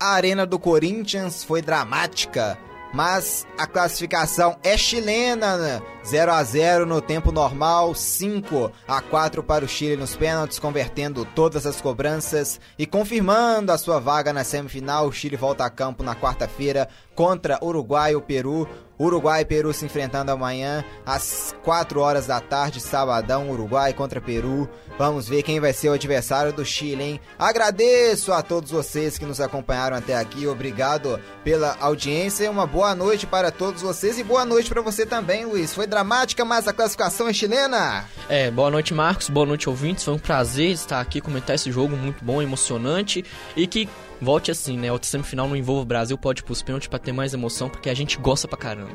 [0.00, 2.58] A arena do Corinthians foi dramática
[2.94, 6.38] mas a classificação é chilena, 0 né?
[6.38, 11.66] a 0 no tempo normal, 5 a 4 para o Chile nos pênaltis, convertendo todas
[11.66, 15.08] as cobranças e confirmando a sua vaga na semifinal.
[15.08, 18.68] O Chile volta a campo na quarta-feira contra Uruguai ou Peru.
[18.98, 24.68] Uruguai e Peru se enfrentando amanhã às 4 horas da tarde, sabadão, Uruguai contra Peru.
[24.96, 27.20] Vamos ver quem vai ser o adversário do Chile, hein?
[27.38, 30.46] Agradeço a todos vocês que nos acompanharam até aqui.
[30.46, 35.44] Obrigado pela audiência uma boa noite para todos vocês e boa noite para você também,
[35.44, 35.74] Luiz.
[35.74, 38.04] Foi dramática, mas a classificação é chilena.
[38.28, 39.28] É, boa noite, Marcos.
[39.28, 40.04] Boa noite, ouvintes.
[40.04, 43.24] Foi um prazer estar aqui comentar esse jogo muito bom, emocionante
[43.56, 43.88] e que
[44.20, 44.90] volte assim, né?
[44.90, 47.94] Outra semifinal no Envolva Brasil pode ir pros pênaltis pra ter mais emoção, porque a
[47.94, 48.92] gente gosta pra caramba.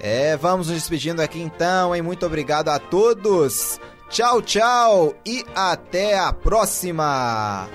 [0.00, 2.02] É, vamos nos despedindo aqui então, hein?
[2.02, 3.80] Muito obrigado a todos.
[4.10, 7.68] Tchau, tchau e até a próxima.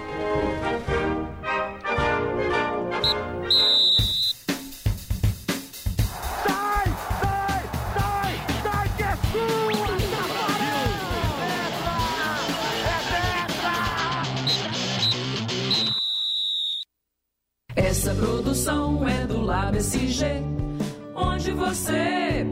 [17.82, 20.44] Essa produção é do Lab SG,
[21.16, 22.46] onde você